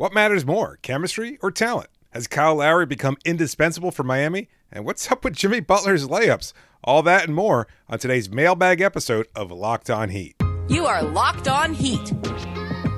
What 0.00 0.14
matters 0.14 0.46
more, 0.46 0.78
chemistry 0.80 1.38
or 1.42 1.50
talent? 1.50 1.90
Has 2.12 2.26
Kyle 2.26 2.54
Lowry 2.54 2.86
become 2.86 3.18
indispensable 3.26 3.90
for 3.90 4.02
Miami? 4.02 4.48
And 4.72 4.86
what's 4.86 5.12
up 5.12 5.22
with 5.24 5.34
Jimmy 5.34 5.60
Butler's 5.60 6.08
layups? 6.08 6.54
All 6.82 7.02
that 7.02 7.24
and 7.24 7.34
more 7.34 7.68
on 7.86 7.98
today's 7.98 8.30
mailbag 8.30 8.80
episode 8.80 9.26
of 9.36 9.50
Locked 9.50 9.90
On 9.90 10.08
Heat. 10.08 10.36
You 10.70 10.86
are 10.86 11.02
Locked 11.02 11.48
On 11.48 11.74
Heat, 11.74 12.14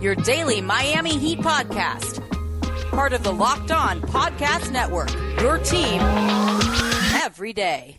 your 0.00 0.14
daily 0.14 0.60
Miami 0.60 1.18
Heat 1.18 1.40
podcast. 1.40 2.22
Part 2.90 3.12
of 3.12 3.24
the 3.24 3.32
Locked 3.32 3.72
On 3.72 4.00
Podcast 4.00 4.70
Network, 4.70 5.12
your 5.40 5.58
team 5.58 6.00
every 7.20 7.52
day. 7.52 7.96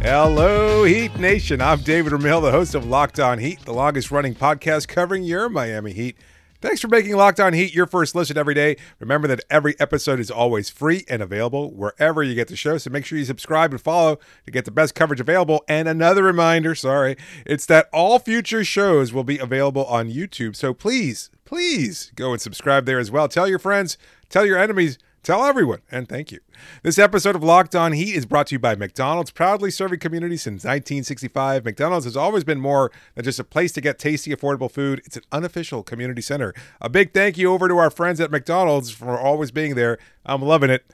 Hello, 0.00 0.84
Heat 0.84 1.18
Nation. 1.18 1.60
I'm 1.60 1.80
David 1.80 2.14
Ramil, 2.14 2.40
the 2.40 2.50
host 2.50 2.74
of 2.74 2.86
Locked 2.86 3.20
On 3.20 3.38
Heat, 3.38 3.60
the 3.66 3.74
longest 3.74 4.10
running 4.10 4.34
podcast 4.34 4.88
covering 4.88 5.22
your 5.22 5.50
Miami 5.50 5.92
Heat. 5.92 6.16
Thanks 6.64 6.80
for 6.80 6.88
making 6.88 7.14
Locked 7.14 7.40
On 7.40 7.52
Heat 7.52 7.74
your 7.74 7.86
first 7.86 8.14
listen 8.14 8.38
every 8.38 8.54
day. 8.54 8.78
Remember 8.98 9.28
that 9.28 9.44
every 9.50 9.78
episode 9.78 10.18
is 10.18 10.30
always 10.30 10.70
free 10.70 11.04
and 11.10 11.20
available 11.20 11.70
wherever 11.70 12.22
you 12.22 12.34
get 12.34 12.48
the 12.48 12.56
show. 12.56 12.78
So 12.78 12.88
make 12.88 13.04
sure 13.04 13.18
you 13.18 13.26
subscribe 13.26 13.72
and 13.72 13.78
follow 13.78 14.18
to 14.46 14.50
get 14.50 14.64
the 14.64 14.70
best 14.70 14.94
coverage 14.94 15.20
available. 15.20 15.62
And 15.68 15.86
another 15.86 16.22
reminder, 16.22 16.74
sorry, 16.74 17.18
it's 17.44 17.66
that 17.66 17.90
all 17.92 18.18
future 18.18 18.64
shows 18.64 19.12
will 19.12 19.24
be 19.24 19.36
available 19.36 19.84
on 19.84 20.10
YouTube. 20.10 20.56
So 20.56 20.72
please, 20.72 21.28
please 21.44 22.10
go 22.14 22.32
and 22.32 22.40
subscribe 22.40 22.86
there 22.86 22.98
as 22.98 23.10
well. 23.10 23.28
Tell 23.28 23.46
your 23.46 23.58
friends, 23.58 23.98
tell 24.30 24.46
your 24.46 24.56
enemies 24.56 24.96
Tell 25.24 25.46
everyone, 25.46 25.80
and 25.90 26.06
thank 26.06 26.30
you. 26.32 26.40
This 26.82 26.98
episode 26.98 27.34
of 27.34 27.42
Locked 27.42 27.74
On 27.74 27.92
Heat 27.92 28.14
is 28.14 28.26
brought 28.26 28.48
to 28.48 28.56
you 28.56 28.58
by 28.58 28.74
McDonald's, 28.74 29.30
proudly 29.30 29.70
serving 29.70 30.00
communities 30.00 30.42
since 30.42 30.64
1965. 30.64 31.64
McDonald's 31.64 32.04
has 32.04 32.14
always 32.14 32.44
been 32.44 32.60
more 32.60 32.92
than 33.14 33.24
just 33.24 33.40
a 33.40 33.44
place 33.44 33.72
to 33.72 33.80
get 33.80 33.98
tasty, 33.98 34.36
affordable 34.36 34.70
food. 34.70 35.00
It's 35.06 35.16
an 35.16 35.22
unofficial 35.32 35.82
community 35.82 36.20
center. 36.20 36.52
A 36.78 36.90
big 36.90 37.14
thank 37.14 37.38
you 37.38 37.50
over 37.50 37.68
to 37.68 37.78
our 37.78 37.88
friends 37.88 38.20
at 38.20 38.30
McDonald's 38.30 38.90
for 38.90 39.18
always 39.18 39.50
being 39.50 39.76
there. 39.76 39.96
I'm 40.26 40.42
loving 40.42 40.68
it. 40.68 40.84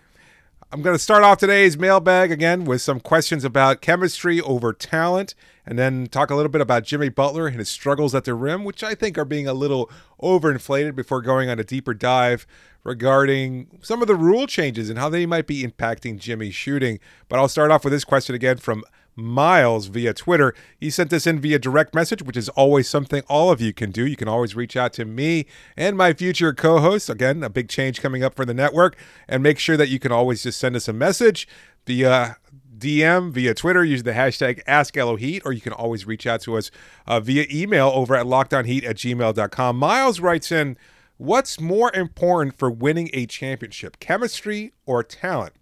I'm 0.73 0.83
going 0.83 0.95
to 0.95 1.03
start 1.03 1.25
off 1.25 1.39
today's 1.39 1.77
mailbag 1.77 2.31
again 2.31 2.65
with 2.65 2.81
some 2.81 3.01
questions 3.01 3.43
about 3.43 3.81
chemistry 3.81 4.41
over 4.41 4.73
talent, 4.73 5.35
and 5.67 5.77
then 5.77 6.07
talk 6.07 6.31
a 6.31 6.37
little 6.37 6.49
bit 6.49 6.61
about 6.61 6.85
Jimmy 6.85 7.09
Butler 7.09 7.49
and 7.49 7.59
his 7.59 7.69
struggles 7.69 8.15
at 8.15 8.23
the 8.23 8.35
rim, 8.35 8.63
which 8.63 8.85
I 8.85 8.95
think 8.95 9.19
are 9.19 9.25
being 9.25 9.49
a 9.49 9.53
little 9.53 9.91
overinflated 10.23 10.95
before 10.95 11.23
going 11.23 11.51
on 11.51 11.59
a 11.59 11.65
deeper 11.65 11.93
dive 11.93 12.47
regarding 12.85 13.81
some 13.83 14.01
of 14.01 14.07
the 14.07 14.15
rule 14.15 14.47
changes 14.47 14.89
and 14.89 14.97
how 14.97 15.09
they 15.09 15.27
might 15.27 15.49
be 15.49 15.65
impacting 15.65 16.21
Jimmy's 16.21 16.55
shooting. 16.55 17.01
But 17.29 17.41
I'll 17.41 17.49
start 17.49 17.73
off 17.73 17.83
with 17.83 17.93
this 17.93 18.05
question 18.05 18.37
again 18.37 18.59
from 18.59 18.85
Miles 19.17 19.87
via 19.87 20.15
Twitter. 20.15 20.55
He 20.79 20.91
sent 20.91 21.11
this 21.11 21.27
in 21.27 21.41
via 21.41 21.59
direct 21.59 21.95
message, 21.95 22.23
which 22.23 22.37
is 22.37 22.49
always 22.51 22.89
something 22.89 23.23
all 23.29 23.51
of 23.51 23.61
you 23.61 23.73
can 23.73 23.91
do. 23.91 24.07
You 24.07 24.17
can 24.17 24.29
always 24.29 24.55
reach 24.55 24.77
out 24.77 24.93
to 24.95 25.05
me 25.05 25.47
and 25.77 25.97
my 25.97 26.13
future 26.13 26.53
co 26.53 26.79
hosts. 26.79 27.09
Again, 27.09 27.43
a 27.43 27.51
big 27.51 27.69
change 27.69 28.01
coming 28.01 28.23
up 28.23 28.35
for 28.35 28.45
the 28.45 28.55
network. 28.55 28.97
And 29.29 29.43
make 29.43 29.59
sure 29.59 29.77
that 29.77 29.89
you 29.89 29.99
can 29.99 30.13
always 30.13 30.43
just 30.43 30.59
send 30.59 30.77
us 30.77 30.89
a 30.89 30.93
message 30.93 31.47
via 31.87 32.37
DM 32.81 33.31
via 33.31 33.55
Twitter 33.55 33.85
using 33.85 34.05
the 34.05 34.13
hashtag 34.13 34.65
AskLOHeat, 34.65 35.43
or 35.45 35.53
you 35.53 35.61
can 35.61 35.73
always 35.73 36.07
reach 36.07 36.27
out 36.27 36.41
to 36.43 36.57
us 36.57 36.71
uh, 37.07 37.21
via 37.21 37.47
email 37.51 37.93
over 37.95 38.17
at 38.17 38.27
lockedonheat 38.27 38.85
at 38.85 38.97
gmail.com. 38.97 39.77
Miles 39.77 40.21
writes 40.21 40.51
in, 40.51 40.77
What's 41.19 41.61
more 41.61 41.95
important 41.95 42.57
for 42.57 42.71
winning 42.71 43.11
a 43.13 43.27
championship, 43.27 44.01
chemistry 44.01 44.73
or 44.87 45.03
talent? 45.03 45.53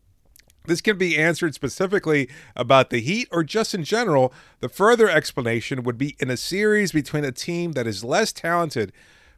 This 0.69 0.83
can 0.83 0.98
be 0.98 1.16
answered 1.16 1.55
specifically 1.55 2.28
about 2.55 2.91
the 2.91 3.00
Heat 3.00 3.27
or 3.33 3.42
just 3.42 3.74
in 3.74 3.84
general. 3.84 4.33
The 4.61 4.69
further 4.69 5.08
explanation 5.08 5.83
would 5.83 5.97
be 5.97 6.14
in 6.20 6.30
a 6.30 6.36
series 6.36 6.92
between 6.92 7.25
a 7.25 7.33
team 7.33 7.72
that 7.72 7.86
is 7.86 8.05
less 8.05 8.33
talented 8.33 8.92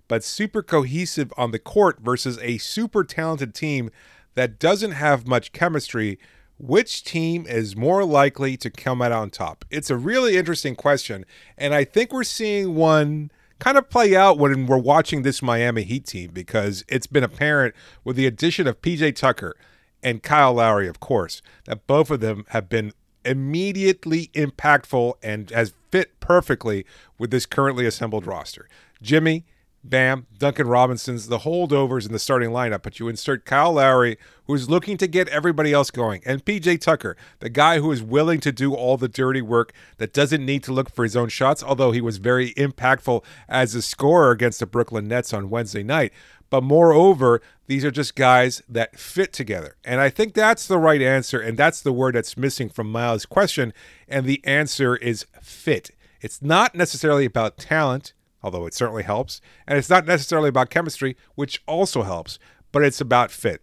but 0.09 0.25
super 0.25 0.61
cohesive 0.61 1.33
on 1.37 1.53
the 1.53 1.59
court 1.61 2.01
versus 2.01 2.37
a 2.43 2.59
super 2.59 3.05
talented 3.05 3.55
team 3.55 3.91
that 4.35 4.59
doesn't 4.59 4.91
have 4.91 5.29
much 5.29 5.53
chemistry. 5.53 6.19
Which 6.59 7.05
team 7.05 7.47
is 7.47 7.77
more 7.77 8.05
likely 8.05 8.57
to 8.57 8.69
come 8.69 9.01
out 9.01 9.13
on 9.13 9.31
top? 9.31 9.65
It's 9.71 9.89
a 9.89 9.97
really 9.97 10.37
interesting 10.37 10.75
question, 10.75 11.25
and 11.57 11.73
I 11.73 11.85
think 11.85 12.13
we're 12.13 12.25
seeing 12.25 12.75
one 12.75 13.31
kind 13.61 13.79
of 13.79 13.89
play 13.89 14.17
out 14.17 14.37
when 14.37 14.67
we're 14.67 14.79
watching 14.79 15.23
this 15.23 15.43
Miami 15.43 15.85
Heat 15.85 16.07
team 16.07 16.33
because 16.33 16.85
it's 16.89 17.07
been 17.07 17.23
apparent 17.23 17.77
with 18.03 18.17
the 18.17 18.27
addition 18.27 18.67
of 18.67 18.83
PJ 18.83 19.15
Tucker 19.15 19.55
and 20.03 20.23
Kyle 20.23 20.55
Lowry, 20.55 20.89
of 20.89 21.01
course, 21.01 21.43
that 21.65 21.87
both 21.87 22.11
of 22.11 22.21
them 22.21 22.45
have 22.49 22.69
been 22.69 22.93
immediately 23.25 24.31
impactful 24.35 25.15
and 25.23 25.51
has 25.51 25.75
fit 25.91 26.19
perfectly 26.21 26.87
with 27.19 27.31
this 27.31 27.47
currently 27.47 27.87
assembled 27.87 28.27
roster. 28.27 28.69
Jimmy 29.03 29.45
Bam, 29.83 30.27
Duncan 30.39 30.69
Robinson's 30.69 31.29
the 31.29 31.39
holdovers 31.39 32.05
in 32.05 32.13
the 32.13 32.19
starting 32.19 32.51
lineup, 32.51 32.83
but 32.83 33.01
you 33.01 33.09
insert 33.09 33.47
Kyle 33.47 33.73
Lowry, 33.73 34.19
who's 34.45 34.69
looking 34.69 34.99
to 34.99 35.07
get 35.07 35.27
everybody 35.29 35.73
else 35.73 35.91
going, 35.91 36.21
and 36.27 36.45
PJ 36.45 36.81
Tucker, 36.83 37.17
the 37.39 37.49
guy 37.49 37.79
who 37.79 37.91
is 37.91 38.03
willing 38.03 38.41
to 38.41 38.53
do 38.53 38.75
all 38.75 38.99
the 38.99 39.09
dirty 39.09 39.41
work 39.41 39.73
that 39.97 40.13
doesn't 40.13 40.45
need 40.45 40.63
to 40.65 40.73
look 40.73 40.91
for 40.91 41.03
his 41.03 41.17
own 41.17 41.31
shots, 41.31 41.63
although 41.63 41.93
he 41.93 42.03
was 42.03 42.19
very 42.19 42.53
impactful 42.55 43.25
as 43.49 43.75
a 43.75 43.81
scorer 43.81 44.33
against 44.33 44.61
the 44.61 44.67
Brooklyn 44.67 45.09
Nets 45.09 45.33
on 45.33 45.49
Wednesday 45.49 45.83
night. 45.83 46.13
But 46.51 46.63
moreover, 46.63 47.41
these 47.69 47.85
are 47.85 47.93
just 47.93 48.17
guys 48.17 48.61
that 48.69 48.99
fit 48.99 49.33
together. 49.33 49.77
And 49.85 50.01
I 50.01 50.11
think 50.11 50.35
that's 50.35 50.67
the 50.67 50.79
right 50.79 51.01
answer. 51.01 51.41
And 51.41 51.57
that's 51.57 51.81
the 51.81 51.93
word 51.93 52.17
that's 52.17 52.37
missing 52.37 52.69
from 52.69 52.91
Miles' 52.91 53.25
question. 53.25 53.73
And 54.09 54.27
the 54.27 54.45
answer 54.45 54.97
is 54.97 55.27
fit. 55.41 55.93
It's 56.21 56.43
not 56.43 56.75
necessarily 56.75 57.25
about 57.25 57.57
talent 57.57 58.13
although 58.43 58.67
it 58.67 58.75
certainly 58.75 59.03
helps. 59.03 59.41
And 59.67 59.79
it's 59.79 59.91
not 59.91 60.07
necessarily 60.07 60.49
about 60.49 60.71
chemistry, 60.71 61.17
which 61.35 61.63
also 61.67 62.03
helps, 62.03 62.39
but 62.73 62.83
it's 62.83 63.01
about 63.01 63.31
fit. 63.31 63.63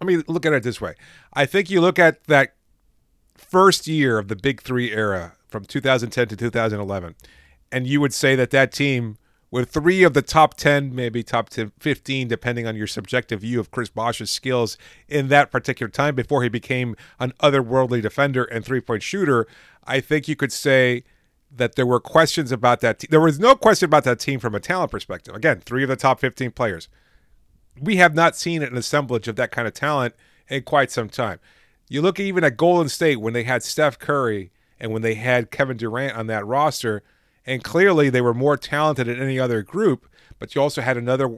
Let 0.00 0.06
me 0.06 0.22
look 0.26 0.44
at 0.44 0.52
it 0.52 0.62
this 0.62 0.80
way. 0.80 0.94
I 1.32 1.46
think 1.46 1.70
you 1.70 1.80
look 1.80 1.98
at 1.98 2.24
that 2.24 2.54
first 3.36 3.86
year 3.86 4.18
of 4.18 4.28
the 4.28 4.36
Big 4.36 4.60
Three 4.60 4.92
era 4.92 5.34
from 5.48 5.64
2010 5.64 6.28
to 6.28 6.36
2011, 6.36 7.14
and 7.70 7.86
you 7.86 8.00
would 8.00 8.12
say 8.12 8.34
that 8.36 8.50
that 8.50 8.72
team, 8.72 9.18
with 9.50 9.70
three 9.70 10.02
of 10.02 10.14
the 10.14 10.22
top 10.22 10.54
10, 10.54 10.94
maybe 10.94 11.22
top 11.22 11.48
10, 11.48 11.72
15, 11.78 12.28
depending 12.28 12.66
on 12.66 12.74
your 12.76 12.88
subjective 12.88 13.40
view 13.40 13.60
of 13.60 13.70
Chris 13.70 13.88
Bosh's 13.88 14.30
skills 14.30 14.76
in 15.08 15.28
that 15.28 15.50
particular 15.50 15.88
time 15.88 16.14
before 16.14 16.42
he 16.42 16.48
became 16.48 16.96
an 17.20 17.32
otherworldly 17.40 18.02
defender 18.02 18.44
and 18.44 18.64
three 18.64 18.80
point 18.80 19.02
shooter, 19.02 19.46
I 19.84 20.00
think 20.00 20.26
you 20.26 20.36
could 20.36 20.52
say 20.52 21.04
that 21.56 21.76
there 21.76 21.86
were 21.86 22.00
questions 22.00 22.52
about 22.52 22.80
that. 22.80 23.00
Te- 23.00 23.08
there 23.08 23.20
was 23.20 23.38
no 23.38 23.54
question 23.54 23.86
about 23.86 24.04
that 24.04 24.18
team 24.18 24.40
from 24.40 24.54
a 24.54 24.60
talent 24.60 24.90
perspective. 24.90 25.34
Again, 25.34 25.60
three 25.60 25.82
of 25.82 25.88
the 25.88 25.96
top 25.96 26.20
15 26.20 26.50
players. 26.50 26.88
We 27.80 27.96
have 27.96 28.14
not 28.14 28.36
seen 28.36 28.62
an 28.62 28.76
assemblage 28.76 29.28
of 29.28 29.36
that 29.36 29.50
kind 29.50 29.66
of 29.66 29.74
talent 29.74 30.14
in 30.48 30.62
quite 30.62 30.90
some 30.90 31.08
time. 31.08 31.38
You 31.88 32.02
look 32.02 32.18
even 32.18 32.44
at 32.44 32.56
Golden 32.56 32.88
State 32.88 33.20
when 33.20 33.34
they 33.34 33.44
had 33.44 33.62
Steph 33.62 33.98
Curry 33.98 34.50
and 34.80 34.92
when 34.92 35.02
they 35.02 35.14
had 35.14 35.50
Kevin 35.50 35.76
Durant 35.76 36.16
on 36.16 36.26
that 36.28 36.46
roster, 36.46 37.02
and 37.46 37.62
clearly 37.62 38.10
they 38.10 38.20
were 38.20 38.34
more 38.34 38.56
talented 38.56 39.06
than 39.06 39.20
any 39.20 39.38
other 39.38 39.62
group, 39.62 40.08
but 40.38 40.54
you 40.54 40.60
also 40.60 40.80
had 40.80 40.96
another 40.96 41.28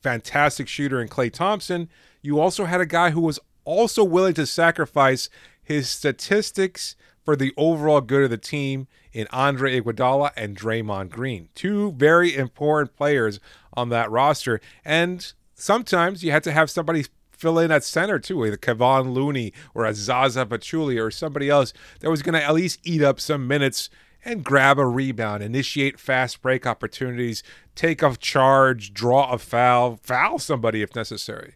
fantastic 0.00 0.68
shooter 0.68 1.00
in 1.00 1.08
Klay 1.08 1.32
Thompson. 1.32 1.88
You 2.22 2.40
also 2.40 2.64
had 2.64 2.80
a 2.80 2.86
guy 2.86 3.10
who 3.10 3.20
was 3.20 3.38
also 3.64 4.02
willing 4.02 4.34
to 4.34 4.46
sacrifice 4.46 5.28
his 5.62 5.88
statistics 5.88 6.96
for 7.30 7.36
the 7.36 7.54
overall 7.56 8.00
good 8.00 8.24
of 8.24 8.30
the 8.30 8.36
team 8.36 8.88
in 9.12 9.28
Andre 9.30 9.80
Iguodala 9.80 10.32
and 10.36 10.58
Draymond 10.58 11.10
Green. 11.10 11.48
Two 11.54 11.92
very 11.92 12.34
important 12.34 12.96
players 12.96 13.38
on 13.72 13.88
that 13.90 14.10
roster. 14.10 14.60
And 14.84 15.32
sometimes 15.54 16.24
you 16.24 16.32
had 16.32 16.42
to 16.42 16.50
have 16.50 16.70
somebody 16.70 17.06
fill 17.30 17.60
in 17.60 17.70
at 17.70 17.84
center 17.84 18.18
too, 18.18 18.44
either 18.44 18.56
Kevon 18.56 19.12
Looney 19.12 19.52
or 19.76 19.84
a 19.84 19.94
Zaza 19.94 20.44
Pachulia 20.44 21.06
or 21.06 21.12
somebody 21.12 21.48
else 21.48 21.72
that 22.00 22.10
was 22.10 22.20
going 22.20 22.32
to 22.32 22.44
at 22.44 22.52
least 22.52 22.80
eat 22.82 23.00
up 23.00 23.20
some 23.20 23.46
minutes 23.46 23.90
and 24.24 24.42
grab 24.42 24.80
a 24.80 24.84
rebound, 24.84 25.40
initiate 25.40 26.00
fast 26.00 26.42
break 26.42 26.66
opportunities, 26.66 27.44
take 27.76 28.02
a 28.02 28.16
charge, 28.16 28.92
draw 28.92 29.30
a 29.30 29.38
foul, 29.38 30.00
foul 30.02 30.40
somebody 30.40 30.82
if 30.82 30.96
necessary. 30.96 31.54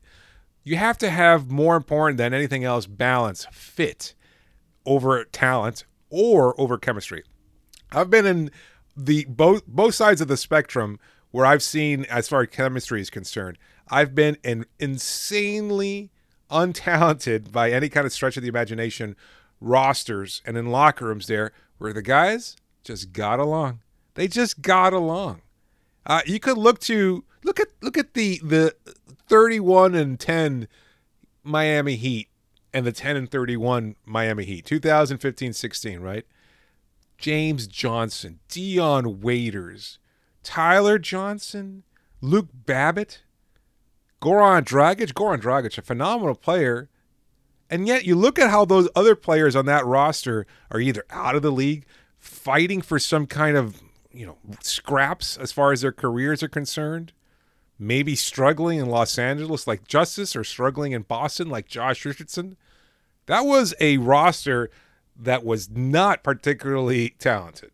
You 0.62 0.76
have 0.76 0.98
to 0.98 1.10
have 1.10 1.50
more 1.50 1.74
important 1.74 2.18
than 2.18 2.32
anything 2.32 2.62
else 2.62 2.86
balance, 2.86 3.48
fit 3.50 4.14
over 4.86 5.24
talent 5.24 5.84
or 6.10 6.58
over 6.60 6.78
chemistry. 6.78 7.24
I've 7.92 8.10
been 8.10 8.26
in 8.26 8.50
the 8.96 9.24
both 9.28 9.66
both 9.66 9.94
sides 9.94 10.20
of 10.20 10.28
the 10.28 10.36
spectrum 10.36 10.98
where 11.30 11.46
I've 11.46 11.62
seen 11.62 12.04
as 12.04 12.28
far 12.28 12.42
as 12.42 12.48
chemistry 12.50 13.00
is 13.00 13.10
concerned. 13.10 13.58
I've 13.88 14.14
been 14.14 14.36
in 14.44 14.66
insanely 14.78 16.10
untalented 16.50 17.50
by 17.50 17.70
any 17.70 17.88
kind 17.88 18.06
of 18.06 18.12
stretch 18.12 18.36
of 18.36 18.42
the 18.42 18.48
imagination 18.48 19.16
rosters 19.60 20.42
and 20.44 20.56
in 20.56 20.66
locker 20.66 21.06
rooms 21.06 21.26
there 21.26 21.52
where 21.78 21.92
the 21.92 22.02
guys 22.02 22.56
just 22.84 23.12
got 23.12 23.40
along. 23.40 23.80
They 24.14 24.28
just 24.28 24.62
got 24.62 24.92
along. 24.92 25.42
Uh, 26.06 26.20
you 26.26 26.38
could 26.38 26.58
look 26.58 26.78
to 26.80 27.24
look 27.42 27.58
at 27.58 27.68
look 27.82 27.96
at 27.96 28.14
the 28.14 28.40
the 28.44 28.74
31 29.28 29.94
and 29.94 30.20
10 30.20 30.68
Miami 31.42 31.96
Heat 31.96 32.28
and 32.74 32.84
the 32.84 32.92
10 32.92 33.16
and 33.16 33.30
31 33.30 33.94
Miami 34.04 34.44
Heat 34.44 34.66
2015-16, 34.66 36.00
right? 36.00 36.26
James 37.16 37.68
Johnson, 37.68 38.40
Dion 38.48 39.20
Waiters, 39.20 39.98
Tyler 40.42 40.98
Johnson, 40.98 41.84
Luke 42.20 42.48
Babbitt, 42.52 43.22
Goran 44.20 44.64
Dragic, 44.64 45.12
Goran 45.12 45.40
Dragic, 45.40 45.78
a 45.78 45.82
phenomenal 45.82 46.34
player. 46.34 46.90
And 47.70 47.86
yet 47.86 48.04
you 48.04 48.16
look 48.16 48.38
at 48.38 48.50
how 48.50 48.64
those 48.64 48.88
other 48.96 49.14
players 49.14 49.54
on 49.54 49.66
that 49.66 49.86
roster 49.86 50.44
are 50.70 50.80
either 50.80 51.04
out 51.10 51.36
of 51.36 51.42
the 51.42 51.52
league, 51.52 51.86
fighting 52.18 52.82
for 52.82 52.98
some 52.98 53.26
kind 53.26 53.56
of, 53.56 53.80
you 54.10 54.26
know, 54.26 54.36
scraps 54.60 55.36
as 55.36 55.52
far 55.52 55.70
as 55.72 55.82
their 55.82 55.92
careers 55.92 56.42
are 56.42 56.48
concerned, 56.48 57.12
maybe 57.78 58.14
struggling 58.14 58.78
in 58.78 58.86
Los 58.86 59.18
Angeles 59.18 59.66
like 59.66 59.86
Justice 59.86 60.36
or 60.36 60.44
struggling 60.44 60.92
in 60.92 61.02
Boston 61.02 61.48
like 61.48 61.66
Josh 61.66 62.04
Richardson. 62.04 62.56
That 63.26 63.44
was 63.44 63.74
a 63.80 63.96
roster 63.98 64.70
that 65.16 65.44
was 65.44 65.70
not 65.70 66.22
particularly 66.22 67.10
talented. 67.18 67.70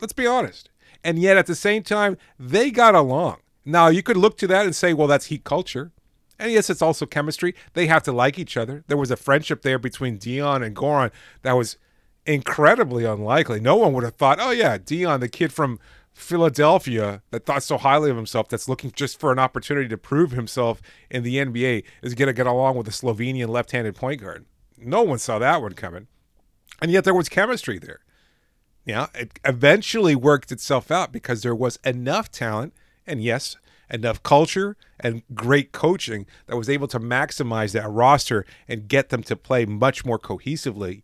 Let's 0.00 0.12
be 0.12 0.26
honest. 0.26 0.70
And 1.02 1.18
yet 1.18 1.36
at 1.36 1.46
the 1.46 1.54
same 1.54 1.82
time, 1.82 2.16
they 2.38 2.70
got 2.70 2.94
along. 2.94 3.38
Now, 3.64 3.88
you 3.88 4.02
could 4.02 4.16
look 4.16 4.38
to 4.38 4.46
that 4.48 4.64
and 4.64 4.74
say, 4.74 4.92
well, 4.94 5.06
that's 5.06 5.26
heat 5.26 5.44
culture. 5.44 5.92
And 6.38 6.52
yes, 6.52 6.70
it's 6.70 6.82
also 6.82 7.06
chemistry. 7.06 7.54
They 7.74 7.86
have 7.86 8.02
to 8.04 8.12
like 8.12 8.38
each 8.38 8.56
other. 8.56 8.84
There 8.86 8.96
was 8.96 9.10
a 9.10 9.16
friendship 9.16 9.62
there 9.62 9.78
between 9.78 10.18
Dion 10.18 10.62
and 10.62 10.74
Goran 10.74 11.10
that 11.42 11.52
was 11.52 11.76
incredibly 12.24 13.04
unlikely. 13.04 13.60
No 13.60 13.76
one 13.76 13.92
would 13.94 14.04
have 14.04 14.14
thought, 14.14 14.38
oh, 14.40 14.50
yeah, 14.50 14.78
Dion, 14.78 15.20
the 15.20 15.28
kid 15.28 15.52
from 15.52 15.80
Philadelphia 16.18 17.22
that 17.30 17.46
thought 17.46 17.62
so 17.62 17.78
highly 17.78 18.10
of 18.10 18.16
himself, 18.16 18.48
that's 18.48 18.68
looking 18.68 18.90
just 18.90 19.20
for 19.20 19.30
an 19.32 19.38
opportunity 19.38 19.88
to 19.88 19.96
prove 19.96 20.32
himself 20.32 20.82
in 21.10 21.22
the 21.22 21.36
NBA, 21.36 21.84
is 22.02 22.14
going 22.14 22.26
to 22.26 22.32
get 22.32 22.46
along 22.46 22.76
with 22.76 22.88
a 22.88 22.90
Slovenian 22.90 23.48
left 23.48 23.70
handed 23.70 23.94
point 23.94 24.20
guard. 24.20 24.44
No 24.76 25.02
one 25.02 25.18
saw 25.18 25.38
that 25.38 25.62
one 25.62 25.74
coming. 25.74 26.08
And 26.82 26.90
yet 26.90 27.04
there 27.04 27.14
was 27.14 27.28
chemistry 27.28 27.78
there. 27.78 28.00
Yeah, 28.84 29.06
it 29.14 29.38
eventually 29.44 30.16
worked 30.16 30.50
itself 30.50 30.90
out 30.90 31.12
because 31.12 31.42
there 31.42 31.54
was 31.54 31.78
enough 31.84 32.30
talent 32.30 32.74
and 33.06 33.22
yes, 33.22 33.56
enough 33.90 34.22
culture 34.22 34.76
and 34.98 35.22
great 35.34 35.72
coaching 35.72 36.26
that 36.46 36.56
was 36.56 36.68
able 36.68 36.88
to 36.88 36.98
maximize 36.98 37.72
that 37.72 37.88
roster 37.88 38.44
and 38.66 38.88
get 38.88 39.10
them 39.10 39.22
to 39.24 39.36
play 39.36 39.64
much 39.66 40.04
more 40.04 40.18
cohesively 40.18 41.02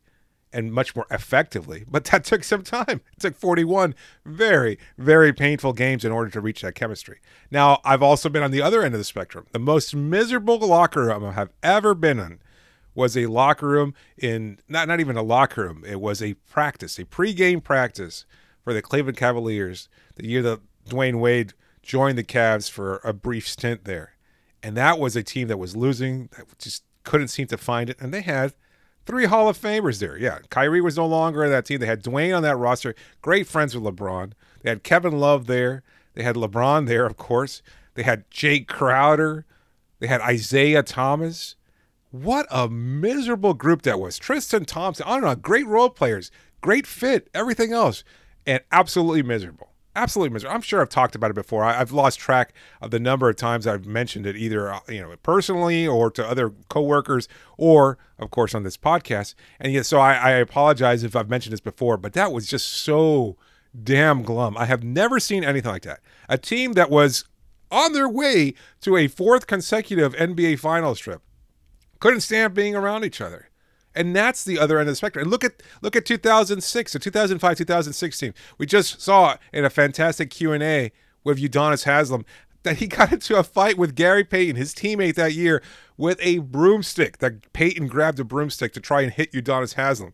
and 0.55 0.73
much 0.73 0.97
more 0.97 1.07
effectively. 1.11 1.85
But 1.87 2.05
that 2.07 2.25
took 2.25 2.45
some 2.45 2.63
time. 2.63 3.03
It 3.13 3.21
took 3.21 3.37
41 3.37 3.95
very, 4.25 4.79
very 4.97 5.33
painful 5.33 5.75
games 5.75 6.05
in 6.05 6.13
order 6.13 6.31
to 6.31 6.41
reach 6.41 6.63
that 6.63 6.75
chemistry. 6.75 7.19
Now, 7.51 7.81
I've 7.85 8.03
also 8.03 8.29
been 8.29 8.43
on 8.43 8.53
the 8.53 8.63
other 8.63 8.83
end 8.83 8.95
of 8.95 9.01
the 9.01 9.05
spectrum. 9.05 9.47
The 9.53 9.59
most 9.59 9.95
miserable 9.95 10.59
locker 10.59 11.07
room 11.07 11.25
I 11.25 11.33
have 11.33 11.51
ever 11.63 11.95
been 11.95 12.19
in 12.19 12.39
was 12.95 13.17
a 13.17 13.27
locker 13.27 13.67
room 13.67 13.93
in 14.17 14.59
not 14.69 14.87
not 14.87 15.01
even 15.01 15.17
a 15.17 15.23
locker 15.23 15.65
room. 15.65 15.83
It 15.85 16.01
was 16.01 16.23
a 16.23 16.35
practice, 16.35 16.99
a 16.99 17.05
pregame 17.05 17.63
practice 17.63 18.25
for 18.63 18.73
the 18.73 18.83
Cleveland 18.83 19.19
Cavaliers 19.19 19.89
the 20.15 20.27
year 20.27 20.43
that 20.43 20.61
Dwyane 20.89 21.19
Wade 21.19 21.53
joined 21.83 22.17
the 22.17 22.25
Cavs 22.25 22.71
for 22.71 23.01
a 23.03 23.13
brief 23.13 23.49
stint 23.49 23.85
there. 23.85 24.13
And 24.63 24.77
that 24.77 24.99
was 24.99 25.17
a 25.17 25.23
team 25.23 25.49
that 25.49 25.59
was 25.59 25.77
losing, 25.77 26.29
that 26.37 26.59
just 26.59 26.85
couldn't 27.03 27.29
seem 27.29 27.49
to 27.49 27.59
find 27.59 27.91
it. 27.91 28.01
And 28.01 28.15
they 28.15 28.23
had 28.23 28.55
three 29.07 29.27
Hall 29.27 29.49
of 29.49 29.59
Famers 29.59 30.01
there. 30.01 30.17
Yeah, 30.17 30.39
Kyrie 30.51 30.81
was 30.81 30.97
no 30.97 31.07
longer 31.07 31.45
in 31.45 31.51
that 31.51 31.67
team. 31.67 31.81
They 31.81 31.87
had 31.87 32.03
Dwyane 32.03 32.37
on 32.37 32.43
that 32.43 32.57
roster, 32.57 32.95
great 33.23 33.47
friends 33.47 33.77
with 33.77 33.85
LeBron. 33.85 34.33
They 34.63 34.71
had 34.71 34.83
Kevin 34.83 35.19
Love 35.19 35.47
there. 35.47 35.83
They 36.15 36.23
had 36.23 36.37
LeBron 36.37 36.87
there, 36.87 37.07
of 37.07 37.17
course. 37.17 37.63
They 37.95 38.03
had 38.03 38.29
Jae 38.31 38.67
Crowder. 38.67 39.45
They 40.01 40.07
had 40.07 40.21
Isaiah 40.21 40.83
Thomas. 40.83 41.57
What 42.11 42.47
a 42.51 42.69
miserable 42.69 43.55
group 43.55 43.83
that 43.83 43.99
was. 43.99 44.19
Tristan 44.19 44.65
Thompson, 44.65 45.07
I 45.07 45.15
don't 45.15 45.25
know, 45.25 45.35
great 45.35 45.67
role 45.67 45.91
players, 45.91 46.31
great 46.61 46.87
fit, 46.87 47.29
everything 47.35 47.73
else, 47.73 48.05
and 48.47 48.61
absolutely 48.71 49.23
miserable 49.23 49.74
absolutely 49.95 50.33
miserable. 50.33 50.55
I'm 50.55 50.63
sure 50.63 50.81
I've 50.81 50.89
talked 50.89 51.15
about 51.15 51.31
it 51.31 51.35
before. 51.35 51.65
I, 51.65 51.75
have 51.75 51.93
lost 51.93 52.19
track 52.19 52.53
of 52.81 52.91
the 52.91 53.01
number 53.01 53.29
of 53.29 53.37
times 53.37 53.67
I've 53.67 53.87
mentioned 53.87 54.27
it, 54.27 54.37
either 54.37 54.73
uh, 54.73 54.81
you 54.89 55.01
know 55.01 55.15
personally 55.23 55.87
or 55.87 56.11
to 56.13 56.27
other 56.27 56.51
coworkers, 56.69 57.29
or 57.57 57.99
of 58.19 58.31
course 58.31 58.55
on 58.55 58.63
this 58.63 58.77
podcast. 58.77 59.35
And 59.61 59.73
yet, 59.73 59.87
so 59.87 59.99
I, 59.99 60.15
I 60.15 60.31
apologize 60.33 61.05
if 61.05 61.17
I've 61.17 61.31
mentioned 61.31 61.53
this 61.53 61.61
before, 61.61 61.97
but 61.97 62.13
that 62.15 62.33
was 62.33 62.47
just 62.47 62.69
so 62.69 63.37
damn 63.83 64.23
glum. 64.23 64.57
I 64.57 64.67
have 64.67 64.85
never 64.85 65.19
seen 65.19 65.45
anything 65.45 65.71
like 65.71 65.83
that. 65.83 66.01
A 66.29 66.39
team 66.39 66.75
that 66.75 66.91
was 66.91 67.25
on 67.71 67.93
their 67.93 68.09
way 68.09 68.55
to 68.83 68.97
a 68.97 69.09
fourth 69.09 69.47
consecutive 69.47 70.15
NBA 70.15 70.59
Finals 70.59 71.01
trip 71.01 71.23
couldn't 72.01 72.21
stand 72.21 72.55
being 72.55 72.75
around 72.75 73.05
each 73.05 73.21
other. 73.21 73.49
And 73.95 74.15
that's 74.15 74.45
the 74.45 74.59
other 74.59 74.79
end 74.79 74.89
of 74.89 74.93
the 74.93 74.97
spectrum. 74.97 75.23
And 75.23 75.31
look 75.31 75.45
at 75.45 75.63
look 75.83 75.95
at 75.95 76.05
2006 76.05 76.95
or 76.95 76.99
2005, 76.99 77.57
2016. 77.57 78.35
We 78.59 78.67
just 78.67 79.01
saw 79.01 79.37
in 79.53 79.65
a 79.65 79.71
fantastic 79.71 80.31
Q&A 80.31 80.93
with 81.23 81.39
Udonis 81.39 81.85
Haslem 81.85 82.25
that 82.65 82.79
he 82.79 82.87
got 82.89 83.13
into 83.13 83.37
a 83.37 83.45
fight 83.45 83.79
with 83.79 83.95
Gary 83.95 84.25
Payton, 84.25 84.57
his 84.57 84.75
teammate 84.75 85.15
that 85.15 85.35
year, 85.35 85.63
with 85.97 86.19
a 86.21 86.39
broomstick. 86.39 87.19
That 87.19 87.53
Payton 87.53 87.87
grabbed 87.87 88.19
a 88.19 88.25
broomstick 88.25 88.73
to 88.73 88.81
try 88.81 89.03
and 89.03 89.13
hit 89.13 89.33
Udonis 89.33 89.75
Haslem. 89.75 90.13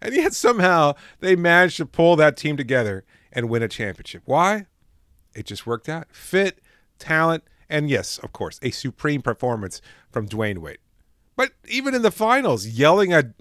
And 0.00 0.14
yet 0.14 0.34
somehow 0.34 0.94
they 1.20 1.36
managed 1.36 1.76
to 1.78 1.86
pull 1.86 2.16
that 2.16 2.36
team 2.36 2.56
together 2.56 3.04
and 3.32 3.48
win 3.48 3.62
a 3.62 3.68
championship. 3.68 4.22
Why? 4.24 4.66
It 5.34 5.46
just 5.46 5.66
worked 5.66 5.88
out. 5.88 6.08
Fit, 6.10 6.60
talent, 6.98 7.44
and 7.68 7.88
yes, 7.88 8.18
of 8.18 8.32
course, 8.32 8.58
a 8.62 8.70
supreme 8.70 9.22
performance 9.22 9.80
from 10.10 10.28
Dwyane 10.28 10.58
Wade. 10.58 10.78
But 11.42 11.54
even 11.66 11.92
in 11.92 12.02
the 12.02 12.12
finals, 12.12 12.68
yelling 12.68 13.12
at 13.12 13.32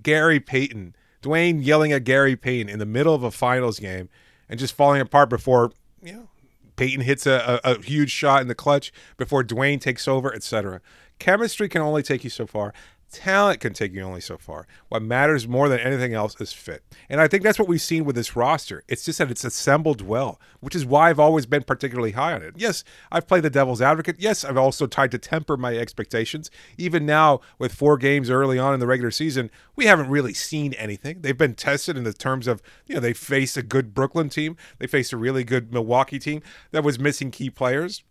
Gary 0.00 0.38
Payton, 0.38 0.94
Dwyane 1.22 1.58
yelling 1.60 1.90
at 1.90 2.04
Gary 2.04 2.36
Payton 2.36 2.68
in 2.68 2.78
the 2.78 2.86
middle 2.86 3.16
of 3.16 3.24
a 3.24 3.32
finals 3.32 3.80
game 3.80 4.08
and 4.48 4.60
just 4.60 4.74
falling 4.76 5.00
apart 5.00 5.28
before, 5.28 5.72
you 6.00 6.12
know, 6.12 6.28
Payton 6.76 7.00
hits 7.00 7.26
a, 7.26 7.60
a, 7.64 7.72
a 7.72 7.82
huge 7.82 8.12
shot 8.12 8.42
in 8.42 8.46
the 8.46 8.54
clutch 8.54 8.92
before 9.16 9.42
Dwayne 9.42 9.80
takes 9.80 10.06
over, 10.06 10.32
etc. 10.32 10.80
Chemistry 11.18 11.68
can 11.68 11.82
only 11.82 12.04
take 12.04 12.22
you 12.22 12.30
so 12.30 12.46
far. 12.46 12.72
Talent 13.12 13.60
can 13.60 13.72
take 13.72 13.92
you 13.92 14.02
only 14.02 14.20
so 14.20 14.36
far. 14.36 14.66
What 14.88 15.00
matters 15.00 15.46
more 15.46 15.68
than 15.68 15.78
anything 15.78 16.12
else 16.12 16.38
is 16.40 16.52
fit. 16.52 16.82
And 17.08 17.20
I 17.20 17.28
think 17.28 17.44
that's 17.44 17.58
what 17.58 17.68
we've 17.68 17.80
seen 17.80 18.04
with 18.04 18.16
this 18.16 18.34
roster. 18.34 18.82
It's 18.88 19.04
just 19.04 19.18
that 19.18 19.30
it's 19.30 19.44
assembled 19.44 20.02
well, 20.02 20.40
which 20.60 20.74
is 20.74 20.84
why 20.84 21.08
I've 21.08 21.20
always 21.20 21.46
been 21.46 21.62
particularly 21.62 22.12
high 22.12 22.32
on 22.32 22.42
it. 22.42 22.54
Yes, 22.56 22.82
I've 23.12 23.28
played 23.28 23.44
the 23.44 23.50
devil's 23.50 23.80
advocate. 23.80 24.16
Yes, 24.18 24.44
I've 24.44 24.56
also 24.56 24.86
tried 24.86 25.12
to 25.12 25.18
temper 25.18 25.56
my 25.56 25.76
expectations. 25.76 26.50
Even 26.76 27.06
now, 27.06 27.40
with 27.58 27.72
four 27.72 27.96
games 27.96 28.28
early 28.28 28.58
on 28.58 28.74
in 28.74 28.80
the 28.80 28.86
regular 28.86 29.12
season, 29.12 29.50
we 29.76 29.86
haven't 29.86 30.10
really 30.10 30.34
seen 30.34 30.74
anything. 30.74 31.20
They've 31.20 31.38
been 31.38 31.54
tested 31.54 31.96
in 31.96 32.04
the 32.04 32.12
terms 32.12 32.46
of, 32.46 32.60
you 32.86 32.96
know, 32.96 33.00
they 33.00 33.12
faced 33.12 33.56
a 33.56 33.62
good 33.62 33.94
Brooklyn 33.94 34.28
team, 34.28 34.56
they 34.78 34.86
faced 34.86 35.12
a 35.12 35.16
really 35.16 35.44
good 35.44 35.72
Milwaukee 35.72 36.18
team 36.18 36.42
that 36.72 36.84
was 36.84 36.98
missing 36.98 37.30
key 37.30 37.50
players. 37.50 38.02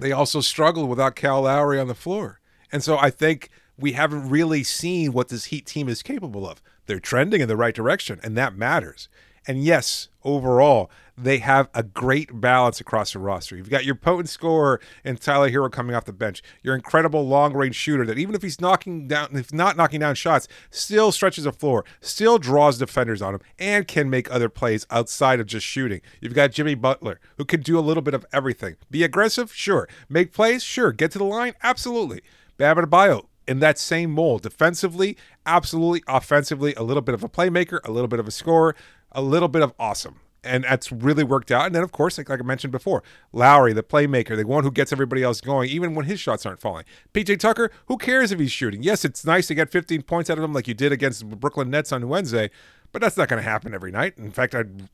They 0.00 0.10
also 0.10 0.40
struggled 0.40 0.88
without 0.88 1.16
Kyle 1.16 1.42
Lowry 1.42 1.78
on 1.78 1.88
the 1.88 1.94
floor. 1.94 2.40
And 2.72 2.82
so 2.82 2.96
I 2.96 3.10
think 3.10 3.50
we 3.78 3.92
haven't 3.92 4.28
really 4.28 4.62
seen 4.62 5.12
what 5.12 5.28
this 5.28 5.46
Heat 5.46 5.66
team 5.66 5.88
is 5.88 6.02
capable 6.02 6.48
of. 6.48 6.62
They're 6.86 7.00
trending 7.00 7.40
in 7.40 7.48
the 7.48 7.56
right 7.56 7.74
direction, 7.74 8.20
and 8.22 8.36
that 8.36 8.56
matters. 8.56 9.08
And 9.46 9.64
yes, 9.64 10.08
overall, 10.22 10.90
they 11.18 11.38
have 11.38 11.68
a 11.74 11.82
great 11.82 12.40
balance 12.40 12.80
across 12.80 13.12
the 13.12 13.18
roster. 13.18 13.56
You've 13.56 13.70
got 13.70 13.84
your 13.84 13.94
potent 13.94 14.28
scorer 14.28 14.80
and 15.04 15.20
Tyler 15.20 15.50
Herro 15.50 15.70
coming 15.70 15.94
off 15.94 16.04
the 16.04 16.12
bench, 16.12 16.42
your 16.62 16.74
incredible 16.74 17.26
long 17.26 17.52
range 17.52 17.74
shooter 17.74 18.06
that 18.06 18.18
even 18.18 18.34
if 18.34 18.42
he's 18.42 18.60
knocking 18.60 19.08
down, 19.08 19.36
if 19.36 19.52
not 19.52 19.76
knocking 19.76 20.00
down 20.00 20.14
shots, 20.14 20.48
still 20.70 21.12
stretches 21.12 21.44
the 21.44 21.52
floor, 21.52 21.84
still 22.00 22.38
draws 22.38 22.78
defenders 22.78 23.20
on 23.20 23.34
him, 23.34 23.40
and 23.58 23.88
can 23.88 24.08
make 24.08 24.30
other 24.30 24.48
plays 24.48 24.86
outside 24.90 25.40
of 25.40 25.46
just 25.46 25.66
shooting. 25.66 26.00
You've 26.20 26.34
got 26.34 26.52
Jimmy 26.52 26.74
Butler, 26.74 27.20
who 27.36 27.44
can 27.44 27.62
do 27.62 27.78
a 27.78 27.80
little 27.80 28.02
bit 28.02 28.14
of 28.14 28.24
everything. 28.32 28.76
Be 28.90 29.02
aggressive? 29.02 29.52
Sure. 29.52 29.88
Make 30.08 30.32
plays? 30.32 30.62
Sure. 30.62 30.92
Get 30.92 31.10
to 31.12 31.18
the 31.18 31.24
line? 31.24 31.54
Absolutely. 31.62 32.22
Bam 32.58 32.76
Adebayo, 32.76 33.26
in 33.46 33.60
that 33.60 33.78
same 33.78 34.10
mold. 34.10 34.42
Defensively, 34.42 35.16
absolutely. 35.46 36.02
Offensively, 36.08 36.74
a 36.74 36.82
little 36.82 37.02
bit 37.02 37.14
of 37.14 37.22
a 37.22 37.28
playmaker, 37.28 37.80
a 37.84 37.90
little 37.90 38.08
bit 38.08 38.20
of 38.20 38.28
a 38.28 38.30
scorer, 38.30 38.74
a 39.12 39.22
little 39.22 39.48
bit 39.48 39.62
of 39.62 39.72
awesome. 39.78 40.20
And 40.44 40.64
that's 40.64 40.90
really 40.90 41.22
worked 41.22 41.52
out. 41.52 41.66
And 41.66 41.74
then, 41.74 41.84
of 41.84 41.92
course, 41.92 42.18
like, 42.18 42.28
like 42.28 42.40
I 42.40 42.42
mentioned 42.42 42.72
before, 42.72 43.04
Lowry, 43.32 43.72
the 43.72 43.84
playmaker, 43.84 44.36
the 44.36 44.44
one 44.44 44.64
who 44.64 44.72
gets 44.72 44.92
everybody 44.92 45.22
else 45.22 45.40
going, 45.40 45.70
even 45.70 45.94
when 45.94 46.06
his 46.06 46.18
shots 46.18 46.44
aren't 46.44 46.60
falling. 46.60 46.84
PJ 47.14 47.38
Tucker, 47.38 47.70
who 47.86 47.96
cares 47.96 48.32
if 48.32 48.40
he's 48.40 48.50
shooting? 48.50 48.82
Yes, 48.82 49.04
it's 49.04 49.24
nice 49.24 49.46
to 49.46 49.54
get 49.54 49.70
15 49.70 50.02
points 50.02 50.30
out 50.30 50.38
of 50.38 50.44
him 50.44 50.52
like 50.52 50.66
you 50.66 50.74
did 50.74 50.90
against 50.90 51.30
the 51.30 51.36
Brooklyn 51.36 51.70
Nets 51.70 51.92
on 51.92 52.08
Wednesday, 52.08 52.50
but 52.90 53.00
that's 53.00 53.16
not 53.16 53.28
going 53.28 53.40
to 53.40 53.48
happen 53.48 53.72
every 53.72 53.92
night. 53.92 54.14
In 54.18 54.32
fact, 54.32 54.56
I'd 54.56 54.88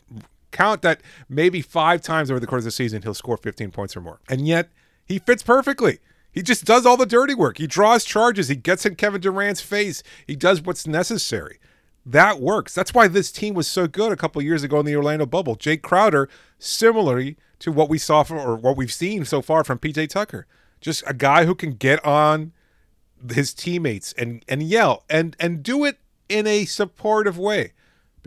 count 0.51 0.83
that 0.83 1.01
maybe 1.31 1.63
five 1.63 2.03
times 2.03 2.31
over 2.31 2.41
the 2.41 2.47
course 2.47 2.61
of 2.61 2.65
the 2.67 2.71
season 2.71 3.01
he'll 3.01 3.15
score 3.15 3.39
15 3.39 3.71
points 3.71 3.97
or 3.97 4.03
more. 4.03 4.21
And 4.29 4.47
yet, 4.47 4.69
he 5.07 5.19
fits 5.19 5.43
perfectly. 5.43 5.99
He 6.31 6.43
just 6.43 6.65
does 6.65 6.87
all 6.87 6.97
the 6.97 7.07
dirty 7.07 7.35
work. 7.35 7.59
He 7.59 7.67
draws 7.67 8.05
charges. 8.05 8.49
He 8.49 8.57
gets 8.57 8.87
in 8.87 8.95
Kevin 8.97 9.21
Durant's 9.21 9.61
face. 9.61 10.03
He 10.27 10.37
does 10.37 10.63
what's 10.63 10.87
necessary. 10.87 11.59
That 12.05 12.41
works. 12.41 12.75
That's 12.75 12.95
why 12.95 13.09
this 13.09 13.33
team 13.33 13.55
was 13.55 13.67
so 13.67 13.87
good 13.87 14.13
a 14.13 14.17
couple 14.17 14.41
years 14.41 14.63
ago 14.63 14.81
in 14.81 14.87
the 14.87 14.97
Orlando 14.97 15.27
bubble. 15.27 15.57
Jae 15.57 15.81
Crowder, 15.81 16.29
similarly 16.59 17.37
to 17.59 17.73
what 17.73 17.89
we 17.89 17.99
saw 17.99 18.23
from, 18.23 18.39
or 18.39 18.57
what 18.57 18.77
we've 18.77 18.93
seen 18.93 19.25
so 19.25 19.43
far 19.43 19.65
from 19.65 19.79
PJ 19.79 20.09
Tucker, 20.09 20.47
just 20.81 21.03
a 21.07 21.15
guy 21.15 21.45
who 21.45 21.55
can 21.55 21.73
get 21.73 22.05
on 22.05 22.53
his 23.33 23.53
teammates 23.53 24.13
and 24.15 24.45
and 24.49 24.63
yell 24.63 25.05
and 25.11 25.37
and 25.41 25.63
do 25.63 25.85
it 25.85 25.99
in 26.29 26.47
a 26.47 26.65
supportive 26.65 27.37
way 27.37 27.73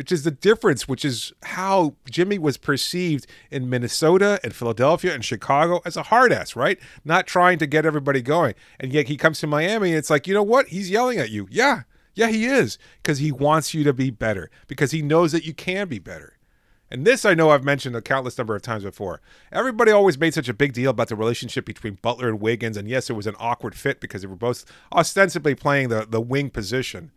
which 0.01 0.11
is 0.11 0.23
the 0.23 0.31
difference, 0.31 0.87
which 0.87 1.05
is 1.05 1.31
how 1.43 1.93
Jimmy 2.09 2.39
was 2.39 2.57
perceived 2.57 3.27
in 3.51 3.69
Minnesota 3.69 4.39
and 4.43 4.51
Philadelphia 4.51 5.13
and 5.13 5.23
Chicago 5.23 5.79
as 5.85 5.95
a 5.95 6.01
hard 6.01 6.33
ass, 6.33 6.55
right? 6.55 6.79
Not 7.05 7.27
trying 7.27 7.59
to 7.59 7.67
get 7.67 7.85
everybody 7.85 8.23
going. 8.23 8.55
And 8.79 8.91
yet 8.91 9.09
he 9.09 9.15
comes 9.15 9.39
to 9.41 9.47
Miami 9.47 9.89
and 9.89 9.99
it's 9.99 10.09
like, 10.09 10.25
you 10.25 10.33
know 10.33 10.41
what? 10.41 10.69
He's 10.69 10.89
yelling 10.89 11.19
at 11.19 11.29
you. 11.29 11.47
Yeah, 11.51 11.83
yeah, 12.15 12.29
he 12.29 12.47
is. 12.47 12.79
Because 13.03 13.19
he 13.19 13.31
wants 13.31 13.75
you 13.75 13.83
to 13.83 13.93
be 13.93 14.09
better, 14.09 14.49
because 14.65 14.89
he 14.89 15.03
knows 15.03 15.33
that 15.33 15.45
you 15.45 15.53
can 15.53 15.87
be 15.87 15.99
better. 15.99 16.35
And 16.89 17.05
this 17.05 17.23
I 17.23 17.35
know 17.35 17.51
I've 17.51 17.63
mentioned 17.63 17.95
a 17.95 18.01
countless 18.01 18.39
number 18.39 18.55
of 18.55 18.63
times 18.63 18.83
before. 18.83 19.21
Everybody 19.51 19.91
always 19.91 20.17
made 20.17 20.33
such 20.33 20.49
a 20.49 20.53
big 20.55 20.73
deal 20.73 20.89
about 20.89 21.09
the 21.09 21.15
relationship 21.15 21.63
between 21.63 21.99
Butler 22.01 22.27
and 22.27 22.41
Wiggins, 22.41 22.75
and 22.75 22.89
yes, 22.89 23.07
it 23.11 23.13
was 23.13 23.27
an 23.27 23.35
awkward 23.37 23.75
fit 23.75 24.01
because 24.01 24.23
they 24.23 24.27
were 24.27 24.35
both 24.35 24.65
ostensibly 24.91 25.53
playing 25.53 25.89
the, 25.89 26.07
the 26.09 26.19
wing 26.19 26.49
position. 26.49 27.11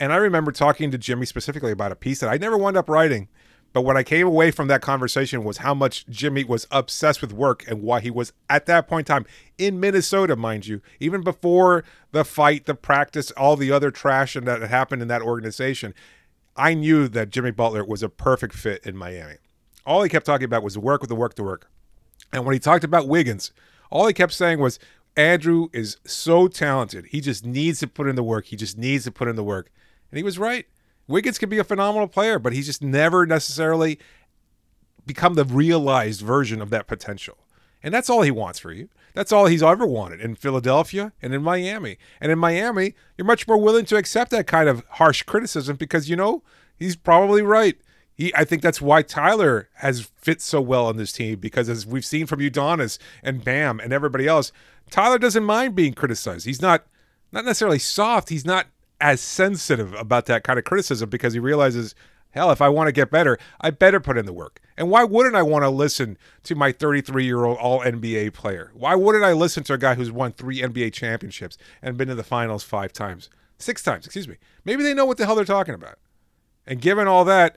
And 0.00 0.12
I 0.12 0.16
remember 0.16 0.52
talking 0.52 0.90
to 0.90 0.98
Jimmy 0.98 1.26
specifically 1.26 1.72
about 1.72 1.92
a 1.92 1.96
piece 1.96 2.20
that 2.20 2.30
I 2.30 2.36
never 2.36 2.56
wound 2.56 2.76
up 2.76 2.88
writing. 2.88 3.28
But 3.72 3.82
what 3.82 3.96
I 3.96 4.04
came 4.04 4.26
away 4.26 4.52
from 4.52 4.68
that 4.68 4.82
conversation 4.82 5.42
was 5.42 5.58
how 5.58 5.74
much 5.74 6.06
Jimmy 6.06 6.44
was 6.44 6.68
obsessed 6.70 7.20
with 7.20 7.32
work 7.32 7.64
and 7.66 7.82
why 7.82 7.98
he 7.98 8.10
was 8.10 8.32
at 8.48 8.66
that 8.66 8.86
point 8.86 9.08
in 9.08 9.14
time 9.14 9.26
in 9.58 9.80
Minnesota, 9.80 10.36
mind 10.36 10.66
you, 10.66 10.80
even 11.00 11.22
before 11.22 11.82
the 12.12 12.24
fight, 12.24 12.66
the 12.66 12.76
practice, 12.76 13.32
all 13.32 13.56
the 13.56 13.72
other 13.72 13.90
trash 13.90 14.36
and 14.36 14.46
that 14.46 14.60
had 14.60 14.70
happened 14.70 15.02
in 15.02 15.08
that 15.08 15.22
organization. 15.22 15.92
I 16.56 16.74
knew 16.74 17.08
that 17.08 17.30
Jimmy 17.30 17.50
Butler 17.50 17.84
was 17.84 18.04
a 18.04 18.08
perfect 18.08 18.54
fit 18.54 18.84
in 18.86 18.96
Miami. 18.96 19.38
All 19.84 20.04
he 20.04 20.08
kept 20.08 20.26
talking 20.26 20.44
about 20.44 20.62
was 20.62 20.74
the 20.74 20.80
work 20.80 21.00
with 21.00 21.08
the 21.08 21.16
work, 21.16 21.34
to 21.34 21.42
work. 21.42 21.68
And 22.32 22.44
when 22.44 22.52
he 22.52 22.60
talked 22.60 22.84
about 22.84 23.08
Wiggins, 23.08 23.50
all 23.90 24.06
he 24.06 24.14
kept 24.14 24.32
saying 24.32 24.60
was, 24.60 24.78
Andrew 25.16 25.68
is 25.72 25.96
so 26.04 26.46
talented. 26.46 27.06
He 27.06 27.20
just 27.20 27.44
needs 27.44 27.80
to 27.80 27.88
put 27.88 28.08
in 28.08 28.14
the 28.14 28.22
work. 28.22 28.46
He 28.46 28.56
just 28.56 28.78
needs 28.78 29.04
to 29.04 29.12
put 29.12 29.28
in 29.28 29.34
the 29.34 29.44
work. 29.44 29.70
And 30.14 30.18
he 30.18 30.22
was 30.22 30.38
right. 30.38 30.64
Wiggins 31.08 31.38
can 31.38 31.48
be 31.48 31.58
a 31.58 31.64
phenomenal 31.64 32.06
player, 32.06 32.38
but 32.38 32.52
he's 32.52 32.66
just 32.66 32.80
never 32.80 33.26
necessarily 33.26 33.98
become 35.04 35.34
the 35.34 35.44
realized 35.44 36.20
version 36.20 36.62
of 36.62 36.70
that 36.70 36.86
potential. 36.86 37.36
And 37.82 37.92
that's 37.92 38.08
all 38.08 38.22
he 38.22 38.30
wants 38.30 38.60
for 38.60 38.70
you. 38.70 38.90
That's 39.14 39.32
all 39.32 39.46
he's 39.46 39.60
ever 39.60 39.84
wanted 39.84 40.20
in 40.20 40.36
Philadelphia 40.36 41.12
and 41.20 41.34
in 41.34 41.42
Miami. 41.42 41.98
And 42.20 42.30
in 42.30 42.38
Miami, 42.38 42.94
you're 43.18 43.26
much 43.26 43.48
more 43.48 43.56
willing 43.56 43.86
to 43.86 43.96
accept 43.96 44.30
that 44.30 44.46
kind 44.46 44.68
of 44.68 44.84
harsh 44.88 45.24
criticism 45.24 45.74
because 45.74 46.08
you 46.08 46.14
know 46.14 46.44
he's 46.76 46.94
probably 46.94 47.42
right. 47.42 47.76
He, 48.14 48.32
I 48.36 48.44
think 48.44 48.62
that's 48.62 48.80
why 48.80 49.02
Tyler 49.02 49.68
has 49.78 50.12
fit 50.14 50.40
so 50.40 50.60
well 50.60 50.86
on 50.86 50.96
this 50.96 51.10
team 51.10 51.40
because 51.40 51.68
as 51.68 51.84
we've 51.84 52.04
seen 52.04 52.26
from 52.26 52.38
Udonis 52.38 52.98
and 53.20 53.42
Bam 53.42 53.80
and 53.80 53.92
everybody 53.92 54.28
else, 54.28 54.52
Tyler 54.90 55.18
doesn't 55.18 55.42
mind 55.42 55.74
being 55.74 55.92
criticized. 55.92 56.46
He's 56.46 56.62
not 56.62 56.86
not 57.32 57.44
necessarily 57.44 57.80
soft. 57.80 58.28
He's 58.28 58.46
not 58.46 58.68
as 59.00 59.20
sensitive 59.20 59.92
about 59.94 60.26
that 60.26 60.44
kind 60.44 60.58
of 60.58 60.64
criticism 60.64 61.10
because 61.10 61.32
he 61.32 61.40
realizes 61.40 61.94
Hell, 62.34 62.50
if 62.50 62.60
I 62.60 62.68
want 62.68 62.88
to 62.88 62.92
get 62.92 63.12
better, 63.12 63.38
I 63.60 63.70
better 63.70 64.00
put 64.00 64.18
in 64.18 64.26
the 64.26 64.32
work. 64.32 64.60
And 64.76 64.90
why 64.90 65.04
wouldn't 65.04 65.36
I 65.36 65.42
want 65.42 65.62
to 65.62 65.70
listen 65.70 66.18
to 66.42 66.56
my 66.56 66.72
33 66.72 67.24
year 67.24 67.44
old 67.44 67.58
All 67.58 67.80
NBA 67.80 68.32
player? 68.32 68.72
Why 68.74 68.96
wouldn't 68.96 69.22
I 69.22 69.32
listen 69.32 69.62
to 69.64 69.74
a 69.74 69.78
guy 69.78 69.94
who's 69.94 70.10
won 70.10 70.32
three 70.32 70.60
NBA 70.60 70.92
championships 70.92 71.56
and 71.80 71.96
been 71.96 72.08
to 72.08 72.16
the 72.16 72.24
finals 72.24 72.64
five 72.64 72.92
times? 72.92 73.30
Six 73.58 73.84
times, 73.84 74.06
excuse 74.06 74.26
me. 74.26 74.36
Maybe 74.64 74.82
they 74.82 74.94
know 74.94 75.04
what 75.04 75.16
the 75.16 75.26
hell 75.26 75.36
they're 75.36 75.44
talking 75.44 75.74
about. 75.74 76.00
And 76.66 76.80
given 76.80 77.06
all 77.06 77.24
that, 77.24 77.56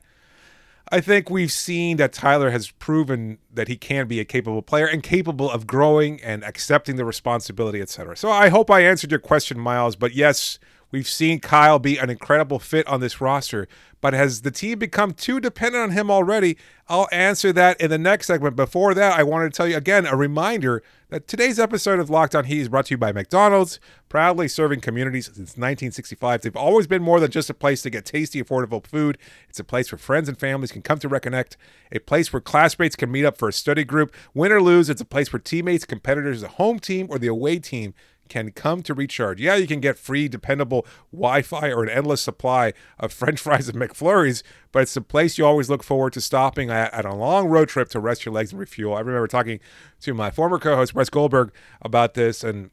I 0.92 1.02
think 1.02 1.30
we've 1.30 1.52
seen 1.52 1.98
that 1.98 2.14
Tyler 2.14 2.52
has 2.52 2.70
proven 2.70 3.40
that 3.52 3.68
he 3.68 3.78
can 3.78 4.08
be 4.08 4.20
a 4.20 4.26
capable 4.26 4.62
player 4.62 4.86
and 4.86 5.02
capable 5.02 5.50
of 5.50 5.66
growing 5.66 6.22
and 6.22 6.44
accepting 6.44 6.98
the 6.98 7.04
responsibility, 7.04 7.82
etc. 7.82 8.16
So 8.16 8.30
I 8.30 8.50
hope 8.50 8.70
I 8.70 8.82
answered 8.82 9.10
your 9.12 9.20
question, 9.20 9.60
Miles. 9.60 9.96
But 9.96 10.14
yes, 10.14 10.60
We've 10.90 11.08
seen 11.08 11.42
Kyle 11.42 11.80
be 11.80 11.98
an 11.98 12.10
incredible 12.10 12.60
fit 12.60 12.88
on 12.88 13.02
this 13.02 13.20
roster, 13.20 13.68
but 14.00 14.14
has 14.14 14.42
the 14.42 14.52
team 14.52 14.80
become 14.80 15.12
too 15.12 15.42
dependent 15.42 15.84
on 15.84 15.92
him 15.92 16.10
already? 16.10 16.58
I'll 16.88 17.10
answer 17.12 17.52
that 17.54 17.80
in 17.82 17.90
the 17.90 17.98
next 17.98 18.28
segment. 18.28 18.56
Before 18.56 18.94
that, 18.94 19.20
I 19.20 19.24
wanted 19.24 19.52
to 19.52 19.58
tell 19.58 19.68
you 19.68 19.76
again 19.76 20.06
a 20.06 20.16
reminder 20.16 20.82
that 21.10 21.28
today's 21.28 21.60
episode 21.60 22.00
of 22.00 22.10
Locked 22.10 22.36
On 22.36 22.46
Heat 22.46 22.62
is 22.62 22.70
brought 22.70 22.86
to 22.86 22.94
you 22.94 22.98
by 22.98 23.12
McDonald's, 23.12 23.82
proudly 24.08 24.48
serving 24.48 24.80
communities 24.80 25.26
since 25.26 25.58
1965. 25.58 26.42
They've 26.42 26.56
always 26.56 26.88
been 26.88 27.04
more 27.04 27.20
than 27.20 27.32
just 27.32 27.50
a 27.50 27.54
place 27.54 27.82
to 27.82 27.90
get 27.90 28.06
tasty, 28.06 28.42
affordable 28.42 28.86
food. 28.86 29.18
It's 29.50 29.60
a 29.60 29.66
place 29.66 29.92
where 29.92 30.00
friends 30.00 30.30
and 30.30 30.40
families 30.40 30.72
can 30.72 30.82
come 30.82 31.00
to 31.00 31.10
reconnect, 31.10 31.58
a 31.92 32.00
place 32.00 32.32
where 32.32 32.42
classmates 32.42 32.96
can 32.96 33.12
meet 33.12 33.26
up 33.26 33.38
for 33.38 33.50
a 33.50 33.54
study 33.54 33.84
group. 33.84 34.14
Win 34.34 34.54
or 34.54 34.62
lose, 34.62 34.90
it's 34.90 35.02
a 35.02 35.06
place 35.06 35.34
where 35.34 35.40
teammates, 35.42 35.84
competitors, 35.84 36.40
the 36.42 36.48
home 36.48 36.80
team, 36.80 37.08
or 37.10 37.20
the 37.20 37.28
away 37.28 37.60
team 37.60 37.94
can 38.28 38.52
come 38.52 38.84
to 38.84 38.94
recharge. 38.94 39.42
Yeah, 39.42 39.56
you 39.56 39.68
can 39.68 39.80
get 39.80 39.98
free, 39.98 40.28
dependable 40.28 40.86
Wi 41.12 41.42
Fi 41.42 41.72
or 41.72 41.84
an 41.84 41.90
endless 41.90 42.22
supply 42.22 42.74
of 43.00 43.12
French 43.12 43.40
fries 43.42 43.70
and 43.70 43.78
McFlurries, 43.78 44.44
but 44.72 44.84
it's 44.84 44.94
the 44.94 45.02
place 45.02 45.38
you 45.38 45.46
always 45.46 45.70
look 45.70 45.84
forward 45.84 46.14
to 46.14 46.22
stopping 46.22 46.70
at, 46.70 46.94
at 46.94 47.06
a 47.06 47.14
long 47.14 47.48
road 47.48 47.70
trip 47.70 47.90
to 47.90 48.00
rest 48.00 48.26
your 48.26 48.34
legs 48.34 48.52
and 48.52 48.60
refuel. 48.60 48.96
I 48.96 49.00
remember 49.00 49.28
talking 49.28 49.60
to 50.02 50.14
my 50.14 50.32
former 50.32 50.60
co 50.60 50.76
host, 50.76 50.94
Wes 50.94 51.10
Goldberg, 51.10 51.52
about 51.82 52.14
this. 52.14 52.44
And 52.44 52.72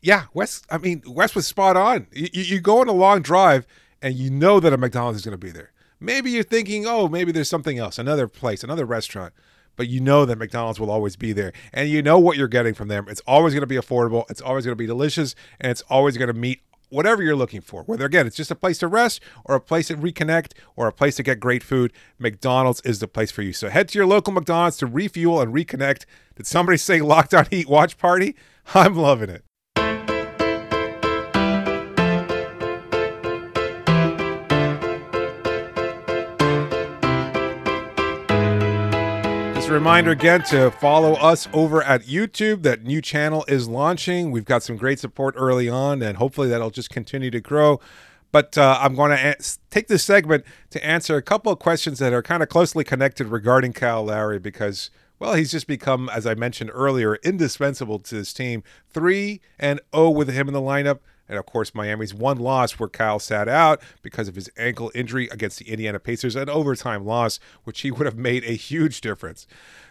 yeah, 0.00 0.24
Wes, 0.34 0.62
I 0.70 0.78
mean, 0.78 1.02
Wes 1.06 1.34
was 1.34 1.46
spot 1.46 1.76
on. 1.76 2.06
You, 2.12 2.28
you 2.32 2.60
go 2.60 2.80
on 2.80 2.88
a 2.88 2.92
long 2.92 3.22
drive 3.22 3.66
and 4.02 4.14
you 4.14 4.30
know 4.30 4.60
that 4.60 4.72
a 4.72 4.78
McDonald's 4.78 5.18
is 5.18 5.24
going 5.24 5.38
to 5.38 5.38
be 5.38 5.50
there. 5.50 5.72
Maybe 6.02 6.30
you're 6.30 6.42
thinking, 6.42 6.86
oh, 6.86 7.08
maybe 7.08 7.30
there's 7.30 7.50
something 7.50 7.78
else, 7.78 7.98
another 7.98 8.26
place, 8.26 8.64
another 8.64 8.86
restaurant 8.86 9.34
but 9.80 9.88
you 9.88 9.98
know 9.98 10.26
that 10.26 10.36
McDonald's 10.36 10.78
will 10.78 10.90
always 10.90 11.16
be 11.16 11.32
there. 11.32 11.54
And 11.72 11.88
you 11.88 12.02
know 12.02 12.18
what 12.18 12.36
you're 12.36 12.48
getting 12.48 12.74
from 12.74 12.88
them. 12.88 13.06
It's 13.08 13.22
always 13.26 13.54
going 13.54 13.62
to 13.62 13.66
be 13.66 13.76
affordable, 13.76 14.30
it's 14.30 14.42
always 14.42 14.66
going 14.66 14.74
to 14.74 14.76
be 14.76 14.84
delicious, 14.84 15.34
and 15.58 15.70
it's 15.70 15.80
always 15.88 16.18
going 16.18 16.28
to 16.28 16.38
meet 16.38 16.60
whatever 16.90 17.22
you're 17.22 17.34
looking 17.34 17.62
for. 17.62 17.82
Whether 17.84 18.04
again, 18.04 18.26
it's 18.26 18.36
just 18.36 18.50
a 18.50 18.54
place 18.54 18.76
to 18.80 18.88
rest 18.88 19.22
or 19.42 19.54
a 19.54 19.60
place 19.60 19.88
to 19.88 19.96
reconnect 19.96 20.52
or 20.76 20.86
a 20.86 20.92
place 20.92 21.16
to 21.16 21.22
get 21.22 21.40
great 21.40 21.62
food, 21.62 21.94
McDonald's 22.18 22.82
is 22.82 22.98
the 22.98 23.08
place 23.08 23.30
for 23.30 23.40
you. 23.40 23.54
So 23.54 23.70
head 23.70 23.88
to 23.88 23.98
your 23.98 24.06
local 24.06 24.34
McDonald's 24.34 24.76
to 24.76 24.86
refuel 24.86 25.40
and 25.40 25.54
reconnect. 25.54 26.04
Did 26.36 26.46
somebody 26.46 26.76
say 26.76 27.00
Locked 27.00 27.32
On 27.32 27.46
Heat 27.50 27.66
watch 27.66 27.96
party? 27.96 28.36
I'm 28.74 28.96
loving 28.96 29.30
it. 29.30 29.46
A 39.70 39.74
reminder 39.74 40.10
again 40.10 40.42
to 40.42 40.68
follow 40.70 41.12
us 41.14 41.48
over 41.52 41.80
at 41.82 42.02
YouTube. 42.02 42.62
That 42.62 42.82
new 42.82 43.00
channel 43.00 43.44
is 43.46 43.68
launching. 43.68 44.32
We've 44.32 44.44
got 44.44 44.64
some 44.64 44.76
great 44.76 44.98
support 44.98 45.34
early 45.38 45.68
on, 45.68 46.02
and 46.02 46.16
hopefully 46.16 46.48
that'll 46.48 46.70
just 46.70 46.90
continue 46.90 47.30
to 47.30 47.40
grow. 47.40 47.78
But 48.32 48.58
uh, 48.58 48.78
I'm 48.80 48.96
going 48.96 49.10
to 49.10 49.30
a- 49.30 49.36
take 49.70 49.86
this 49.86 50.02
segment 50.02 50.44
to 50.70 50.84
answer 50.84 51.16
a 51.16 51.22
couple 51.22 51.52
of 51.52 51.60
questions 51.60 52.00
that 52.00 52.12
are 52.12 52.22
kind 52.22 52.42
of 52.42 52.48
closely 52.48 52.82
connected 52.82 53.28
regarding 53.28 53.72
Kyle 53.72 54.04
Lowry 54.04 54.40
because, 54.40 54.90
well, 55.20 55.34
he's 55.34 55.52
just 55.52 55.68
become, 55.68 56.08
as 56.08 56.26
I 56.26 56.34
mentioned 56.34 56.70
earlier, 56.74 57.16
indispensable 57.22 58.00
to 58.00 58.14
this 58.16 58.32
team. 58.32 58.64
3 58.92 59.40
and 59.58 59.80
0 59.94 60.10
with 60.10 60.30
him 60.30 60.48
in 60.48 60.54
the 60.54 60.60
lineup. 60.60 60.98
And 61.30 61.38
of 61.38 61.46
course, 61.46 61.76
Miami's 61.76 62.12
one 62.12 62.38
loss 62.38 62.72
where 62.72 62.88
Kyle 62.88 63.20
sat 63.20 63.48
out 63.48 63.80
because 64.02 64.26
of 64.26 64.34
his 64.34 64.50
ankle 64.58 64.90
injury 64.96 65.28
against 65.30 65.60
the 65.60 65.70
Indiana 65.70 66.00
Pacers, 66.00 66.34
an 66.34 66.50
overtime 66.50 67.06
loss, 67.06 67.38
which 67.62 67.82
he 67.82 67.92
would 67.92 68.04
have 68.04 68.18
made 68.18 68.42
a 68.42 68.56
huge 68.56 69.00
difference. 69.00 69.46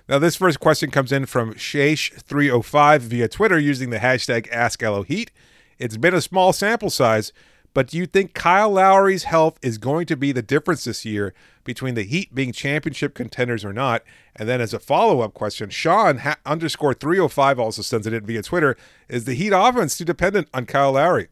Now, 0.09 0.19
this 0.19 0.35
first 0.35 0.59
question 0.59 0.91
comes 0.91 1.13
in 1.13 1.25
from 1.27 1.53
Shash305 1.53 2.99
via 2.99 3.29
Twitter 3.29 3.57
using 3.57 3.89
the 3.89 3.99
hashtag 3.99 4.51
AskLOHeat. 4.51 5.29
It's 5.77 5.95
been 5.95 6.13
a 6.13 6.21
small 6.21 6.51
sample 6.51 6.89
size, 6.89 7.31
but 7.73 7.87
do 7.87 7.97
you 7.97 8.05
think 8.05 8.33
Kyle 8.33 8.71
Lowry's 8.71 9.23
health 9.23 9.59
is 9.61 9.77
going 9.77 10.05
to 10.07 10.17
be 10.17 10.31
the 10.31 10.41
difference 10.41 10.83
this 10.83 11.05
year 11.05 11.33
between 11.63 11.95
the 11.95 12.03
Heat 12.03 12.33
being 12.33 12.51
championship 12.51 13.13
contenders 13.13 13.63
or 13.63 13.73
not? 13.73 14.03
And 14.35 14.49
then, 14.49 14.61
as 14.61 14.73
a 14.73 14.79
follow 14.79 15.21
up 15.21 15.33
question, 15.33 15.69
Sean 15.69 16.19
ha- 16.19 16.37
underscore 16.45 16.93
305 16.93 17.59
also 17.59 17.81
sends 17.81 18.07
it 18.07 18.13
in 18.13 18.25
via 18.25 18.41
Twitter 18.41 18.75
Is 19.07 19.25
the 19.25 19.35
Heat 19.35 19.53
offense 19.53 19.97
too 19.97 20.05
dependent 20.05 20.47
on 20.53 20.65
Kyle 20.65 20.93
Lowry? 20.93 21.27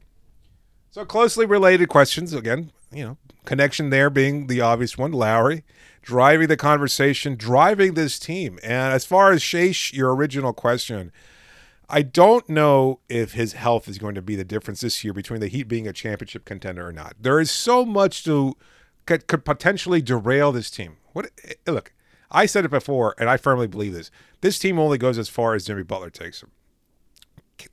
So, 0.91 1.05
closely 1.05 1.45
related 1.45 1.89
questions. 1.89 2.33
Again, 2.33 2.71
you 2.91 3.05
know, 3.05 3.17
connection 3.45 3.89
there 3.89 4.09
being 4.09 4.47
the 4.47 4.61
obvious 4.61 4.97
one 4.97 5.11
Lowry 5.11 5.63
driving 6.07 6.47
the 6.47 6.55
conversation, 6.55 7.35
driving 7.35 7.93
this 7.93 8.17
team. 8.17 8.57
And 8.63 8.93
as 8.93 9.05
far 9.05 9.33
as 9.33 9.41
Shash, 9.41 9.91
your 9.91 10.15
original 10.15 10.53
question, 10.53 11.11
I 11.89 12.01
don't 12.01 12.49
know 12.49 12.99
if 13.07 13.33
his 13.33 13.53
health 13.53 13.87
is 13.87 13.97
going 13.97 14.15
to 14.15 14.21
be 14.21 14.35
the 14.35 14.43
difference 14.43 14.81
this 14.81 15.03
year 15.03 15.13
between 15.13 15.39
the 15.39 15.47
Heat 15.47 15.69
being 15.69 15.87
a 15.87 15.93
championship 15.93 16.43
contender 16.43 16.87
or 16.87 16.91
not. 16.91 17.15
There 17.19 17.39
is 17.39 17.49
so 17.49 17.85
much 17.85 18.23
to 18.25 18.55
could, 19.05 19.27
could 19.27 19.45
potentially 19.45 20.01
derail 20.01 20.51
this 20.51 20.69
team. 20.69 20.97
What 21.13 21.31
eh, 21.45 21.53
look, 21.65 21.93
I 22.29 22.45
said 22.45 22.65
it 22.65 22.71
before, 22.71 23.15
and 23.17 23.29
I 23.29 23.37
firmly 23.37 23.67
believe 23.67 23.93
this. 23.93 24.11
This 24.41 24.59
team 24.59 24.77
only 24.77 24.97
goes 24.97 25.17
as 25.17 25.29
far 25.29 25.55
as 25.55 25.65
Jimmy 25.65 25.83
Butler 25.83 26.09
takes 26.09 26.41
them. 26.41 26.51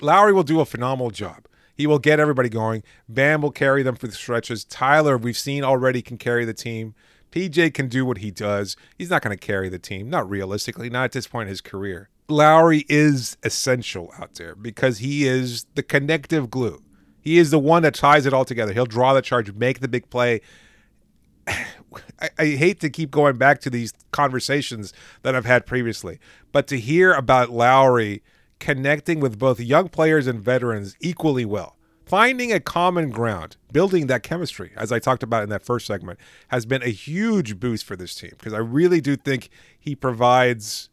Lowry 0.00 0.32
will 0.32 0.44
do 0.44 0.60
a 0.60 0.64
phenomenal 0.64 1.10
job. 1.10 1.46
He 1.74 1.88
will 1.88 1.98
get 1.98 2.20
everybody 2.20 2.48
going. 2.48 2.84
Bam 3.08 3.42
will 3.42 3.50
carry 3.50 3.82
them 3.82 3.96
for 3.96 4.06
the 4.06 4.12
stretches. 4.12 4.64
Tyler, 4.64 5.18
we've 5.18 5.36
seen 5.36 5.64
already, 5.64 6.02
can 6.02 6.18
carry 6.18 6.44
the 6.44 6.54
team. 6.54 6.94
PJ 7.32 7.74
can 7.74 7.88
do 7.88 8.06
what 8.06 8.18
he 8.18 8.30
does. 8.30 8.76
He's 8.96 9.10
not 9.10 9.22
going 9.22 9.36
to 9.36 9.46
carry 9.46 9.68
the 9.68 9.80
team, 9.80 10.08
not 10.08 10.30
realistically, 10.30 10.88
not 10.88 11.04
at 11.04 11.12
this 11.12 11.26
point 11.26 11.48
in 11.48 11.50
his 11.50 11.60
career. 11.60 12.10
Lowry 12.28 12.84
is 12.88 13.36
essential 13.42 14.12
out 14.18 14.34
there 14.34 14.54
because 14.54 14.98
he 14.98 15.26
is 15.26 15.66
the 15.74 15.82
connective 15.82 16.50
glue. 16.50 16.82
He 17.20 17.38
is 17.38 17.50
the 17.50 17.58
one 17.58 17.82
that 17.82 17.94
ties 17.94 18.26
it 18.26 18.32
all 18.32 18.44
together. 18.44 18.72
He'll 18.72 18.86
draw 18.86 19.14
the 19.14 19.22
charge, 19.22 19.52
make 19.52 19.80
the 19.80 19.88
big 19.88 20.10
play. 20.10 20.40
I, 21.46 22.30
I 22.38 22.46
hate 22.46 22.80
to 22.80 22.90
keep 22.90 23.10
going 23.10 23.36
back 23.36 23.60
to 23.60 23.70
these 23.70 23.92
conversations 24.10 24.92
that 25.22 25.34
I've 25.34 25.44
had 25.44 25.64
previously, 25.66 26.18
but 26.50 26.66
to 26.68 26.78
hear 26.78 27.12
about 27.12 27.50
Lowry 27.50 28.22
connecting 28.58 29.20
with 29.20 29.38
both 29.38 29.60
young 29.60 29.88
players 29.88 30.26
and 30.26 30.40
veterans 30.40 30.96
equally 31.00 31.44
well, 31.44 31.76
finding 32.04 32.52
a 32.52 32.60
common 32.60 33.10
ground, 33.10 33.56
building 33.72 34.06
that 34.06 34.22
chemistry, 34.22 34.72
as 34.76 34.90
I 34.90 34.98
talked 34.98 35.22
about 35.22 35.42
in 35.42 35.50
that 35.50 35.62
first 35.62 35.86
segment, 35.86 36.18
has 36.48 36.66
been 36.66 36.82
a 36.82 36.88
huge 36.88 37.60
boost 37.60 37.84
for 37.84 37.94
this 37.94 38.14
team 38.14 38.32
because 38.38 38.52
I 38.52 38.58
really 38.58 39.00
do 39.00 39.16
think 39.16 39.50
he 39.78 39.94
provides 39.94 40.88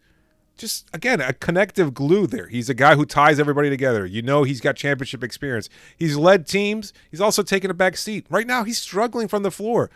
just 0.61 0.87
again 0.93 1.19
a 1.19 1.33
connective 1.33 1.93
glue 1.93 2.27
there. 2.27 2.47
He's 2.47 2.69
a 2.69 2.73
guy 2.73 2.95
who 2.95 3.05
ties 3.05 3.39
everybody 3.39 3.69
together. 3.69 4.05
You 4.05 4.21
know 4.21 4.43
he's 4.43 4.61
got 4.61 4.75
championship 4.75 5.23
experience. 5.23 5.67
He's 5.97 6.15
led 6.15 6.47
teams. 6.47 6.93
He's 7.09 7.21
also 7.21 7.43
taken 7.43 7.69
a 7.69 7.73
back 7.73 7.97
seat. 7.97 8.25
Right 8.29 8.47
now 8.47 8.63
he's 8.63 8.79
struggling 8.79 9.27
from 9.27 9.43
the 9.43 9.51
floor. 9.51 9.89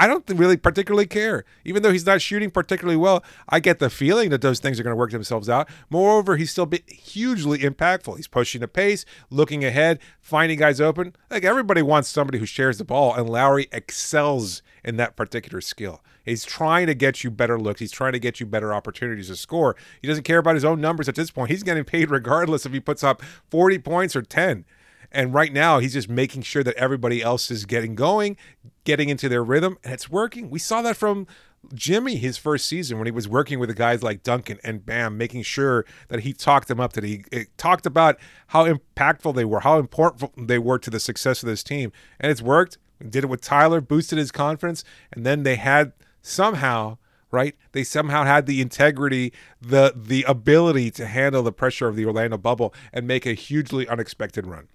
I 0.00 0.06
don't 0.06 0.24
really 0.30 0.56
particularly 0.56 1.06
care. 1.06 1.44
Even 1.64 1.82
though 1.82 1.90
he's 1.90 2.06
not 2.06 2.22
shooting 2.22 2.52
particularly 2.52 2.96
well, 2.96 3.24
I 3.48 3.58
get 3.58 3.80
the 3.80 3.90
feeling 3.90 4.30
that 4.30 4.42
those 4.42 4.60
things 4.60 4.78
are 4.78 4.84
going 4.84 4.92
to 4.92 4.98
work 4.98 5.10
themselves 5.10 5.48
out. 5.48 5.68
Moreover, 5.90 6.36
he's 6.36 6.52
still 6.52 6.70
hugely 6.86 7.58
impactful. 7.58 8.16
He's 8.16 8.28
pushing 8.28 8.60
the 8.60 8.68
pace, 8.68 9.04
looking 9.28 9.64
ahead, 9.64 9.98
finding 10.20 10.60
guys 10.60 10.80
open. 10.80 11.16
Like 11.30 11.44
everybody 11.44 11.82
wants 11.82 12.08
somebody 12.08 12.38
who 12.38 12.46
shares 12.46 12.78
the 12.78 12.84
ball, 12.84 13.12
and 13.12 13.28
Lowry 13.28 13.66
excels 13.72 14.62
in 14.84 14.96
that 14.98 15.16
particular 15.16 15.60
skill. 15.60 16.00
He's 16.28 16.44
trying 16.44 16.86
to 16.86 16.94
get 16.94 17.24
you 17.24 17.30
better 17.30 17.58
looks. 17.58 17.80
He's 17.80 17.92
trying 17.92 18.12
to 18.12 18.18
get 18.18 18.40
you 18.40 18.46
better 18.46 18.72
opportunities 18.72 19.28
to 19.28 19.36
score. 19.36 19.76
He 20.00 20.08
doesn't 20.08 20.24
care 20.24 20.38
about 20.38 20.54
his 20.54 20.64
own 20.64 20.80
numbers 20.80 21.08
at 21.08 21.14
this 21.14 21.30
point. 21.30 21.50
He's 21.50 21.62
getting 21.62 21.84
paid 21.84 22.10
regardless 22.10 22.66
if 22.66 22.72
he 22.72 22.80
puts 22.80 23.02
up 23.02 23.22
40 23.50 23.78
points 23.78 24.14
or 24.14 24.22
10. 24.22 24.64
And 25.10 25.32
right 25.32 25.52
now, 25.52 25.78
he's 25.78 25.94
just 25.94 26.08
making 26.08 26.42
sure 26.42 26.62
that 26.62 26.76
everybody 26.76 27.22
else 27.22 27.50
is 27.50 27.64
getting 27.64 27.94
going, 27.94 28.36
getting 28.84 29.08
into 29.08 29.28
their 29.28 29.42
rhythm, 29.42 29.78
and 29.82 29.94
it's 29.94 30.10
working. 30.10 30.50
We 30.50 30.58
saw 30.58 30.82
that 30.82 30.98
from 30.98 31.26
Jimmy 31.74 32.16
his 32.16 32.36
first 32.36 32.68
season 32.68 32.98
when 32.98 33.06
he 33.06 33.10
was 33.10 33.26
working 33.26 33.58
with 33.58 33.68
the 33.68 33.74
guys 33.74 34.02
like 34.02 34.22
Duncan 34.22 34.58
and 34.62 34.84
Bam, 34.84 35.16
making 35.16 35.42
sure 35.42 35.84
that 36.08 36.20
he 36.20 36.32
talked 36.32 36.68
them 36.68 36.78
up, 36.78 36.92
that 36.92 37.04
he 37.04 37.24
eh, 37.32 37.44
talked 37.56 37.86
about 37.86 38.18
how 38.48 38.66
impactful 38.66 39.34
they 39.34 39.44
were, 39.44 39.60
how 39.60 39.78
important 39.78 40.48
they 40.48 40.58
were 40.58 40.78
to 40.78 40.90
the 40.90 41.00
success 41.00 41.42
of 41.42 41.48
this 41.48 41.62
team. 41.62 41.90
And 42.20 42.30
it's 42.30 42.42
worked. 42.42 42.78
Did 42.98 43.24
it 43.24 43.28
with 43.28 43.40
Tyler, 43.40 43.80
boosted 43.80 44.18
his 44.18 44.32
confidence, 44.32 44.84
and 45.12 45.24
then 45.24 45.44
they 45.44 45.56
had 45.56 45.92
somehow 46.22 46.98
right? 47.30 47.54
They 47.72 47.84
somehow 47.84 48.24
had 48.24 48.46
the 48.46 48.60
integrity, 48.60 49.32
the 49.60 49.92
the 49.94 50.22
ability 50.24 50.90
to 50.92 51.06
handle 51.06 51.42
the 51.42 51.52
pressure 51.52 51.88
of 51.88 51.96
the 51.96 52.06
Orlando 52.06 52.38
bubble 52.38 52.74
and 52.92 53.06
make 53.06 53.26
a 53.26 53.34
hugely 53.34 53.86
unexpected 53.86 54.46
run. 54.46 54.68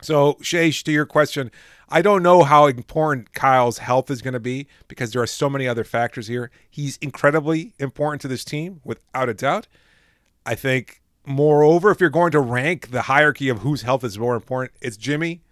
So, 0.00 0.34
Shaish, 0.34 0.84
to 0.84 0.92
your 0.92 1.06
question, 1.06 1.50
I 1.88 2.02
don't 2.02 2.22
know 2.22 2.44
how 2.44 2.66
important 2.66 3.32
Kyle's 3.32 3.78
health 3.78 4.10
is 4.10 4.22
going 4.22 4.34
to 4.34 4.40
be 4.40 4.68
because 4.86 5.12
there 5.12 5.22
are 5.22 5.26
so 5.26 5.50
many 5.50 5.66
other 5.66 5.82
factors 5.82 6.28
here. 6.28 6.50
He's 6.70 6.98
incredibly 6.98 7.74
important 7.78 8.20
to 8.22 8.28
this 8.28 8.44
team, 8.44 8.80
without 8.84 9.28
a 9.28 9.34
doubt. 9.34 9.66
I 10.46 10.54
think, 10.54 11.02
moreover, 11.26 11.90
if 11.90 12.00
you're 12.00 12.10
going 12.10 12.30
to 12.32 12.40
rank 12.40 12.90
the 12.90 13.02
hierarchy 13.02 13.48
of 13.48 13.60
whose 13.60 13.82
health 13.82 14.04
is 14.04 14.18
more 14.18 14.36
important, 14.36 14.72
it's 14.80 14.96
Jimmy, 14.96 15.42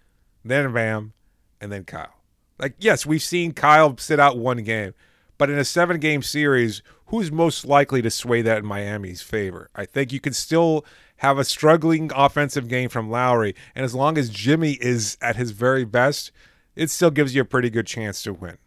then 0.45 0.71
Bam, 0.71 1.13
and 1.59 1.69
then 1.69 1.83
Kyle. 1.83 2.13
Like, 2.57 2.75
yes, 2.79 3.05
we've 3.05 3.21
seen 3.21 3.51
Kyle 3.51 3.97
sit 3.97 4.19
out 4.19 4.37
one 4.37 4.63
game, 4.63 4.93
but 5.37 5.49
in 5.49 5.57
a 5.57 5.65
seven 5.65 5.99
game 5.99 6.21
series, 6.21 6.81
who's 7.07 7.31
most 7.31 7.65
likely 7.65 8.01
to 8.01 8.09
sway 8.09 8.41
that 8.41 8.59
in 8.59 8.65
Miami's 8.65 9.21
favor? 9.21 9.69
I 9.75 9.85
think 9.85 10.11
you 10.11 10.19
can 10.19 10.33
still 10.33 10.85
have 11.17 11.37
a 11.37 11.43
struggling 11.43 12.11
offensive 12.15 12.67
game 12.67 12.89
from 12.89 13.09
Lowry, 13.09 13.55
and 13.75 13.83
as 13.83 13.95
long 13.95 14.17
as 14.17 14.29
Jimmy 14.29 14.77
is 14.81 15.17
at 15.21 15.35
his 15.35 15.51
very 15.51 15.85
best, 15.85 16.31
it 16.75 16.89
still 16.89 17.11
gives 17.11 17.33
you 17.33 17.41
a 17.41 17.45
pretty 17.45 17.69
good 17.69 17.87
chance 17.87 18.21
to 18.23 18.33
win. 18.33 18.57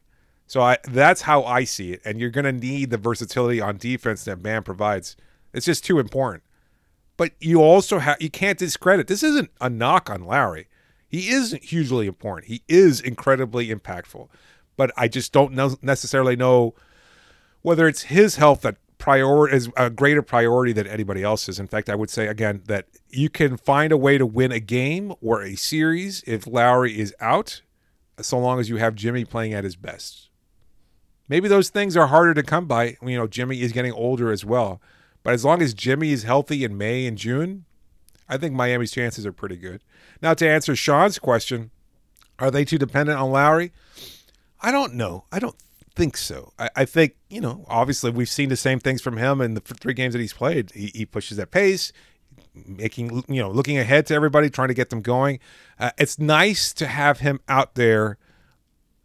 So 0.47 0.61
I 0.61 0.79
that's 0.89 1.23
how 1.23 1.45
I 1.45 1.63
see 1.65 1.93
it, 1.93 2.03
and 2.05 2.21
you're 2.21 2.31
going 2.31 2.45
to 2.45 2.53
need 2.53 2.91
the 2.91 2.99
versatility 2.99 3.61
on 3.61 3.77
defense 3.77 4.25
that 4.25 4.43
Bam 4.43 4.65
provides. 4.65 5.17
It's 5.53 5.67
just 5.67 5.85
too 5.85 5.99
important. 5.99 6.43
But 7.17 7.33
you 7.39 7.63
also 7.63 7.99
have 7.99 8.17
you 8.21 8.31
can't 8.31 8.59
discredit. 8.59 9.07
This 9.07 9.23
isn't 9.23 9.51
a 9.61 9.71
knock 9.71 10.11
on 10.11 10.25
Lowry. 10.25 10.67
He 11.07 11.29
is 11.29 11.53
hugely 11.63 12.07
important. 12.07 12.49
He 12.49 12.63
is 12.67 13.01
incredibly 13.01 13.69
impactful. 13.69 14.29
But 14.77 14.93
I 14.97 15.09
just 15.09 15.33
don't 15.33 15.83
necessarily 15.83 16.37
know 16.37 16.75
whether 17.63 17.87
it's 17.87 18.03
his 18.03 18.37
health 18.37 18.63
that 18.63 18.77
priority 18.99 19.57
is 19.57 19.71
a 19.77 19.91
greater 19.91 20.23
priority 20.23 20.73
than 20.73 20.87
anybody 20.87 21.23
else's. 21.23 21.59
In 21.59 21.67
fact, 21.67 21.89
I 21.89 21.95
would 21.95 22.11
say 22.11 22.27
again 22.27 22.63
that 22.67 22.87
you 23.09 23.29
can 23.29 23.57
find 23.57 23.93
a 23.93 23.97
way 23.97 24.19
to 24.19 24.27
win 24.27 24.53
a 24.53 24.61
game 24.61 25.15
or 25.21 25.43
a 25.43 25.57
series 25.57 26.23
if 26.27 26.47
Lowry 26.47 26.99
is 26.99 27.15
out, 27.21 27.63
so 28.21 28.39
long 28.39 28.61
as 28.61 28.69
you 28.69 28.77
have 28.77 28.95
Jimmy 28.95 29.25
playing 29.25 29.55
at 29.55 29.65
his 29.65 29.77
best. 29.77 30.29
Maybe 31.29 31.49
those 31.49 31.71
things 31.71 31.97
are 31.97 32.09
harder 32.09 32.35
to 32.35 32.43
come 32.43 32.67
by. 32.67 32.97
You 33.03 33.17
know, 33.17 33.27
Jimmy 33.27 33.63
is 33.63 33.73
getting 33.73 33.93
older 33.93 34.31
as 34.31 34.45
well. 34.45 34.81
But 35.23 35.35
as 35.35 35.45
long 35.45 35.63
as 35.63 35.75
Jimmy 35.75 36.13
is 36.13 36.23
healthy 36.23 36.65
in 36.65 36.77
May 36.77 37.07
and 37.07 37.17
June, 37.17 37.65
I 38.29 38.37
think 38.37 38.55
Miami's 38.55 38.91
chances 38.91 39.27
are 39.27 39.33
pretty 39.33 39.57
good. 39.57 39.83
Now, 40.23 40.35
to 40.35 40.49
answer 40.49 40.75
Sean's 40.75 41.19
question, 41.19 41.71
are 42.39 42.51
they 42.51 42.65
too 42.65 42.79
dependent 42.79 43.19
on 43.19 43.31
Lowry? 43.31 43.73
I 44.61 44.71
don't 44.71 44.95
know. 44.95 45.25
I 45.33 45.39
don't 45.39 45.57
think 45.95 46.17
so. 46.17 46.53
I, 46.59 46.71
I, 46.77 46.85
think 46.85 47.17
you 47.29 47.41
know. 47.41 47.65
Obviously, 47.69 48.11
we've 48.11 48.29
seen 48.29 48.49
the 48.49 48.57
same 48.57 48.81
things 48.81 49.01
from 49.03 49.17
him 49.17 49.41
in 49.41 49.55
the 49.55 49.61
three 49.61 49.95
games 49.95 50.15
that 50.15 50.21
he's 50.21 50.33
played. 50.33 50.71
He, 50.73 50.91
he 50.95 51.07
pushes 51.07 51.37
that 51.37 51.51
pace, 51.51 51.93
making 52.55 53.25
you 53.29 53.41
know, 53.41 53.51
looking 53.51 53.79
ahead 53.79 54.07
to 54.07 54.15
everybody, 54.15 54.51
trying 54.51 54.69
to 54.69 54.75
get 54.75 54.91
them 54.91 55.03
going. 55.03 55.41
Uh, 55.79 55.91
it's 55.99 56.19
nice 56.19 56.73
to 56.75 56.87
have 56.87 57.21
him 57.21 57.41
out 57.49 57.75
there 57.75 58.19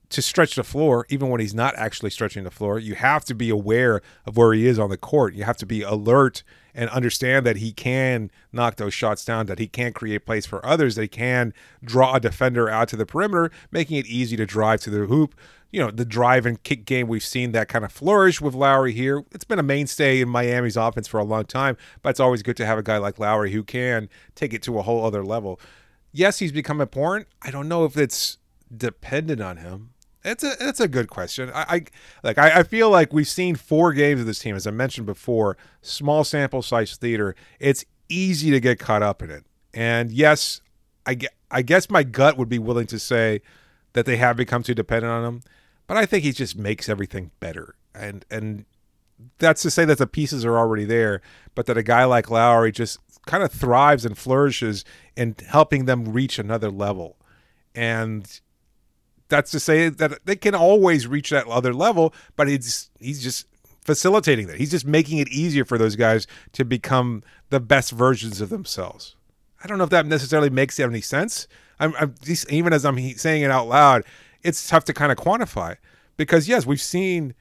to 0.09 0.21
stretch 0.21 0.55
the 0.55 0.63
floor, 0.63 1.05
even 1.09 1.29
when 1.29 1.39
he's 1.41 1.55
not 1.55 1.75
actually 1.75 2.09
stretching 2.09 2.43
the 2.43 2.51
floor. 2.51 2.79
You 2.79 2.95
have 2.95 3.25
to 3.25 3.35
be 3.35 3.49
aware 3.49 4.01
of 4.25 4.37
where 4.37 4.53
he 4.53 4.67
is 4.67 4.77
on 4.77 4.89
the 4.89 4.97
court. 4.97 5.33
You 5.33 5.43
have 5.43 5.57
to 5.57 5.65
be 5.65 5.81
alert 5.81 6.43
and 6.75 6.89
understand 6.91 7.45
that 7.45 7.57
he 7.57 7.71
can 7.71 8.29
knock 8.51 8.75
those 8.75 8.93
shots 8.93 9.25
down, 9.25 9.47
that 9.47 9.57
he 9.57 9.67
can 9.67 9.93
create 9.93 10.25
plays 10.25 10.45
for 10.45 10.63
others, 10.65 10.97
he 10.97 11.07
can 11.07 11.53
draw 11.83 12.15
a 12.15 12.19
defender 12.19 12.69
out 12.69 12.89
to 12.89 12.95
the 12.95 13.05
perimeter, 13.05 13.49
making 13.71 13.97
it 13.97 14.05
easy 14.05 14.35
to 14.35 14.45
drive 14.45 14.81
to 14.81 14.89
the 14.89 15.05
hoop 15.05 15.33
you 15.75 15.81
know, 15.81 15.91
the 15.91 16.05
drive 16.05 16.45
and 16.45 16.63
kick 16.63 16.85
game, 16.85 17.09
we've 17.09 17.21
seen 17.21 17.51
that 17.51 17.67
kind 17.67 17.83
of 17.83 17.91
flourish 17.91 18.39
with 18.39 18.53
Lowry 18.53 18.93
here. 18.93 19.25
It's 19.33 19.43
been 19.43 19.59
a 19.59 19.63
mainstay 19.63 20.21
in 20.21 20.29
Miami's 20.29 20.77
offense 20.77 21.05
for 21.05 21.19
a 21.19 21.23
long 21.25 21.43
time, 21.43 21.75
but 22.01 22.11
it's 22.11 22.21
always 22.21 22.41
good 22.43 22.55
to 22.55 22.65
have 22.65 22.77
a 22.77 22.81
guy 22.81 22.97
like 22.97 23.19
Lowry 23.19 23.51
who 23.51 23.61
can 23.61 24.07
take 24.35 24.53
it 24.53 24.61
to 24.63 24.79
a 24.79 24.83
whole 24.83 25.03
other 25.05 25.21
level. 25.25 25.59
Yes, 26.13 26.39
he's 26.39 26.53
become 26.53 26.79
important. 26.79 27.27
I 27.41 27.51
don't 27.51 27.67
know 27.67 27.83
if 27.83 27.97
it's 27.97 28.37
dependent 28.73 29.41
on 29.41 29.57
him. 29.57 29.89
It's 30.25 30.43
a 30.43 30.55
it's 30.59 30.79
a 30.79 30.87
good 30.87 31.07
question. 31.07 31.51
I, 31.53 31.65
I 31.69 31.85
like 32.23 32.37
I, 32.37 32.59
I, 32.59 32.63
feel 32.63 32.89
like 32.89 33.13
we've 33.13 33.27
seen 33.27 33.55
four 33.55 33.93
games 33.93 34.19
of 34.19 34.25
this 34.25 34.39
team, 34.39 34.55
as 34.55 34.65
I 34.65 34.71
mentioned 34.71 35.05
before, 35.05 35.55
small 35.81 36.23
sample 36.23 36.63
size 36.63 36.97
theater. 36.97 37.35
It's 37.59 37.85
easy 38.09 38.49
to 38.49 38.59
get 38.59 38.79
caught 38.79 39.03
up 39.03 39.21
in 39.21 39.29
it. 39.29 39.45
And 39.73 40.11
yes, 40.11 40.61
I, 41.05 41.17
I 41.51 41.61
guess 41.61 41.89
my 41.89 42.03
gut 42.03 42.37
would 42.37 42.49
be 42.49 42.59
willing 42.59 42.87
to 42.87 42.97
say 42.97 43.41
that 43.93 44.05
they 44.05 44.17
have 44.17 44.35
become 44.35 44.63
too 44.63 44.73
dependent 44.73 45.11
on 45.11 45.23
him. 45.23 45.41
But 45.85 45.97
I 45.97 46.07
think 46.07 46.23
he 46.23 46.31
just 46.31 46.57
makes 46.57 46.89
everything 46.89 47.29
better. 47.39 47.75
And 47.93 48.25
and 48.31 48.65
that's 49.37 49.61
to 49.61 49.69
say 49.69 49.85
that 49.85 49.99
the 49.99 50.07
pieces 50.07 50.43
are 50.43 50.57
already 50.57 50.85
there, 50.85 51.21
but 51.53 51.67
that 51.67 51.77
a 51.77 51.83
guy 51.83 52.03
like 52.05 52.31
Lowry 52.31 52.71
just 52.71 52.99
kind 53.27 53.43
of 53.43 53.51
thrives 53.51 54.05
and 54.05 54.17
flourishes 54.17 54.83
in 55.15 55.35
helping 55.47 55.85
them 55.85 56.11
reach 56.11 56.39
another 56.39 56.71
level. 56.71 57.17
And 57.75 58.39
that's 59.29 59.51
to 59.51 59.59
say 59.59 59.89
that 59.89 60.25
they 60.25 60.35
can 60.35 60.55
always 60.55 61.07
reach 61.07 61.29
that 61.31 61.47
other 61.47 61.73
level, 61.73 62.13
but 62.35 62.47
he's 62.47 62.89
he's 62.99 63.23
just 63.23 63.47
facilitating 63.81 64.47
that. 64.47 64.57
He's 64.57 64.71
just 64.71 64.85
making 64.85 65.19
it 65.19 65.29
easier 65.29 65.65
for 65.65 65.77
those 65.77 65.95
guys 65.95 66.27
to 66.53 66.65
become 66.65 67.23
the 67.49 67.59
best 67.59 67.91
versions 67.91 68.41
of 68.41 68.49
themselves. 68.49 69.15
I 69.63 69.67
don't 69.67 69.77
know 69.77 69.83
if 69.83 69.89
that 69.91 70.05
necessarily 70.05 70.49
makes 70.49 70.79
any 70.79 71.01
sense. 71.01 71.47
I'm, 71.79 71.93
I'm 71.99 72.15
even 72.49 72.73
as 72.73 72.85
I'm 72.85 72.97
saying 73.15 73.43
it 73.43 73.51
out 73.51 73.67
loud, 73.67 74.03
it's 74.43 74.67
tough 74.67 74.85
to 74.85 74.93
kind 74.93 75.11
of 75.11 75.17
quantify 75.17 75.77
because 76.17 76.47
yes, 76.47 76.65
we've 76.65 76.81
seen 76.81 77.33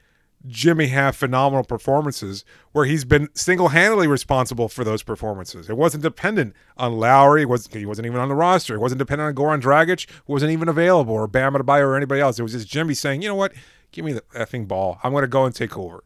Jimmy 0.47 0.87
have 0.87 1.15
phenomenal 1.15 1.63
performances 1.63 2.45
where 2.71 2.85
he's 2.85 3.05
been 3.05 3.29
single-handedly 3.33 4.07
responsible 4.07 4.69
for 4.69 4.83
those 4.83 5.03
performances. 5.03 5.69
It 5.69 5.77
wasn't 5.77 6.03
dependent 6.03 6.55
on 6.77 6.97
Lowry. 6.97 7.45
Was, 7.45 7.67
he 7.67 7.85
wasn't 7.85 8.05
even 8.05 8.19
on 8.19 8.29
the 8.29 8.35
roster. 8.35 8.75
It 8.75 8.79
wasn't 8.79 8.99
dependent 8.99 9.27
on 9.27 9.43
Goran 9.43 9.61
Dragic, 9.61 10.07
who 10.25 10.33
wasn't 10.33 10.51
even 10.51 10.69
available, 10.69 11.13
or 11.13 11.27
Bam 11.27 11.53
Adebayo 11.53 11.85
or 11.85 11.95
anybody 11.95 12.21
else. 12.21 12.39
It 12.39 12.43
was 12.43 12.51
just 12.51 12.67
Jimmy 12.67 12.93
saying, 12.93 13.21
you 13.21 13.27
know 13.27 13.35
what, 13.35 13.53
give 13.91 14.05
me 14.05 14.13
the 14.13 14.21
effing 14.35 14.67
ball. 14.67 14.99
I'm 15.03 15.11
going 15.11 15.23
to 15.23 15.27
go 15.27 15.45
and 15.45 15.55
take 15.55 15.77
over. 15.77 16.03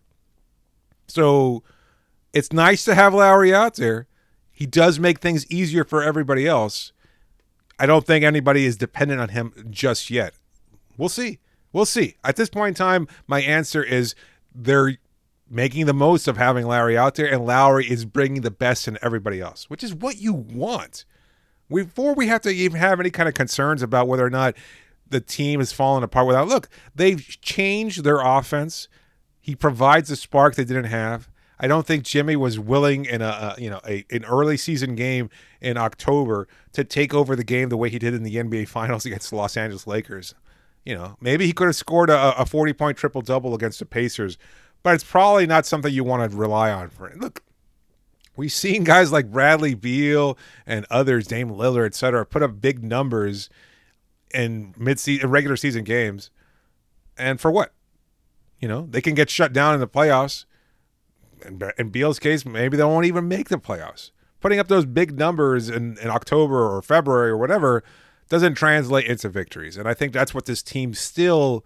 So 1.08 1.63
it's 2.34 2.54
nice 2.54 2.86
to 2.86 2.95
have 2.95 3.13
Lowry 3.13 3.54
out 3.54 3.75
there. 3.75 4.08
He 4.52 4.65
does 4.65 4.99
make 4.99 5.19
things 5.19 5.49
easier 5.49 5.84
for 5.84 6.04
everybody 6.04 6.45
else. 6.45 6.91
I 7.80 7.86
don't 7.86 8.06
think 8.06 8.25
anybody 8.25 8.65
is 8.65 8.78
dependent 8.78 9.21
on 9.21 9.30
him 9.30 9.54
just 9.69 10.10
yet. 10.10 10.34
We'll 10.97 11.10
see. 11.10 11.39
We'll 11.71 11.86
see. 11.86 12.17
At 12.23 12.36
this 12.36 12.49
point 12.49 12.69
in 12.69 12.73
time, 12.73 13.08
my 13.25 13.41
answer 13.41 13.82
is 13.82 14.15
they're 14.53 14.97
making 15.49 15.85
the 15.85 15.93
most 15.93 16.27
of 16.27 16.38
having 16.38 16.65
Lowry 16.65 16.97
out 16.97 17.15
there, 17.15 17.31
and 17.31 17.45
Lowry 17.45 17.89
is 17.89 18.05
bringing 18.05 18.41
the 18.41 18.51
best 18.51 18.88
in 18.88 18.97
everybody 19.01 19.41
else, 19.41 19.69
which 19.69 19.83
is 19.83 19.93
what 19.93 20.17
you 20.17 20.33
want. 20.33 21.05
Before 21.73 22.13
we 22.13 22.27
have 22.27 22.41
to 22.41 22.49
even 22.49 22.79
have 22.79 22.99
any 22.99 23.09
kind 23.09 23.29
of 23.29 23.35
concerns 23.35 23.81
about 23.81 24.07
whether 24.07 24.25
or 24.25 24.29
not 24.29 24.55
the 25.09 25.21
team 25.21 25.59
is 25.62 25.71
falling 25.71 26.03
apart 26.03 26.27
without. 26.27 26.47
Look, 26.47 26.69
they've 26.95 27.25
changed 27.41 28.03
their 28.03 28.19
offense. 28.19 28.88
He 29.39 29.55
provides 29.55 30.09
a 30.12 30.15
spark 30.15 30.55
they 30.55 30.63
didn't 30.63 30.85
have. 30.85 31.29
I 31.59 31.67
don't 31.67 31.85
think 31.85 32.05
Jimmy 32.05 32.35
was 32.35 32.57
willing 32.57 33.05
in 33.05 33.21
a, 33.21 33.55
a 33.57 33.62
you 33.62 33.69
know 33.69 33.81
a, 33.85 34.05
an 34.12 34.23
early 34.25 34.55
season 34.55 34.95
game 34.95 35.29
in 35.59 35.77
October 35.77 36.47
to 36.73 36.83
take 36.83 37.13
over 37.13 37.35
the 37.35 37.43
game 37.43 37.69
the 37.69 37.77
way 37.77 37.89
he 37.89 37.99
did 37.99 38.13
in 38.13 38.23
the 38.23 38.35
NBA 38.35 38.67
Finals 38.69 39.05
against 39.05 39.29
the 39.29 39.35
Los 39.35 39.57
Angeles 39.57 39.85
Lakers. 39.85 40.33
You 40.86 40.96
know, 40.96 41.18
maybe 41.20 41.46
he 41.46 41.54
could 41.54 41.68
have 41.68 41.76
scored 41.76 42.10
a, 42.10 42.39
a 42.39 42.46
40 42.46 42.74
point 42.74 42.98
triple 42.98 43.22
double 43.22 43.54
against 43.54 43.80
the 43.80 43.86
Pacers, 43.86 44.38
but 44.84 44.96
it's 44.96 45.04
probably 45.04 45.46
not 45.46 45.65
something 45.65 45.94
you 45.94 46.04
want 46.04 46.32
to 46.32 46.38
rely 46.38 46.72
on 46.72 46.89
for. 46.89 47.12
Look, 47.15 47.44
we've 48.36 48.52
seen 48.52 48.84
guys 48.84 49.12
like 49.12 49.32
Bradley 49.32 49.76
Beal 49.76 50.38
and 50.65 50.86
others, 50.89 51.28
Dame 51.28 51.50
Lillard, 51.50 51.86
et 51.86 51.96
cetera, 51.96 52.26
put 52.26 52.42
up 52.42 52.62
big 52.62 52.84
numbers 52.84 53.50
in 54.34 54.74
mid 54.78 55.00
season, 55.00 55.30
regular 55.30 55.58
season 55.58 55.84
games, 55.84 56.32
and 57.18 57.39
for 57.39 57.52
what? 57.52 57.74
You 58.60 58.68
know, 58.68 58.88
they 58.89 59.02
can 59.02 59.15
get 59.15 59.30
shut 59.30 59.54
down 59.54 59.74
in 59.74 59.80
the 59.80 59.88
playoffs. 59.88 60.46
In, 61.46 61.62
in 61.78 61.89
Beal's 61.89 62.20
case, 62.20 62.46
maybe 62.46 62.76
they 62.78 62.84
won't 62.84 63.06
even 63.06 63.28
make 63.28 63.50
the 63.50 63.58
playoffs. 63.58 64.12
Putting 64.42 64.60
up 64.60 64.68
those 64.68 64.86
big 64.86 65.18
numbers 65.18 65.70
in, 65.70 65.98
in 66.00 66.10
October 66.10 66.76
or 66.76 66.82
February 66.82 67.30
or 67.30 67.38
whatever 67.38 67.84
doesn't 68.30 68.56
translate 68.56 69.06
into 69.06 69.28
victories. 69.28 69.76
And 69.76 69.88
I 69.88 69.94
think 69.94 70.13
that's 70.13 70.34
what 70.34 70.46
this 70.46 70.62
team 70.62 70.94
still 70.94 71.65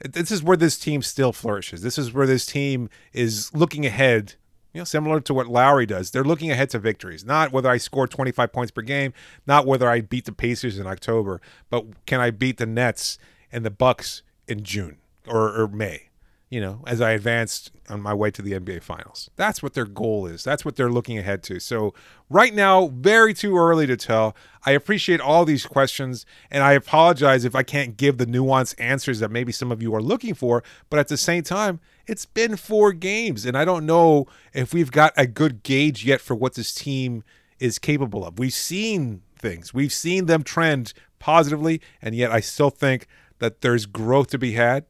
this 0.00 0.30
is 0.30 0.42
where 0.42 0.56
this 0.56 0.78
team 0.78 1.02
still 1.02 1.32
flourishes. 1.32 1.82
This 1.82 1.98
is 1.98 2.12
where 2.12 2.26
this 2.26 2.46
team 2.46 2.88
is 3.12 3.52
looking 3.54 3.84
ahead, 3.84 4.34
you 4.72 4.80
know, 4.80 4.84
similar 4.84 5.20
to 5.20 5.34
what 5.34 5.48
Lowry 5.48 5.86
does. 5.86 6.10
They're 6.10 6.24
looking 6.24 6.50
ahead 6.50 6.70
to 6.70 6.78
victories, 6.78 7.24
not 7.24 7.52
whether 7.52 7.68
I 7.68 7.78
score 7.78 8.06
25 8.06 8.52
points 8.52 8.70
per 8.70 8.82
game, 8.82 9.12
not 9.46 9.66
whether 9.66 9.88
I 9.88 10.00
beat 10.00 10.24
the 10.24 10.32
Pacers 10.32 10.78
in 10.78 10.86
October, 10.86 11.40
but 11.68 12.06
can 12.06 12.20
I 12.20 12.30
beat 12.30 12.58
the 12.58 12.66
Nets 12.66 13.18
and 13.50 13.64
the 13.64 13.70
Bucks 13.70 14.22
in 14.46 14.62
June 14.62 14.98
or, 15.26 15.62
or 15.62 15.68
May? 15.68 16.07
You 16.50 16.60
know, 16.62 16.82
as 16.86 17.00
I 17.00 17.10
advanced 17.10 17.70
on 17.90 18.00
my 18.00 18.14
way 18.14 18.30
to 18.30 18.40
the 18.40 18.52
NBA 18.52 18.82
Finals. 18.82 19.30
That's 19.36 19.62
what 19.62 19.74
their 19.74 19.84
goal 19.84 20.26
is. 20.26 20.42
That's 20.42 20.64
what 20.64 20.76
they're 20.76 20.90
looking 20.90 21.18
ahead 21.18 21.42
to. 21.44 21.60
So, 21.60 21.92
right 22.30 22.54
now, 22.54 22.88
very 22.88 23.34
too 23.34 23.56
early 23.56 23.86
to 23.86 23.96
tell. 23.96 24.34
I 24.64 24.72
appreciate 24.72 25.20
all 25.20 25.44
these 25.44 25.66
questions, 25.66 26.24
and 26.50 26.62
I 26.62 26.72
apologize 26.72 27.44
if 27.44 27.54
I 27.54 27.62
can't 27.62 27.96
give 27.96 28.16
the 28.16 28.26
nuanced 28.26 28.74
answers 28.78 29.20
that 29.20 29.30
maybe 29.30 29.52
some 29.52 29.70
of 29.70 29.82
you 29.82 29.94
are 29.94 30.02
looking 30.02 30.34
for. 30.34 30.62
But 30.88 30.98
at 30.98 31.08
the 31.08 31.18
same 31.18 31.42
time, 31.42 31.80
it's 32.06 32.24
been 32.24 32.56
four 32.56 32.92
games, 32.92 33.44
and 33.44 33.56
I 33.56 33.66
don't 33.66 33.84
know 33.84 34.26
if 34.54 34.72
we've 34.72 34.90
got 34.90 35.12
a 35.16 35.26
good 35.26 35.62
gauge 35.62 36.04
yet 36.04 36.20
for 36.20 36.34
what 36.34 36.54
this 36.54 36.74
team 36.74 37.24
is 37.58 37.78
capable 37.78 38.24
of. 38.24 38.38
We've 38.38 38.52
seen 38.52 39.22
things, 39.38 39.74
we've 39.74 39.92
seen 39.92 40.26
them 40.26 40.42
trend 40.42 40.94
positively, 41.18 41.82
and 42.00 42.14
yet 42.14 42.30
I 42.30 42.40
still 42.40 42.70
think 42.70 43.06
that 43.38 43.60
there's 43.60 43.84
growth 43.84 44.28
to 44.28 44.38
be 44.38 44.52
had 44.52 44.86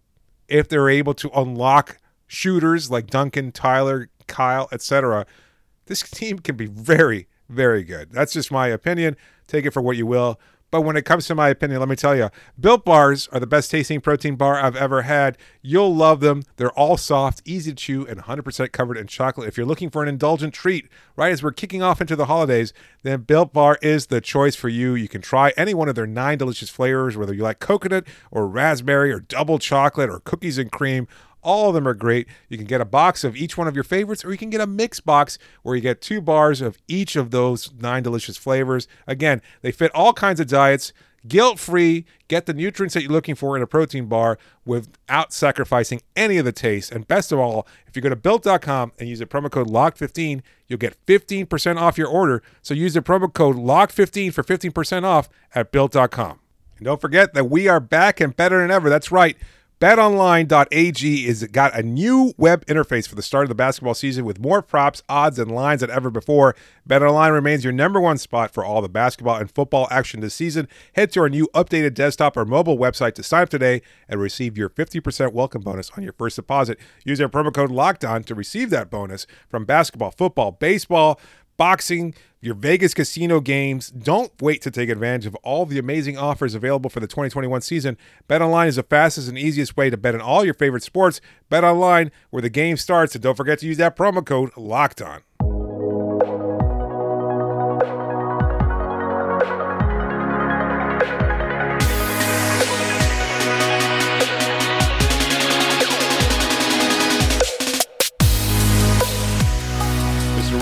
if 0.49 0.69
they're 0.69 0.89
able 0.89 1.15
to 1.15 1.31
unlock 1.39 1.99
shooters 2.27 2.91
like 2.91 3.09
Duncan, 3.09 3.53
Tyler, 3.53 4.09
Kyle, 4.27 4.69
etc., 4.73 5.27
this 5.87 6.03
team 6.03 6.39
can 6.39 6.57
be 6.57 6.67
very, 6.67 7.29
very 7.49 7.83
good. 7.83 8.13
That's 8.13 8.33
just 8.33 8.53
my 8.53 8.69
opinion. 8.69 9.17
Take 9.47 9.65
it 9.65 9.71
for 9.71 9.81
what 9.81 9.97
you 9.97 10.07
will. 10.07 10.39
But 10.71 10.83
when 10.83 10.97
it 10.97 11.07
comes 11.07 11.27
to 11.27 11.35
my 11.35 11.49
opinion, 11.49 11.81
let 11.81 11.89
me 11.89 11.97
tell 11.97 12.15
you, 12.15 12.29
Built 12.61 12.85
Bars 12.85 13.27
are 13.29 13.41
the 13.41 13.47
best 13.47 13.71
tasting 13.71 14.03
protein 14.03 14.37
bar 14.37 14.57
I've 14.57 14.77
ever 14.77 15.03
had. 15.03 15.39
You'll 15.63 15.95
love 15.95 16.21
them. 16.21 16.43
They're 16.57 16.73
all 16.73 16.99
soft, 16.99 17.41
easy 17.47 17.71
to 17.71 17.77
chew, 17.77 18.07
and 18.07 18.21
100% 18.21 18.73
covered 18.73 18.99
in 18.99 19.07
chocolate. 19.07 19.49
If 19.49 19.57
you're 19.57 19.67
looking 19.67 19.89
for 19.89 20.03
an 20.03 20.09
indulgent 20.09 20.53
treat, 20.53 20.89
right 21.17 21.33
as 21.33 21.43
we're 21.43 21.53
kicking 21.53 21.83
off 21.83 22.03
into 22.03 22.17
the 22.17 22.27
holidays, 22.27 22.75
then 23.03 23.23
Built 23.23 23.53
Bar 23.55 23.79
is 23.81 24.07
the 24.07 24.21
choice 24.21 24.57
for 24.57 24.69
you. 24.69 24.95
You 24.95 25.09
can 25.09 25.23
try 25.23 25.55
any 25.57 25.73
one 25.73 25.89
of 25.89 25.95
their 25.95 26.07
nine 26.07 26.37
delicious 26.37 26.69
flavors, 26.69 27.17
whether 27.17 27.33
you 27.33 27.43
like 27.43 27.61
coconut 27.61 28.07
or 28.31 28.47
raspberry 28.47 29.11
or 29.11 29.21
double 29.21 29.59
chocolate 29.59 30.11
or 30.11 30.21
cookies 30.21 30.59
and 30.59 30.71
cream. 30.71 31.09
All 31.49 31.71
of 31.71 31.75
them 31.75 31.89
are 31.89 31.95
great. 31.95 32.29
You 32.51 32.59
can 32.59 32.67
get 32.67 32.83
a 32.83 32.85
box 32.85 33.25
of 33.25 33.35
each 33.35 33.57
one 33.57 33.67
of 33.67 33.75
your 33.75 33.83
favorites, 33.83 34.23
or 34.23 34.31
you 34.31 34.37
can 34.37 34.51
get 34.51 34.61
a 34.61 34.67
mix 34.67 35.01
box 35.01 35.39
where 35.63 35.75
you 35.75 35.81
get 35.81 36.03
two 36.03 36.21
bars 36.21 36.61
of 36.61 36.77
each 36.89 37.17
of 37.17 37.31
those 37.31 37.73
nine 37.73 38.03
delicious 38.03 38.37
flavors. 38.37 38.87
Again, 39.07 39.41
they 39.63 39.73
fit 39.73 39.91
all 39.95 40.13
kinds 40.13 40.41
of 40.41 40.47
diets, 40.47 40.93
guilt 41.27 41.59
free. 41.59 42.05
Get 42.29 42.45
the 42.45 42.53
nutrients 42.53 42.93
that 42.93 43.03
you're 43.03 43.13
looking 43.13 43.35
for 43.35 43.57
in 43.57 43.63
a 43.63 43.67
protein 43.67 44.09
bar 44.09 44.39
without 44.67 45.33
sacrificing 45.33 46.03
any 46.15 46.37
of 46.37 46.45
the 46.45 46.53
taste. 46.53 46.93
And 46.93 47.09
best 47.09 47.33
of 47.33 47.39
all, 47.39 47.67
if 47.87 47.97
you 47.97 48.03
go 48.03 48.11
to 48.11 48.17
built.com 48.17 48.93
and 48.99 49.09
use 49.09 49.21
the 49.21 49.25
promo 49.25 49.51
code 49.51 49.69
LOCKED15, 49.69 50.43
you'll 50.67 50.79
get 50.79 51.03
15% 51.07 51.81
off 51.81 51.97
your 51.97 52.09
order. 52.09 52.43
So 52.61 52.75
use 52.75 52.93
the 52.93 53.01
promo 53.01 53.33
code 53.33 53.57
LOCKED15 53.57 54.35
for 54.35 54.43
15% 54.43 55.05
off 55.05 55.31
at 55.55 55.73
built.com. 55.73 56.41
And 56.77 56.85
don't 56.85 57.01
forget 57.01 57.33
that 57.33 57.49
we 57.49 57.69
are 57.69 57.81
back 57.81 58.21
and 58.21 58.37
better 58.37 58.61
than 58.61 58.71
ever. 58.71 58.91
That's 58.91 59.11
right. 59.11 59.39
BetOnline.ag 59.81 61.27
has 61.27 61.45
got 61.45 61.79
a 61.79 61.85
new 61.85 62.33
web 62.37 62.67
interface 62.67 63.07
for 63.07 63.15
the 63.15 63.23
start 63.23 63.45
of 63.45 63.49
the 63.49 63.55
basketball 63.55 63.95
season 63.95 64.25
with 64.25 64.41
more 64.41 64.61
props, 64.61 65.05
odds, 65.09 65.39
and 65.39 65.53
lines 65.53 65.83
than 65.83 65.91
ever 65.91 66.11
before. 66.11 66.57
BetOnline 66.89 67.33
remains 67.33 67.63
your 67.63 67.73
number 67.73 68.01
one 68.01 68.19
spot 68.19 68.53
for 68.53 68.65
all 68.65 68.83
the 68.83 68.89
basketball 68.89 69.37
and 69.37 69.49
football 69.49 69.87
action 69.89 70.19
this 70.19 70.35
season. 70.35 70.67
Head 70.95 71.13
to 71.13 71.21
our 71.21 71.29
new 71.29 71.49
updated 71.55 71.95
desktop 71.95 72.37
or 72.37 72.45
mobile 72.45 72.77
website 72.77 73.15
to 73.15 73.23
sign 73.23 73.43
up 73.43 73.51
today 73.51 73.81
and 74.09 74.21
receive 74.21 74.59
your 74.59 74.69
50% 74.69 75.33
welcome 75.33 75.63
bonus 75.63 75.93
on 75.97 76.03
your 76.03 76.13
first 76.15 76.35
deposit. 76.35 76.77
Use 77.05 77.21
our 77.21 77.29
promo 77.29 77.55
code 77.55 77.71
LOCKEDON 77.71 78.25
to 78.25 78.35
receive 78.35 78.71
that 78.71 78.91
bonus 78.91 79.29
from 79.49 79.65
basketball, 79.65 80.11
football, 80.11 80.51
baseball, 80.51 81.21
boxing, 81.59 82.15
your 82.41 82.55
Vegas 82.55 82.95
casino 82.95 83.41
games. 83.41 83.91
Don't 83.91 84.33
wait 84.41 84.63
to 84.63 84.71
take 84.71 84.89
advantage 84.89 85.27
of 85.27 85.35
all 85.37 85.67
the 85.67 85.79
amazing 85.79 86.17
offers 86.17 86.55
available 86.55 86.89
for 86.89 87.01
the 87.01 87.07
2021 87.07 87.61
season. 87.61 87.99
BetOnline 88.29 88.69
is 88.69 88.77
the 88.77 88.83
fastest 88.83 89.29
and 89.29 89.37
easiest 89.37 89.77
way 89.77 89.91
to 89.91 89.99
bet 89.99 90.15
on 90.15 90.23
all 90.23 90.45
your 90.45 90.55
favorite 90.55 90.83
sports. 90.83 91.21
Bet 91.51 91.65
online 91.65 92.11
where 92.31 92.41
the 92.41 92.49
game 92.49 92.79
starts, 92.79 93.15
and 93.15 93.23
don't 93.23 93.37
forget 93.37 93.59
to 93.59 93.67
use 93.67 93.77
that 93.77 93.97
promo 93.97 94.25
code 94.25 94.51
Locked 94.57 95.03
On. 95.03 95.21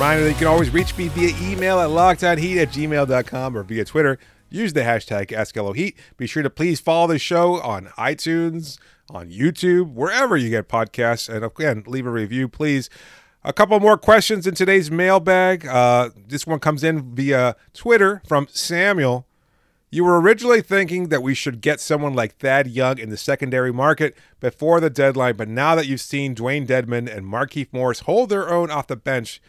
Reminder 0.06 0.26
that 0.26 0.30
you 0.30 0.38
can 0.38 0.46
always 0.46 0.70
reach 0.70 0.96
me 0.96 1.08
via 1.08 1.36
email 1.50 1.80
at 1.80 1.88
lockedonheat 1.88 2.58
at 2.58 2.68
gmail.com 2.68 3.56
or 3.56 3.64
via 3.64 3.84
Twitter. 3.84 4.20
Use 4.48 4.72
the 4.72 4.82
hashtag 4.82 5.32
AskLOHeat. 5.32 5.96
Be 6.16 6.28
sure 6.28 6.44
to 6.44 6.48
please 6.48 6.78
follow 6.78 7.08
the 7.08 7.18
show 7.18 7.60
on 7.60 7.86
iTunes, 7.98 8.78
on 9.10 9.32
YouTube, 9.32 9.94
wherever 9.94 10.36
you 10.36 10.48
get 10.48 10.68
podcasts. 10.68 11.28
And 11.28 11.44
again, 11.44 11.82
leave 11.88 12.06
a 12.06 12.10
review, 12.12 12.46
please. 12.46 12.88
A 13.42 13.52
couple 13.52 13.80
more 13.80 13.98
questions 13.98 14.46
in 14.46 14.54
today's 14.54 14.92
mailbag. 14.92 15.66
Uh, 15.66 16.10
this 16.28 16.46
one 16.46 16.60
comes 16.60 16.84
in 16.84 17.12
via 17.16 17.56
Twitter 17.74 18.22
from 18.28 18.46
Samuel. 18.52 19.26
You 19.90 20.04
were 20.04 20.20
originally 20.20 20.62
thinking 20.62 21.08
that 21.08 21.24
we 21.24 21.34
should 21.34 21.60
get 21.60 21.80
someone 21.80 22.14
like 22.14 22.36
Thad 22.36 22.68
Young 22.68 23.00
in 23.00 23.10
the 23.10 23.16
secondary 23.16 23.72
market 23.72 24.16
before 24.38 24.78
the 24.78 24.88
deadline, 24.88 25.34
but 25.34 25.48
now 25.48 25.74
that 25.74 25.88
you've 25.88 26.00
seen 26.00 26.36
Dewayne 26.36 26.64
Dedmon 26.64 27.12
and 27.12 27.26
Markieff 27.26 27.72
Morris 27.72 28.00
hold 28.00 28.28
their 28.28 28.48
own 28.48 28.70
off 28.70 28.86
the 28.86 28.94
bench, 28.94 29.40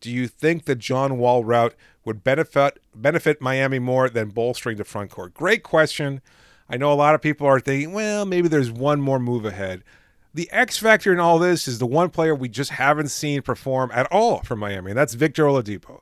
do 0.00 0.10
you 0.10 0.28
think 0.28 0.64
the 0.64 0.74
John 0.74 1.18
Wall 1.18 1.44
route 1.44 1.74
would 2.04 2.22
benefit 2.22 2.78
benefit 2.94 3.40
Miami 3.40 3.78
more 3.78 4.08
than 4.08 4.30
bolstering 4.30 4.76
the 4.76 4.84
front 4.84 5.10
court? 5.10 5.34
Great 5.34 5.62
question. 5.62 6.20
I 6.68 6.76
know 6.76 6.92
a 6.92 6.94
lot 6.94 7.14
of 7.14 7.22
people 7.22 7.46
are 7.46 7.60
thinking, 7.60 7.92
well, 7.92 8.24
maybe 8.26 8.48
there's 8.48 8.70
one 8.70 9.00
more 9.00 9.18
move 9.18 9.44
ahead. 9.44 9.84
The 10.34 10.50
X 10.52 10.78
factor 10.78 11.12
in 11.12 11.20
all 11.20 11.38
this 11.38 11.66
is 11.66 11.78
the 11.78 11.86
one 11.86 12.10
player 12.10 12.34
we 12.34 12.48
just 12.48 12.72
haven't 12.72 13.08
seen 13.08 13.42
perform 13.42 13.90
at 13.94 14.10
all 14.12 14.42
for 14.42 14.56
Miami, 14.56 14.90
and 14.90 14.98
that's 14.98 15.14
Victor 15.14 15.44
Oladipo. 15.44 16.00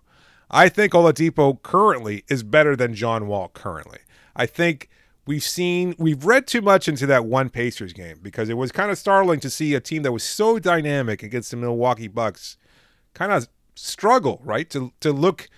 I 0.50 0.68
think 0.68 0.92
Oladipo 0.92 1.62
currently 1.62 2.24
is 2.28 2.42
better 2.42 2.74
than 2.76 2.94
John 2.94 3.26
Wall 3.26 3.50
currently. 3.54 3.98
I 4.34 4.46
think 4.46 4.88
we've 5.26 5.42
seen 5.42 5.94
we've 5.98 6.24
read 6.24 6.46
too 6.46 6.60
much 6.60 6.88
into 6.88 7.06
that 7.06 7.26
one 7.26 7.48
Pacers 7.48 7.92
game 7.92 8.18
because 8.22 8.48
it 8.48 8.56
was 8.56 8.72
kind 8.72 8.90
of 8.90 8.98
startling 8.98 9.40
to 9.40 9.50
see 9.50 9.74
a 9.74 9.80
team 9.80 10.02
that 10.02 10.12
was 10.12 10.24
so 10.24 10.58
dynamic 10.58 11.22
against 11.22 11.50
the 11.50 11.56
Milwaukee 11.56 12.08
Bucks 12.08 12.56
kind 13.14 13.32
of 13.32 13.48
struggle, 13.74 14.40
right? 14.44 14.68
To 14.70 14.92
to 15.00 15.12
look 15.12 15.48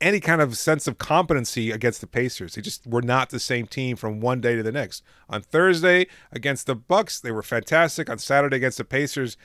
any 0.00 0.20
kind 0.20 0.40
of 0.42 0.56
sense 0.58 0.86
of 0.86 0.98
competency 0.98 1.70
against 1.70 2.00
the 2.00 2.06
Pacers. 2.06 2.54
They 2.54 2.62
just 2.62 2.86
were 2.86 3.02
not 3.02 3.30
the 3.30 3.40
same 3.40 3.66
team 3.66 3.96
from 3.96 4.20
one 4.20 4.40
day 4.40 4.54
to 4.54 4.62
the 4.62 4.72
next. 4.72 5.02
On 5.28 5.40
Thursday 5.40 6.06
against 6.30 6.66
the 6.66 6.74
Bucks, 6.74 7.18
they 7.18 7.30
were 7.30 7.42
fantastic. 7.42 8.10
On 8.10 8.18
Saturday 8.18 8.56
against 8.56 8.78
the 8.78 8.84
Pacers, 8.84 9.36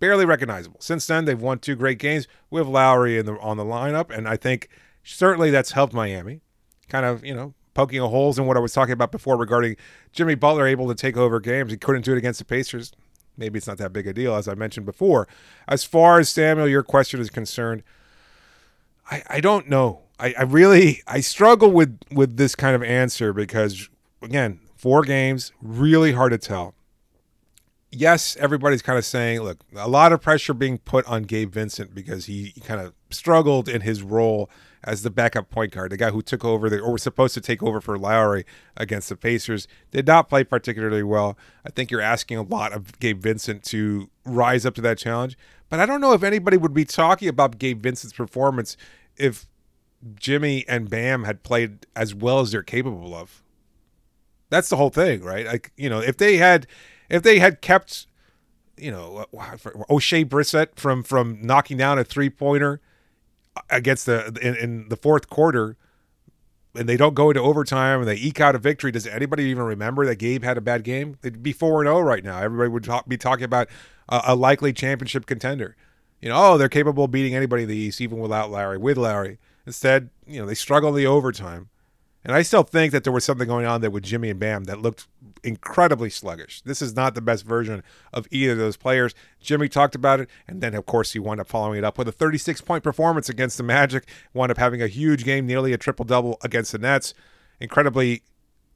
barely 0.00 0.24
recognizable. 0.24 0.80
Since 0.80 1.06
then, 1.06 1.24
they've 1.24 1.40
won 1.40 1.58
two 1.58 1.76
great 1.76 1.98
games 1.98 2.26
with 2.50 2.66
Lowry 2.66 3.18
in 3.18 3.26
the 3.26 3.38
on 3.38 3.56
the 3.56 3.64
lineup, 3.64 4.10
and 4.10 4.28
I 4.28 4.36
think 4.36 4.68
certainly 5.04 5.50
that's 5.50 5.72
helped 5.72 5.92
Miami. 5.94 6.40
Kind 6.88 7.06
of, 7.06 7.24
you 7.24 7.34
know, 7.34 7.54
poking 7.74 8.00
holes 8.00 8.38
in 8.38 8.46
what 8.46 8.56
I 8.56 8.60
was 8.60 8.72
talking 8.72 8.92
about 8.92 9.12
before 9.12 9.36
regarding 9.36 9.76
Jimmy 10.12 10.34
Butler 10.34 10.66
able 10.66 10.88
to 10.88 10.94
take 10.94 11.16
over 11.16 11.40
games. 11.40 11.70
He 11.70 11.78
couldn't 11.78 12.04
do 12.04 12.12
it 12.12 12.18
against 12.18 12.38
the 12.38 12.44
Pacers 12.44 12.92
maybe 13.36 13.58
it's 13.58 13.66
not 13.66 13.78
that 13.78 13.92
big 13.92 14.06
a 14.06 14.12
deal, 14.12 14.34
as 14.34 14.48
I 14.48 14.54
mentioned 14.54 14.86
before. 14.86 15.28
As 15.68 15.84
far 15.84 16.18
as 16.18 16.28
Samuel, 16.28 16.68
your 16.68 16.82
question 16.82 17.20
is 17.20 17.30
concerned, 17.30 17.82
I, 19.10 19.22
I 19.28 19.40
don't 19.40 19.68
know. 19.68 20.02
I, 20.18 20.34
I 20.38 20.42
really 20.42 21.02
I 21.06 21.20
struggle 21.20 21.70
with 21.70 21.98
with 22.10 22.36
this 22.36 22.54
kind 22.54 22.74
of 22.74 22.82
answer 22.82 23.32
because 23.32 23.88
again, 24.22 24.60
Four 24.76 25.02
games, 25.02 25.52
really 25.62 26.12
hard 26.12 26.32
to 26.32 26.38
tell. 26.38 26.74
Yes, 27.90 28.36
everybody's 28.36 28.82
kind 28.82 28.98
of 28.98 29.06
saying, 29.06 29.40
look, 29.40 29.58
a 29.74 29.88
lot 29.88 30.12
of 30.12 30.20
pressure 30.20 30.52
being 30.52 30.78
put 30.78 31.06
on 31.06 31.22
Gabe 31.22 31.50
Vincent 31.50 31.94
because 31.94 32.26
he, 32.26 32.52
he 32.54 32.60
kind 32.60 32.80
of 32.80 32.92
struggled 33.10 33.70
in 33.70 33.80
his 33.80 34.02
role 34.02 34.50
as 34.86 35.02
the 35.02 35.10
backup 35.10 35.50
point 35.50 35.72
guard, 35.72 35.90
the 35.90 35.96
guy 35.96 36.10
who 36.10 36.22
took 36.22 36.44
over 36.44 36.70
the, 36.70 36.78
or 36.78 36.92
was 36.92 37.02
supposed 37.02 37.34
to 37.34 37.40
take 37.40 37.62
over 37.62 37.80
for 37.80 37.98
Lowry 37.98 38.46
against 38.76 39.08
the 39.08 39.16
Pacers, 39.16 39.66
did 39.90 40.06
not 40.06 40.28
play 40.28 40.44
particularly 40.44 41.02
well. 41.02 41.36
I 41.66 41.70
think 41.70 41.90
you're 41.90 42.00
asking 42.00 42.38
a 42.38 42.42
lot 42.42 42.72
of 42.72 42.98
Gabe 43.00 43.20
Vincent 43.20 43.64
to 43.64 44.08
rise 44.24 44.64
up 44.64 44.76
to 44.76 44.80
that 44.82 44.98
challenge. 44.98 45.36
But 45.68 45.80
I 45.80 45.86
don't 45.86 46.00
know 46.00 46.12
if 46.12 46.22
anybody 46.22 46.56
would 46.56 46.72
be 46.72 46.84
talking 46.84 47.28
about 47.28 47.58
Gabe 47.58 47.82
Vincent's 47.82 48.16
performance 48.16 48.76
if 49.16 49.48
Jimmy 50.14 50.64
and 50.68 50.88
Bam 50.88 51.24
had 51.24 51.42
played 51.42 51.86
as 51.96 52.14
well 52.14 52.38
as 52.38 52.52
they're 52.52 52.62
capable 52.62 53.14
of. 53.14 53.42
That's 54.50 54.68
the 54.68 54.76
whole 54.76 54.90
thing, 54.90 55.22
right? 55.22 55.44
Like, 55.46 55.72
you 55.76 55.90
know, 55.90 55.98
if 55.98 56.16
they 56.16 56.36
had 56.36 56.68
if 57.08 57.24
they 57.24 57.40
had 57.40 57.60
kept, 57.60 58.06
you 58.76 58.92
know, 58.92 59.26
Oshae 59.34 60.24
Brissett 60.24 60.76
from 60.76 61.02
from 61.02 61.40
knocking 61.42 61.76
down 61.76 61.98
a 61.98 62.04
three 62.04 62.30
pointer 62.30 62.80
against 63.70 64.06
the 64.06 64.26
in, 64.42 64.56
in, 64.56 64.88
the 64.88 64.96
fourth 64.96 65.28
quarter, 65.28 65.76
and 66.74 66.88
they 66.88 66.96
don't 66.96 67.14
go 67.14 67.30
into 67.30 67.40
overtime 67.40 68.00
and 68.00 68.08
they 68.08 68.16
eke 68.16 68.40
out 68.40 68.54
a 68.54 68.58
victory, 68.58 68.92
does 68.92 69.06
anybody 69.06 69.44
even 69.44 69.64
remember 69.64 70.06
that 70.06 70.16
Gabe 70.16 70.44
had 70.44 70.58
a 70.58 70.60
bad 70.60 70.84
game? 70.84 71.18
They'd 71.22 71.42
be 71.42 71.52
four 71.52 71.80
and 71.80 71.86
zero 71.86 71.98
oh 71.98 72.00
right 72.00 72.22
now. 72.22 72.38
Everybody 72.38 72.70
would 72.70 72.84
talk, 72.84 73.08
be 73.08 73.16
talking 73.16 73.44
about 73.44 73.68
a, 74.08 74.22
a, 74.26 74.34
likely 74.34 74.72
championship 74.72 75.26
contender. 75.26 75.76
You 76.20 76.28
know, 76.30 76.36
oh, 76.36 76.58
they're 76.58 76.68
capable 76.68 77.04
of 77.04 77.10
beating 77.10 77.34
anybody 77.34 77.64
in 77.64 77.68
the 77.68 77.76
East, 77.76 78.00
even 78.00 78.18
without 78.18 78.50
Lowry. 78.50 78.78
With 78.78 78.96
Lowry, 78.96 79.38
instead, 79.66 80.10
you 80.26 80.40
know, 80.40 80.46
they 80.46 80.54
struggle 80.54 80.90
in 80.90 80.96
the 80.96 81.06
overtime. 81.06 81.68
And 82.26 82.34
I 82.34 82.42
still 82.42 82.64
think 82.64 82.90
that 82.90 83.04
there 83.04 83.12
was 83.12 83.24
something 83.24 83.46
going 83.46 83.66
on 83.66 83.80
there 83.80 83.90
with 83.90 84.02
Jimmy 84.02 84.30
and 84.30 84.40
Bam 84.40 84.64
that 84.64 84.82
looked 84.82 85.06
incredibly 85.44 86.10
sluggish. 86.10 86.60
This 86.62 86.82
is 86.82 86.96
not 86.96 87.14
the 87.14 87.20
best 87.20 87.44
version 87.44 87.84
of 88.12 88.26
either 88.32 88.52
of 88.52 88.58
those 88.58 88.76
players. 88.76 89.14
Jimmy 89.40 89.68
talked 89.68 89.94
about 89.94 90.18
it, 90.18 90.28
and 90.48 90.60
then, 90.60 90.74
of 90.74 90.86
course, 90.86 91.12
he 91.12 91.20
wound 91.20 91.40
up 91.40 91.46
following 91.46 91.78
it 91.78 91.84
up 91.84 91.96
with 91.96 92.08
a 92.08 92.12
36 92.12 92.60
point 92.62 92.82
performance 92.82 93.28
against 93.28 93.58
the 93.58 93.62
Magic, 93.62 94.08
wound 94.34 94.50
up 94.50 94.58
having 94.58 94.82
a 94.82 94.88
huge 94.88 95.24
game, 95.24 95.46
nearly 95.46 95.72
a 95.72 95.78
triple 95.78 96.04
double 96.04 96.36
against 96.42 96.72
the 96.72 96.78
Nets. 96.78 97.14
Incredibly, 97.60 98.24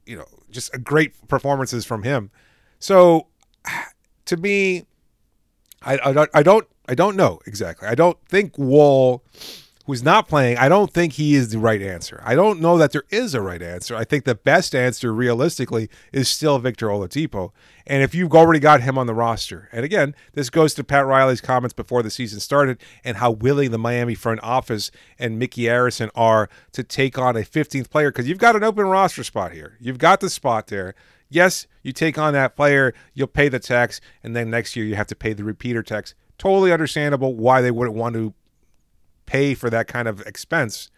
you 0.05 0.15
know, 0.15 0.25
just 0.49 0.71
great 0.81 1.27
performances 1.27 1.83
from 1.83 2.03
him. 2.03 2.31
So, 2.79 3.27
to 4.25 4.37
me, 4.37 4.85
I, 5.83 5.99
I, 6.05 6.13
don't, 6.13 6.29
I 6.33 6.41
don't 6.41 6.67
I 6.87 6.95
don't 6.95 7.15
know 7.15 7.39
exactly. 7.45 7.87
I 7.87 7.95
don't 7.95 8.17
think 8.27 8.57
Wall 8.57 9.23
who's 9.85 10.03
not 10.03 10.27
playing, 10.27 10.57
I 10.57 10.69
don't 10.69 10.91
think 10.91 11.13
he 11.13 11.35
is 11.35 11.49
the 11.49 11.59
right 11.59 11.81
answer. 11.81 12.21
I 12.25 12.35
don't 12.35 12.59
know 12.61 12.77
that 12.77 12.91
there 12.91 13.03
is 13.09 13.33
a 13.33 13.41
right 13.41 13.61
answer. 13.61 13.95
I 13.95 14.03
think 14.03 14.25
the 14.25 14.35
best 14.35 14.75
answer 14.75 15.13
realistically 15.13 15.89
is 16.11 16.29
still 16.29 16.59
Victor 16.59 16.87
Oladipo. 16.87 17.51
And 17.87 18.03
if 18.03 18.13
you've 18.13 18.33
already 18.33 18.59
got 18.59 18.81
him 18.81 18.97
on 18.97 19.07
the 19.07 19.13
roster, 19.13 19.69
and 19.71 19.83
again, 19.83 20.15
this 20.33 20.49
goes 20.49 20.73
to 20.75 20.83
Pat 20.83 21.05
Riley's 21.05 21.41
comments 21.41 21.73
before 21.73 22.03
the 22.03 22.09
season 22.09 22.39
started 22.39 22.81
and 23.03 23.17
how 23.17 23.31
willing 23.31 23.71
the 23.71 23.77
Miami 23.77 24.15
front 24.15 24.41
office 24.43 24.91
and 25.17 25.39
Micky 25.39 25.63
Arison 25.63 26.09
are 26.15 26.49
to 26.73 26.83
take 26.83 27.17
on 27.17 27.35
a 27.35 27.41
15th 27.41 27.89
player 27.89 28.11
because 28.11 28.27
you've 28.29 28.37
got 28.37 28.55
an 28.55 28.63
open 28.63 28.85
roster 28.85 29.23
spot 29.23 29.51
here. 29.51 29.77
You've 29.79 29.97
got 29.97 30.19
the 30.19 30.29
spot 30.29 30.67
there. 30.67 30.95
Yes, 31.29 31.65
you 31.81 31.93
take 31.93 32.17
on 32.17 32.33
that 32.33 32.55
player, 32.55 32.93
you'll 33.13 33.27
pay 33.27 33.47
the 33.47 33.59
tax, 33.59 34.01
and 34.21 34.35
then 34.35 34.49
next 34.49 34.75
year 34.75 34.85
you 34.85 34.95
have 34.95 35.07
to 35.07 35.15
pay 35.15 35.31
the 35.33 35.45
repeater 35.45 35.81
tax. 35.81 36.13
Totally 36.37 36.73
understandable 36.73 37.35
why 37.35 37.61
they 37.61 37.71
wouldn't 37.71 37.95
want 37.95 38.15
to 38.15 38.33
pay 39.31 39.53
for 39.53 39.69
that 39.69 39.87
kind 39.87 40.09
of 40.09 40.19
expense. 40.21 40.91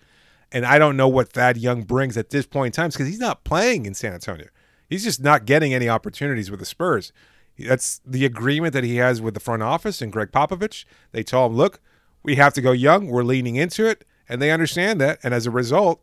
And 0.51 0.65
I 0.65 0.79
don't 0.79 0.97
know 0.97 1.07
what 1.07 1.33
Thad 1.33 1.55
Young 1.57 1.83
brings 1.83 2.17
at 2.17 2.31
this 2.31 2.47
point 2.47 2.75
in 2.75 2.81
time 2.81 2.89
because 2.89 3.07
he's 3.07 3.19
not 3.19 3.43
playing 3.43 3.85
in 3.85 3.93
San 3.93 4.13
Antonio. 4.13 4.47
He's 4.89 5.03
just 5.03 5.21
not 5.21 5.45
getting 5.45 5.73
any 5.73 5.87
opportunities 5.87 6.49
with 6.49 6.59
the 6.59 6.65
Spurs. 6.65 7.13
That's 7.59 8.01
the 8.03 8.25
agreement 8.25 8.73
that 8.73 8.83
he 8.83 8.95
has 8.95 9.21
with 9.21 9.35
the 9.35 9.39
front 9.39 9.61
office 9.61 10.01
and 10.01 10.11
Gregg 10.11 10.31
Popovich. 10.31 10.85
They 11.11 11.21
tell 11.21 11.45
him, 11.45 11.55
look, 11.55 11.79
we 12.23 12.35
have 12.35 12.53
to 12.53 12.61
go 12.61 12.71
young. 12.71 13.07
We're 13.07 13.23
leaning 13.23 13.55
into 13.55 13.85
it. 13.85 14.03
And 14.27 14.41
they 14.41 14.49
understand 14.49 14.99
that. 15.01 15.19
And 15.21 15.31
as 15.33 15.45
a 15.45 15.51
result, 15.51 16.01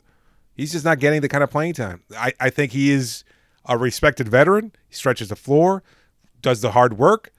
he's 0.55 0.71
just 0.71 0.85
not 0.85 1.01
getting 1.01 1.23
the 1.23 1.29
kind 1.29 1.43
of 1.43 1.51
playing 1.51 1.75
time. 1.75 2.05
I, 2.17 2.33
I 2.39 2.51
think 2.51 2.71
he 2.73 2.93
is 2.93 3.25
a 3.65 3.77
respected 3.77 4.29
veteran. 4.29 4.73
He 4.89 4.95
stretches 4.95 5.29
the 5.31 5.37
floor, 5.37 5.83
does 6.41 6.61
the 6.61 6.73
hard 6.73 6.97
work, 6.97 7.33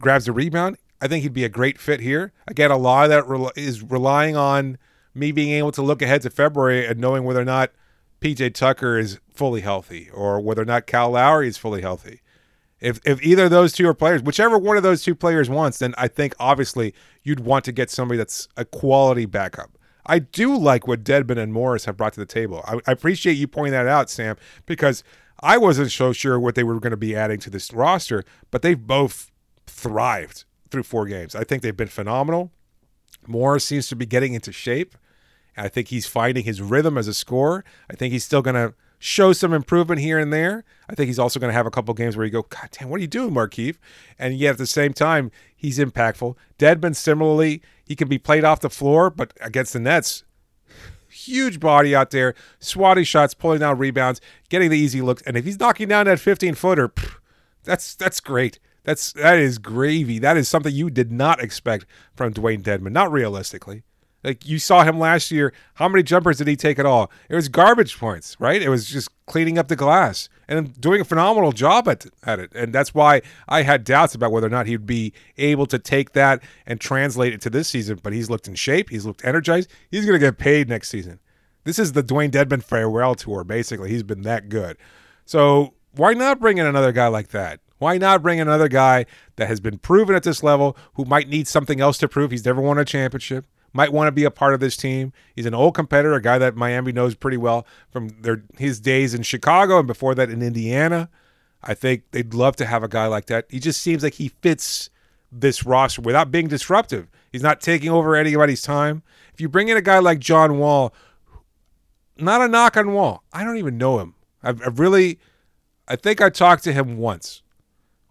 grabs 0.00 0.24
the 0.24 0.32
rebound. 0.32 0.78
I 1.02 1.08
think 1.08 1.24
he'd 1.24 1.32
be 1.32 1.44
a 1.44 1.48
great 1.48 1.78
fit 1.78 1.98
here. 1.98 2.32
Again, 2.46 2.70
a 2.70 2.76
lot 2.76 3.04
of 3.04 3.10
that 3.10 3.28
re- 3.28 3.50
is 3.56 3.82
relying 3.82 4.36
on 4.36 4.78
me 5.14 5.32
being 5.32 5.50
able 5.50 5.72
to 5.72 5.82
look 5.82 6.00
ahead 6.00 6.22
to 6.22 6.30
February 6.30 6.86
and 6.86 7.00
knowing 7.00 7.24
whether 7.24 7.40
or 7.40 7.44
not 7.44 7.72
PJ 8.20 8.54
Tucker 8.54 8.98
is 8.98 9.18
fully 9.34 9.62
healthy 9.62 10.08
or 10.10 10.40
whether 10.40 10.62
or 10.62 10.64
not 10.64 10.86
Kyle 10.86 11.10
Lowry 11.10 11.48
is 11.48 11.58
fully 11.58 11.82
healthy. 11.82 12.20
If 12.80 13.00
if 13.04 13.20
either 13.22 13.44
of 13.44 13.50
those 13.50 13.72
two 13.72 13.88
are 13.88 13.94
players, 13.94 14.22
whichever 14.22 14.56
one 14.58 14.76
of 14.76 14.84
those 14.84 15.02
two 15.02 15.16
players 15.16 15.50
wants, 15.50 15.78
then 15.80 15.92
I 15.98 16.06
think 16.06 16.34
obviously 16.38 16.94
you'd 17.24 17.40
want 17.40 17.64
to 17.64 17.72
get 17.72 17.90
somebody 17.90 18.18
that's 18.18 18.48
a 18.56 18.64
quality 18.64 19.26
backup. 19.26 19.76
I 20.06 20.20
do 20.20 20.56
like 20.56 20.86
what 20.86 21.02
Dedmon 21.02 21.36
and 21.36 21.52
Morris 21.52 21.84
have 21.84 21.96
brought 21.96 22.12
to 22.14 22.20
the 22.20 22.26
table. 22.26 22.62
I, 22.64 22.78
I 22.86 22.92
appreciate 22.92 23.34
you 23.34 23.48
pointing 23.48 23.72
that 23.72 23.88
out, 23.88 24.08
Sam, 24.08 24.36
because 24.66 25.02
I 25.40 25.58
wasn't 25.58 25.90
so 25.90 26.12
sure 26.12 26.38
what 26.38 26.54
they 26.54 26.62
were 26.62 26.78
going 26.78 26.92
to 26.92 26.96
be 26.96 27.14
adding 27.16 27.40
to 27.40 27.50
this 27.50 27.72
roster, 27.72 28.24
but 28.52 28.62
they've 28.62 28.80
both 28.80 29.30
thrived 29.66 30.44
through 30.72 30.82
four 30.82 31.06
games. 31.06 31.36
I 31.36 31.44
think 31.44 31.62
they've 31.62 31.76
been 31.76 31.88
phenomenal. 31.88 32.50
Morris 33.26 33.64
seems 33.64 33.88
to 33.88 33.96
be 33.96 34.06
getting 34.06 34.34
into 34.34 34.50
shape. 34.50 34.96
I 35.56 35.68
think 35.68 35.88
he's 35.88 36.06
finding 36.06 36.44
his 36.44 36.60
rhythm 36.60 36.98
as 36.98 37.06
a 37.06 37.14
scorer. 37.14 37.64
I 37.90 37.94
think 37.94 38.12
he's 38.12 38.24
still 38.24 38.42
going 38.42 38.54
to 38.54 38.74
show 38.98 39.32
some 39.32 39.52
improvement 39.52 40.00
here 40.00 40.18
and 40.18 40.32
there. 40.32 40.64
I 40.88 40.94
think 40.94 41.08
he's 41.08 41.18
also 41.18 41.38
going 41.38 41.50
to 41.50 41.54
have 41.54 41.66
a 41.66 41.70
couple 41.70 41.92
games 41.92 42.16
where 42.16 42.24
you 42.24 42.32
go, 42.32 42.42
God 42.42 42.68
damn, 42.72 42.88
what 42.88 42.98
are 42.98 43.02
you 43.02 43.06
doing, 43.06 43.34
Markieff? 43.34 43.76
And 44.18 44.34
yet 44.34 44.52
at 44.52 44.58
the 44.58 44.66
same 44.66 44.92
time, 44.92 45.30
he's 45.54 45.78
impactful. 45.78 46.36
Dedmon, 46.58 46.96
similarly, 46.96 47.62
he 47.84 47.94
can 47.94 48.08
be 48.08 48.18
played 48.18 48.44
off 48.44 48.60
the 48.60 48.70
floor, 48.70 49.10
but 49.10 49.34
against 49.40 49.74
the 49.74 49.80
Nets, 49.80 50.24
huge 51.08 51.60
body 51.60 51.94
out 51.94 52.10
there, 52.10 52.34
swatty 52.60 53.04
shots, 53.04 53.34
pulling 53.34 53.60
down 53.60 53.76
rebounds, 53.76 54.20
getting 54.48 54.70
the 54.70 54.78
easy 54.78 55.02
looks. 55.02 55.22
And 55.22 55.36
if 55.36 55.44
he's 55.44 55.60
knocking 55.60 55.88
down 55.88 56.06
that 56.06 56.18
15 56.18 56.54
footer, 56.54 56.92
that's 57.64 57.94
that's 57.94 58.20
great. 58.20 58.58
That's 58.84 59.12
that 59.12 59.38
is 59.38 59.58
gravy. 59.58 60.18
That 60.18 60.36
is 60.36 60.48
something 60.48 60.74
you 60.74 60.90
did 60.90 61.12
not 61.12 61.40
expect 61.40 61.86
from 62.14 62.34
Dewayne 62.34 62.62
Dedmon. 62.62 62.92
Not 62.92 63.12
realistically. 63.12 63.84
Like 64.24 64.46
you 64.46 64.58
saw 64.58 64.84
him 64.84 64.98
last 64.98 65.30
year. 65.30 65.52
How 65.74 65.88
many 65.88 66.02
jumpers 66.02 66.38
did 66.38 66.46
he 66.46 66.54
take 66.54 66.78
at 66.78 66.86
all? 66.86 67.10
It 67.28 67.34
was 67.34 67.48
garbage 67.48 67.98
points, 67.98 68.36
right? 68.38 68.62
It 68.62 68.68
was 68.68 68.86
just 68.86 69.10
cleaning 69.26 69.58
up 69.58 69.68
the 69.68 69.76
glass 69.76 70.28
and 70.46 70.80
doing 70.80 71.00
a 71.00 71.04
phenomenal 71.04 71.50
job 71.50 71.88
at, 71.88 72.06
at 72.22 72.38
it. 72.38 72.52
And 72.54 72.72
that's 72.72 72.94
why 72.94 73.22
I 73.48 73.62
had 73.62 73.82
doubts 73.82 74.14
about 74.14 74.30
whether 74.30 74.46
or 74.46 74.50
not 74.50 74.66
he'd 74.66 74.86
be 74.86 75.12
able 75.38 75.66
to 75.66 75.78
take 75.78 76.12
that 76.12 76.42
and 76.66 76.80
translate 76.80 77.32
it 77.32 77.40
to 77.42 77.50
this 77.50 77.68
season. 77.68 77.98
But 78.00 78.12
he's 78.12 78.30
looked 78.30 78.46
in 78.46 78.54
shape. 78.54 78.90
He's 78.90 79.04
looked 79.04 79.24
energized. 79.24 79.70
He's 79.90 80.06
going 80.06 80.18
to 80.18 80.24
get 80.24 80.38
paid 80.38 80.68
next 80.68 80.88
season. 80.88 81.18
This 81.64 81.78
is 81.78 81.92
the 81.92 82.02
Dewayne 82.02 82.30
Dedmon 82.30 82.62
farewell 82.62 83.14
tour, 83.14 83.42
basically. 83.44 83.90
He's 83.90 84.02
been 84.02 84.22
that 84.22 84.48
good. 84.48 84.76
So 85.24 85.74
why 85.94 86.14
not 86.14 86.40
bring 86.40 86.58
in 86.58 86.66
another 86.66 86.92
guy 86.92 87.08
like 87.08 87.28
that? 87.28 87.60
Why 87.82 87.98
not 87.98 88.22
bring 88.22 88.38
another 88.38 88.68
guy 88.68 89.06
that 89.34 89.48
has 89.48 89.58
been 89.58 89.76
proven 89.76 90.14
at 90.14 90.22
this 90.22 90.44
level 90.44 90.76
who 90.94 91.04
might 91.04 91.28
need 91.28 91.48
something 91.48 91.80
else 91.80 91.98
to 91.98 92.06
prove? 92.06 92.30
He's 92.30 92.44
never 92.44 92.60
won 92.60 92.78
a 92.78 92.84
championship, 92.84 93.44
might 93.72 93.92
want 93.92 94.06
to 94.06 94.12
be 94.12 94.22
a 94.22 94.30
part 94.30 94.54
of 94.54 94.60
this 94.60 94.76
team. 94.76 95.12
He's 95.34 95.46
an 95.46 95.54
old 95.54 95.74
competitor, 95.74 96.14
a 96.14 96.22
guy 96.22 96.38
that 96.38 96.54
Miami 96.54 96.92
knows 96.92 97.16
pretty 97.16 97.38
well 97.38 97.66
from 97.90 98.10
their 98.20 98.44
his 98.56 98.78
days 98.78 99.14
in 99.14 99.24
Chicago 99.24 99.80
and 99.80 99.88
before 99.88 100.14
that 100.14 100.30
in 100.30 100.42
Indiana. 100.42 101.10
I 101.60 101.74
think 101.74 102.04
they'd 102.12 102.32
love 102.34 102.54
to 102.56 102.66
have 102.66 102.84
a 102.84 102.88
guy 102.88 103.06
like 103.06 103.26
that. 103.26 103.46
He 103.48 103.58
just 103.58 103.82
seems 103.82 104.04
like 104.04 104.14
he 104.14 104.28
fits 104.28 104.88
this 105.32 105.66
roster 105.66 106.02
without 106.02 106.30
being 106.30 106.46
disruptive. 106.46 107.08
He's 107.32 107.42
not 107.42 107.60
taking 107.60 107.90
over 107.90 108.14
anybody's 108.14 108.62
time. 108.62 109.02
If 109.34 109.40
you 109.40 109.48
bring 109.48 109.66
in 109.66 109.76
a 109.76 109.82
guy 109.82 109.98
like 109.98 110.20
John 110.20 110.60
Wall, 110.60 110.94
not 112.16 112.42
a 112.42 112.46
knock 112.46 112.76
on 112.76 112.92
Wall. 112.92 113.24
I 113.32 113.42
don't 113.42 113.56
even 113.56 113.76
know 113.76 113.98
him. 113.98 114.14
I've, 114.40 114.64
I've 114.64 114.78
really, 114.78 115.18
I 115.88 115.96
think 115.96 116.20
I 116.20 116.30
talked 116.30 116.62
to 116.62 116.72
him 116.72 116.96
once 116.96 117.42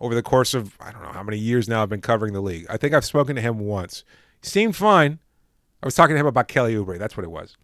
over 0.02 0.16
the 0.16 0.24
course 0.24 0.54
of 0.54 0.76
I 0.82 0.92
don't 0.92 1.04
know 1.04 1.12
how 1.14 1.24
many 1.24 1.38
years 1.38 1.70
now 1.70 1.84
I've 1.84 1.90
been 1.90 2.02
covering 2.02 2.34
the 2.34 2.42
league. 2.42 2.66
I 2.70 2.76
think 2.76 2.94
I've 2.94 3.06
spoken 3.06 3.36
to 3.36 3.42
him 3.42 3.60
once. 3.60 4.04
He 4.42 4.50
seemed 4.50 4.76
fine. 4.76 5.20
I 5.82 5.86
was 5.86 5.96
talking 5.96 6.16
to 6.16 6.20
him 6.20 6.26
about 6.26 6.48
Kelly 6.48 6.74
Oubre. 6.76 6.98
That's 6.98 7.16
what 7.16 7.24
it 7.24 7.32
was. 7.32 7.56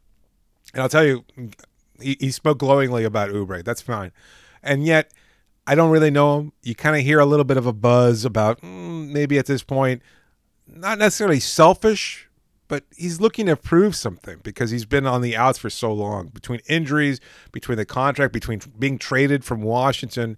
And 0.74 0.82
I'll 0.82 0.90
tell 0.90 1.06
you, 1.06 1.26
he, 2.00 2.16
he 2.20 2.32
spoke 2.32 2.60
glowingly 2.60 3.04
about 3.04 3.30
Oubre. 3.30 3.64
That's 3.64 3.82
fine. 3.82 4.12
And 4.62 4.86
yet, 4.86 5.12
I 5.66 5.76
don't 5.76 5.92
really 5.92 6.12
know 6.12 6.40
him. 6.40 6.54
You 6.62 6.76
kind 6.76 6.96
of 6.96 7.02
hear 7.02 7.20
a 7.20 7.26
little 7.26 7.44
bit 7.44 7.58
of 7.58 7.66
a 7.66 7.74
buzz 7.74 8.24
about 8.24 8.62
mm, 8.62 9.10
maybe 9.10 9.40
at 9.40 9.48
this 9.48 9.64
point, 9.64 10.02
not 10.68 11.00
necessarily 11.00 11.40
selfish, 11.40 12.30
but 12.68 12.84
he's 12.96 13.20
looking 13.20 13.48
to 13.48 13.56
prove 13.56 13.96
something 13.96 14.40
because 14.44 14.72
he's 14.72 14.86
been 14.86 15.08
on 15.08 15.22
the 15.22 15.36
outs 15.36 15.58
for 15.58 15.70
so 15.70 15.92
long 15.92 16.28
between 16.28 16.60
injuries, 16.68 17.20
between 17.52 17.78
the 17.78 17.86
contract, 17.86 18.34
between 18.34 18.62
being 18.78 18.98
traded 18.98 19.44
from 19.44 19.62
Washington 19.62 20.38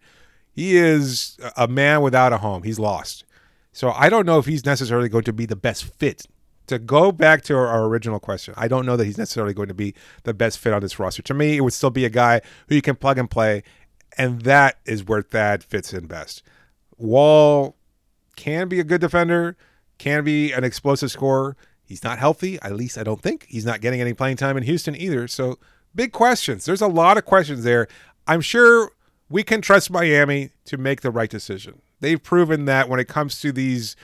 he 0.51 0.77
is 0.77 1.37
a 1.55 1.67
man 1.67 2.01
without 2.01 2.33
a 2.33 2.37
home. 2.37 2.63
He's 2.63 2.79
lost. 2.79 3.23
So 3.71 3.91
I 3.91 4.09
don't 4.09 4.25
know 4.25 4.39
if 4.39 4.45
he's 4.45 4.65
necessarily 4.65 5.09
going 5.09 5.23
to 5.23 5.33
be 5.33 5.45
the 5.45 5.55
best 5.55 5.85
fit. 5.85 6.25
To 6.67 6.77
go 6.77 7.11
back 7.11 7.41
to 7.43 7.55
our, 7.55 7.85
original 7.85 8.19
question, 8.19 8.53
I 8.55 8.67
don't 8.67 8.85
know 8.85 8.95
that 8.95 9.05
he's 9.05 9.17
necessarily 9.17 9.55
going 9.55 9.69
to 9.69 9.73
be 9.73 9.95
the 10.23 10.35
best 10.35 10.59
fit 10.59 10.71
on 10.71 10.81
this 10.81 10.99
roster. 10.99 11.23
To 11.23 11.33
me, 11.33 11.57
it 11.57 11.61
would 11.61 11.73
still 11.73 11.89
be 11.89 12.05
a 12.05 12.11
guy 12.11 12.41
who 12.67 12.75
you 12.75 12.81
can 12.83 12.95
plug 12.95 13.17
and 13.17 13.29
play 13.29 13.63
And 14.17 14.41
that 14.41 14.77
is 14.85 15.03
where 15.03 15.23
Thad 15.23 15.63
fits 15.63 15.93
in 15.93 16.05
best. 16.05 16.43
Wall 16.97 17.75
can 18.35 18.67
be 18.67 18.79
a 18.79 18.83
good 18.83 19.01
defender, 19.01 19.57
can 19.97 20.23
be 20.23 20.51
an 20.51 20.63
explosive 20.63 21.09
scorer. 21.09 21.55
He's 21.83 22.03
not 22.03 22.19
healthy, 22.19 22.59
at 22.61 22.75
least 22.75 22.97
I 22.97 23.03
don't 23.03 23.21
think. 23.21 23.45
He's 23.49 23.65
not 23.65 23.81
getting 23.81 24.01
any 24.01 24.13
playing 24.13 24.37
time 24.37 24.57
in 24.57 24.63
Houston 24.63 24.95
either. 24.95 25.27
So, 25.27 25.57
big 25.95 26.11
questions. 26.11 26.65
There's 26.65 26.81
a 26.81 26.87
lot 26.87 27.17
of 27.17 27.25
questions 27.25 27.63
there. 27.63 27.87
I'm 28.27 28.41
sure 28.41 28.91
we 29.29 29.43
can 29.43 29.61
trust 29.61 29.91
Miami 29.91 30.51
to 30.65 30.77
make 30.77 31.01
the 31.01 31.11
right 31.11 31.29
decision. 31.29 31.81
They've 31.99 32.21
proven 32.21 32.65
that 32.65 32.89
when 32.89 32.99
it 32.99 33.07
comes 33.07 33.39
to 33.41 33.51
these 33.51 33.95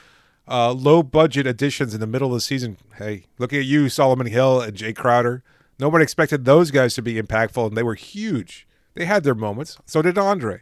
uh, 0.48 0.72
low 0.72 1.02
budget 1.02 1.48
additions 1.48 1.94
in 1.94 2.00
the 2.00 2.08
middle 2.08 2.30
of 2.30 2.36
the 2.36 2.42
season. 2.42 2.78
Hey, 2.98 3.26
look 3.40 3.54
at 3.54 3.66
you, 3.66 3.90
Solomon 3.90 4.28
Hill 4.28 4.62
and 4.62 4.78
Jae 4.78 4.96
Crowder. 4.96 5.44
Nobody 5.80 6.04
expected 6.04 6.46
those 6.46 6.72
guys 6.72 6.94
to 6.96 7.02
be 7.02 7.22
impactful, 7.22 7.68
and 7.68 7.78
they 7.78 7.84
were 7.84 7.96
huge. 7.96 8.68
They 8.94 9.06
had 9.06 9.24
their 9.24 9.36
moments. 9.36 9.78
So 9.86 10.02
did 10.02 10.18
Andre. 10.18 10.62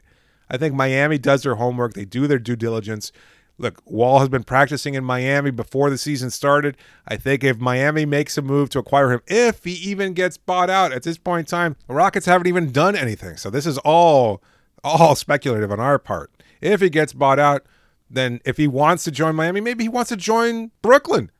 I 0.50 0.58
think 0.58 0.74
Miami 0.74 1.18
does 1.18 1.44
their 1.44 1.56
homework. 1.56 1.94
They 1.94 2.06
do 2.06 2.28
their 2.28 2.40
due 2.40 2.56
diligence. 2.56 3.12
Look, 3.60 3.82
Wall 3.86 4.20
has 4.20 4.30
been 4.30 4.44
practicing 4.44 4.96
in 4.96 5.04
Miami 5.04 5.52
before 5.52 5.92
the 5.92 5.98
season 5.98 6.32
started. 6.32 6.76
I 7.08 7.18
think 7.18 7.44
if 7.44 7.60
Miami 7.60 8.06
makes 8.06 8.38
a 8.38 8.42
move 8.42 8.70
to 8.72 8.80
acquire 8.80 9.12
him, 9.12 9.22
if 9.28 9.64
he 9.64 9.74
even 9.74 10.14
gets 10.14 10.38
bought 10.38 10.72
out 10.72 10.92
at 10.92 11.04
this 11.04 11.20
point 11.20 11.48
in 11.48 11.52
time, 11.52 11.76
the 11.88 11.94
Rockets 11.94 12.26
haven't 12.26 12.48
even 12.48 12.72
done 12.72 12.96
anything. 12.96 13.38
So 13.38 13.52
this 13.52 13.68
is 13.68 13.78
all 13.80 14.42
all 14.84 15.16
speculative 15.16 15.72
on 15.72 15.80
our 15.80 16.00
part. 16.00 16.32
If 16.62 16.82
he 16.82 16.90
gets 16.90 17.14
bought 17.14 17.40
out, 17.40 17.66
then 18.10 18.42
if 18.46 18.58
he 18.58 18.68
wants 18.68 19.04
to 19.06 19.12
join 19.12 19.36
Miami, 19.36 19.62
maybe 19.62 19.84
he 19.84 19.90
wants 19.90 20.10
to 20.10 20.18
join 20.18 20.72
Brooklyn. 20.82 21.32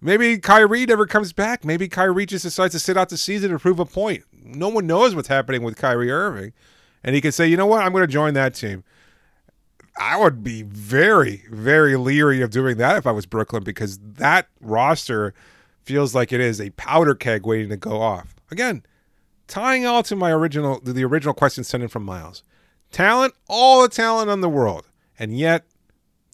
Maybe 0.00 0.38
Kyrie 0.38 0.86
never 0.86 1.06
comes 1.06 1.32
back. 1.32 1.64
Maybe 1.64 1.88
Kyrie 1.88 2.26
just 2.26 2.44
decides 2.44 2.72
to 2.72 2.78
sit 2.78 2.96
out 2.96 3.08
the 3.08 3.16
season 3.16 3.50
to 3.50 3.58
prove 3.58 3.80
a 3.80 3.86
point. 3.86 4.24
No 4.32 4.68
one 4.68 4.86
knows 4.86 5.14
what's 5.14 5.28
happening 5.28 5.62
with 5.62 5.76
Kyrie 5.76 6.10
Irving. 6.10 6.52
And 7.02 7.14
he 7.14 7.20
could 7.20 7.34
say, 7.34 7.46
you 7.46 7.56
know 7.56 7.66
what, 7.66 7.82
I'm 7.82 7.92
going 7.92 8.02
to 8.02 8.12
join 8.12 8.34
that 8.34 8.54
team. 8.54 8.84
I 9.98 10.18
would 10.18 10.42
be 10.42 10.62
very, 10.62 11.44
very 11.50 11.96
leery 11.96 12.42
of 12.42 12.50
doing 12.50 12.76
that 12.78 12.96
if 12.96 13.06
I 13.06 13.12
was 13.12 13.26
Brooklyn 13.26 13.62
because 13.62 13.98
that 13.98 14.48
roster 14.60 15.32
feels 15.82 16.14
like 16.14 16.32
it 16.32 16.40
is 16.40 16.60
a 16.60 16.70
powder 16.70 17.14
keg 17.14 17.46
waiting 17.46 17.68
to 17.68 17.76
go 17.76 18.00
off. 18.02 18.34
Again, 18.50 18.82
tying 19.46 19.86
all 19.86 20.02
to 20.02 20.16
my 20.16 20.32
original, 20.32 20.80
the 20.80 21.04
original 21.04 21.34
question 21.34 21.62
sent 21.64 21.82
in 21.82 21.88
from 21.88 22.04
Miles. 22.04 22.42
Talent, 22.94 23.34
all 23.48 23.82
the 23.82 23.88
talent 23.88 24.30
in 24.30 24.40
the 24.40 24.48
world. 24.48 24.86
And 25.18 25.36
yet, 25.36 25.64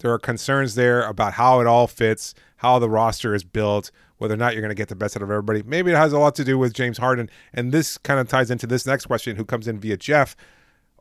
there 0.01 0.13
are 0.13 0.19
concerns 0.19 0.75
there 0.75 1.03
about 1.03 1.33
how 1.33 1.61
it 1.61 1.67
all 1.67 1.87
fits, 1.87 2.35
how 2.57 2.79
the 2.79 2.91
roster 2.91 3.35
is 3.35 3.45
built, 3.45 3.91
whether 4.19 4.35
or 4.35 4.37
not 4.37 4.53
you're 4.53 4.61
going 4.61 4.69
to 4.69 4.75
get 4.75 4.89
the 4.89 4.95
best 4.95 5.17
out 5.17 5.23
of 5.23 5.31
everybody. 5.31 5.63
Maybe 5.63 5.91
it 5.91 5.97
has 5.97 6.13
a 6.13 6.19
lot 6.19 6.35
to 6.35 6.45
do 6.45 6.59
with 6.59 6.75
James 6.75 6.99
Harden. 6.99 7.31
And 7.55 7.73
this 7.73 7.97
kind 7.97 8.21
of 8.21 8.29
ties 8.29 8.51
into 8.51 8.67
this 8.67 8.85
next 8.85 9.07
question 9.07 9.37
who 9.37 9.45
comes 9.47 9.69
in 9.69 9.81
via 9.81 9.97
Jeff. 9.97 10.37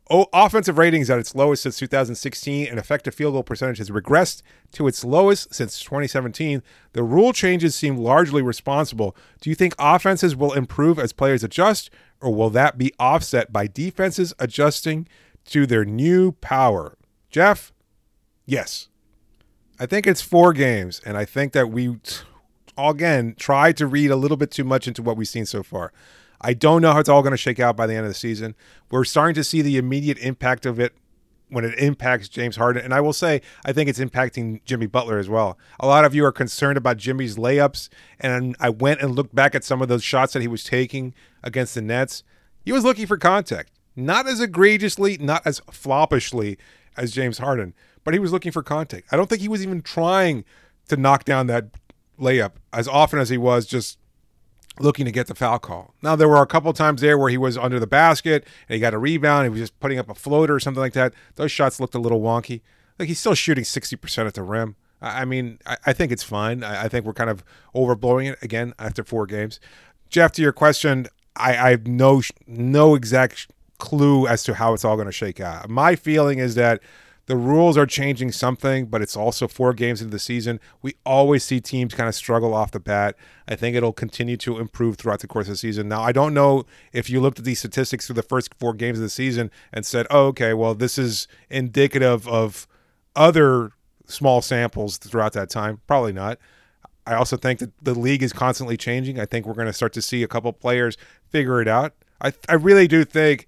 Oh, 0.09 0.27
offensive 0.31 0.77
ratings 0.77 1.09
at 1.09 1.19
its 1.19 1.35
lowest 1.35 1.63
since 1.63 1.77
2016 1.77 2.65
and 2.65 2.79
effective 2.79 3.13
field 3.13 3.33
goal 3.33 3.43
percentage 3.43 3.79
has 3.79 3.89
regressed 3.89 4.41
to 4.71 4.87
its 4.87 5.03
lowest 5.03 5.53
since 5.53 5.77
2017. 5.81 6.63
The 6.93 7.03
rule 7.03 7.33
changes 7.33 7.75
seem 7.75 7.97
largely 7.97 8.41
responsible. 8.41 9.13
Do 9.41 9.49
you 9.49 9.57
think 9.57 9.75
offenses 9.77 10.37
will 10.37 10.53
improve 10.53 10.97
as 10.97 11.11
players 11.11 11.43
adjust, 11.43 11.89
or 12.21 12.33
will 12.33 12.49
that 12.51 12.77
be 12.77 12.93
offset 12.97 13.51
by 13.51 13.67
defenses 13.67 14.33
adjusting 14.39 15.05
to 15.49 15.65
their 15.65 15.85
new 15.85 16.33
power? 16.33 16.97
Jeff, 17.29 17.71
yes. 18.45 18.87
I 19.79 19.85
think 19.85 20.07
it's 20.07 20.21
four 20.21 20.53
games, 20.53 21.01
and 21.05 21.17
I 21.17 21.25
think 21.25 21.53
that 21.53 21.69
we, 21.69 21.97
again, 22.77 23.35
try 23.37 23.71
to 23.73 23.87
read 23.87 24.11
a 24.11 24.15
little 24.15 24.37
bit 24.37 24.51
too 24.51 24.63
much 24.63 24.87
into 24.87 25.01
what 25.01 25.15
we've 25.15 25.27
seen 25.27 25.45
so 25.45 25.63
far. 25.63 25.93
I 26.41 26.53
don't 26.53 26.81
know 26.81 26.93
how 26.93 26.99
it's 26.99 27.09
all 27.09 27.21
going 27.21 27.31
to 27.31 27.37
shake 27.37 27.59
out 27.59 27.75
by 27.75 27.87
the 27.87 27.95
end 27.95 28.05
of 28.05 28.09
the 28.09 28.17
season. 28.17 28.55
We're 28.91 29.03
starting 29.03 29.35
to 29.35 29.43
see 29.43 29.61
the 29.61 29.77
immediate 29.77 30.17
impact 30.19 30.65
of 30.65 30.79
it 30.79 30.93
when 31.49 31.65
it 31.65 31.77
impacts 31.79 32.29
James 32.29 32.55
Harden. 32.55 32.83
And 32.83 32.93
I 32.93 33.01
will 33.01 33.13
say, 33.13 33.41
I 33.65 33.73
think 33.73 33.89
it's 33.89 33.99
impacting 33.99 34.63
Jimmy 34.65 34.85
Butler 34.85 35.17
as 35.17 35.27
well. 35.27 35.57
A 35.79 35.87
lot 35.87 36.05
of 36.05 36.15
you 36.15 36.23
are 36.25 36.31
concerned 36.31 36.77
about 36.77 36.97
Jimmy's 36.97 37.37
layups. 37.37 37.89
And 38.19 38.55
I 38.59 38.69
went 38.69 39.01
and 39.01 39.15
looked 39.15 39.35
back 39.35 39.55
at 39.55 39.63
some 39.63 39.81
of 39.81 39.87
those 39.87 40.03
shots 40.03 40.33
that 40.33 40.41
he 40.41 40.47
was 40.47 40.63
taking 40.63 41.13
against 41.43 41.75
the 41.75 41.81
Nets. 41.81 42.23
He 42.63 42.71
was 42.71 42.83
looking 42.83 43.07
for 43.07 43.17
contact, 43.17 43.71
not 43.99 44.27
as 44.27 44.39
egregiously, 44.41 45.17
not 45.17 45.45
as 45.45 45.61
floppishly 45.71 46.57
as 46.97 47.11
James 47.11 47.37
Harden, 47.37 47.73
but 48.03 48.13
he 48.13 48.19
was 48.19 48.31
looking 48.31 48.51
for 48.51 48.63
contact. 48.63 49.07
I 49.11 49.17
don't 49.17 49.29
think 49.29 49.41
he 49.41 49.47
was 49.47 49.63
even 49.63 49.81
trying 49.81 50.45
to 50.87 50.97
knock 50.97 51.23
down 51.23 51.47
that 51.47 51.65
layup 52.19 52.53
as 52.73 52.87
often 52.87 53.19
as 53.19 53.29
he 53.29 53.37
was 53.37 53.65
just 53.65 53.97
looking 54.79 55.05
to 55.05 55.11
get 55.11 55.27
the 55.27 55.35
foul 55.35 55.59
call. 55.59 55.93
Now 56.01 56.15
there 56.15 56.27
were 56.27 56.41
a 56.41 56.47
couple 56.47 56.71
times 56.73 57.01
there 57.01 57.17
where 57.17 57.29
he 57.29 57.37
was 57.37 57.57
under 57.57 57.79
the 57.79 57.87
basket 57.87 58.45
and 58.67 58.73
he 58.73 58.79
got 58.79 58.93
a 58.93 58.97
rebound. 58.97 59.45
He 59.45 59.49
was 59.49 59.59
just 59.59 59.79
putting 59.79 59.99
up 59.99 60.09
a 60.09 60.15
floater 60.15 60.55
or 60.55 60.59
something 60.59 60.81
like 60.81 60.93
that. 60.93 61.13
Those 61.35 61.51
shots 61.51 61.79
looked 61.79 61.95
a 61.95 61.99
little 61.99 62.21
wonky. 62.21 62.61
Like 62.97 63.07
he's 63.07 63.19
still 63.19 63.35
shooting 63.35 63.63
sixty 63.63 63.95
percent 63.95 64.27
at 64.27 64.33
the 64.33 64.43
rim. 64.43 64.75
I 65.01 65.23
mean, 65.23 65.59
I, 65.85 65.93
think 65.93 66.11
it's 66.11 66.23
fine. 66.23 66.61
I, 66.61 66.83
I, 66.83 66.87
think 66.89 67.05
we're 67.05 67.13
kind 67.13 67.29
of 67.29 67.41
overblowing 67.73 68.33
it 68.33 68.37
again 68.41 68.73
after 68.77 69.01
four 69.01 69.25
games. 69.25 69.61
Jeff, 70.09 70.33
to 70.33 70.41
your 70.41 70.51
question, 70.51 71.07
I, 71.37 71.51
I 71.51 71.69
have 71.71 71.87
no 71.87 72.21
no 72.45 72.95
exact 72.95 73.47
clue 73.79 74.27
as 74.27 74.43
to 74.43 74.53
how 74.53 74.73
it's 74.73 74.85
all 74.85 74.95
going 74.95 75.07
to 75.07 75.11
shake 75.11 75.39
out. 75.39 75.69
My 75.69 75.95
feeling 75.95 76.37
is 76.37 76.55
that 76.55 76.81
the 77.25 77.37
rules 77.37 77.77
are 77.77 77.85
changing 77.85 78.31
something, 78.31 78.87
but 78.87 79.03
it's 79.03 79.15
also 79.15 79.47
four 79.47 79.73
games 79.73 80.01
into 80.01 80.11
the 80.11 80.19
season. 80.19 80.59
We 80.81 80.95
always 81.05 81.43
see 81.43 81.61
teams 81.61 81.93
kind 81.93 82.09
of 82.09 82.15
struggle 82.15 82.55
off 82.55 82.71
the 82.71 82.79
bat. 82.79 83.15
I 83.47 83.55
think 83.55 83.75
it'll 83.75 83.93
continue 83.93 84.35
to 84.37 84.57
improve 84.57 84.97
throughout 84.97 85.19
the 85.19 85.27
course 85.27 85.45
of 85.47 85.53
the 85.53 85.57
season. 85.57 85.87
Now, 85.87 86.01
I 86.01 86.11
don't 86.11 86.33
know 86.33 86.65
if 86.91 87.07
you 87.07 87.21
looked 87.21 87.37
at 87.37 87.45
these 87.45 87.59
statistics 87.59 88.07
through 88.07 88.15
the 88.15 88.23
first 88.23 88.55
four 88.55 88.73
games 88.73 88.97
of 88.97 89.03
the 89.03 89.09
season 89.09 89.51
and 89.71 89.85
said, 89.85 90.07
oh, 90.09 90.27
okay, 90.27 90.55
well, 90.55 90.73
this 90.73 90.97
is 90.97 91.27
indicative 91.51 92.27
of 92.27 92.67
other 93.15 93.73
small 94.07 94.41
samples 94.41 94.97
throughout 94.97 95.33
that 95.33 95.51
time. 95.51 95.81
Probably 95.85 96.13
not. 96.13 96.39
I 97.05 97.13
also 97.13 97.37
think 97.37 97.59
that 97.59 97.71
the 97.79 97.93
league 97.93 98.23
is 98.23 98.33
constantly 98.33 98.75
changing. 98.75 99.19
I 99.19 99.27
think 99.27 99.45
we're 99.45 99.53
going 99.53 99.67
to 99.67 99.73
start 99.73 99.93
to 99.93 100.01
see 100.01 100.23
a 100.23 100.27
couple 100.27 100.51
players 100.51 100.97
figure 101.29 101.61
it 101.61 101.67
out. 101.67 101.93
I, 102.21 102.33
I 102.47 102.55
really 102.55 102.87
do 102.87 103.05
think 103.05 103.47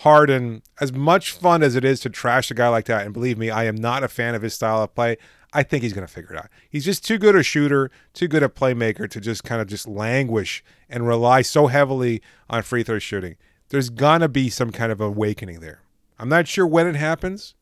Harden, 0.00 0.62
as 0.78 0.92
much 0.92 1.32
fun 1.32 1.62
as 1.62 1.74
it 1.74 1.84
is 1.84 2.00
to 2.00 2.10
trash 2.10 2.50
a 2.50 2.54
guy 2.54 2.68
like 2.68 2.84
that, 2.84 3.06
and 3.06 3.14
believe 3.14 3.38
me, 3.38 3.48
I 3.48 3.64
am 3.64 3.76
not 3.76 4.04
a 4.04 4.08
fan 4.08 4.34
of 4.34 4.42
his 4.42 4.52
style 4.52 4.82
of 4.82 4.94
play. 4.94 5.16
I 5.54 5.62
think 5.62 5.82
he's 5.82 5.94
going 5.94 6.06
to 6.06 6.12
figure 6.12 6.34
it 6.34 6.38
out. 6.38 6.50
He's 6.68 6.84
just 6.84 7.02
too 7.02 7.16
good 7.16 7.34
a 7.34 7.42
shooter, 7.42 7.90
too 8.12 8.28
good 8.28 8.42
a 8.42 8.48
playmaker 8.48 9.08
to 9.08 9.20
just 9.20 9.42
kind 9.42 9.62
of 9.62 9.68
just 9.68 9.88
languish 9.88 10.62
and 10.90 11.06
rely 11.06 11.40
so 11.40 11.68
heavily 11.68 12.20
on 12.50 12.62
free 12.62 12.82
throw 12.82 12.98
shooting. 12.98 13.36
There's 13.70 13.88
going 13.88 14.20
to 14.20 14.28
be 14.28 14.50
some 14.50 14.70
kind 14.70 14.92
of 14.92 15.00
awakening 15.00 15.60
there. 15.60 15.80
I'm 16.18 16.28
not 16.28 16.46
sure 16.46 16.66
when 16.66 16.86
it 16.86 16.96
happens, 16.96 17.54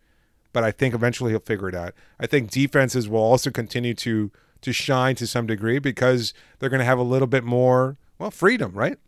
but 0.53 0.65
I 0.65 0.73
think 0.73 0.93
eventually 0.93 1.31
he'll 1.31 1.41
figure 1.41 1.69
it 1.69 1.75
out. 1.75 1.95
I 2.19 2.27
think 2.27 2.51
defenses 2.51 3.09
will 3.09 3.21
also 3.21 3.51
continue 3.51 3.95
to 3.95 4.33
to 4.63 4.73
shine 4.73 5.15
to 5.17 5.27
some 5.27 5.47
degree 5.47 5.79
because 5.79 6.33
they're 6.59 6.71
going 6.71 6.81
to 6.81 6.87
have 6.87 6.99
a 6.99 7.03
little 7.03 7.29
bit 7.29 7.45
more, 7.45 7.99
well, 8.19 8.31
freedom, 8.31 8.73
right? 8.73 8.99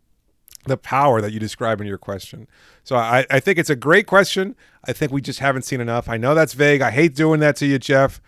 The 0.67 0.77
power 0.77 1.21
that 1.21 1.31
you 1.31 1.39
describe 1.39 1.81
in 1.81 1.87
your 1.87 1.97
question. 1.97 2.47
So 2.83 2.95
I, 2.95 3.25
I 3.29 3.39
think 3.39 3.57
it's 3.57 3.69
a 3.69 3.75
great 3.75 4.07
question. 4.07 4.55
I 4.85 4.93
think 4.93 5.11
we 5.11 5.21
just 5.21 5.39
haven't 5.39 5.63
seen 5.63 5.81
enough. 5.81 6.07
I 6.07 6.17
know 6.17 6.35
that's 6.35 6.53
vague. 6.53 6.81
I 6.81 6.91
hate 6.91 7.15
doing 7.15 7.39
that 7.41 7.55
to 7.57 7.65
you, 7.65 7.79
Jeff. 7.79 8.21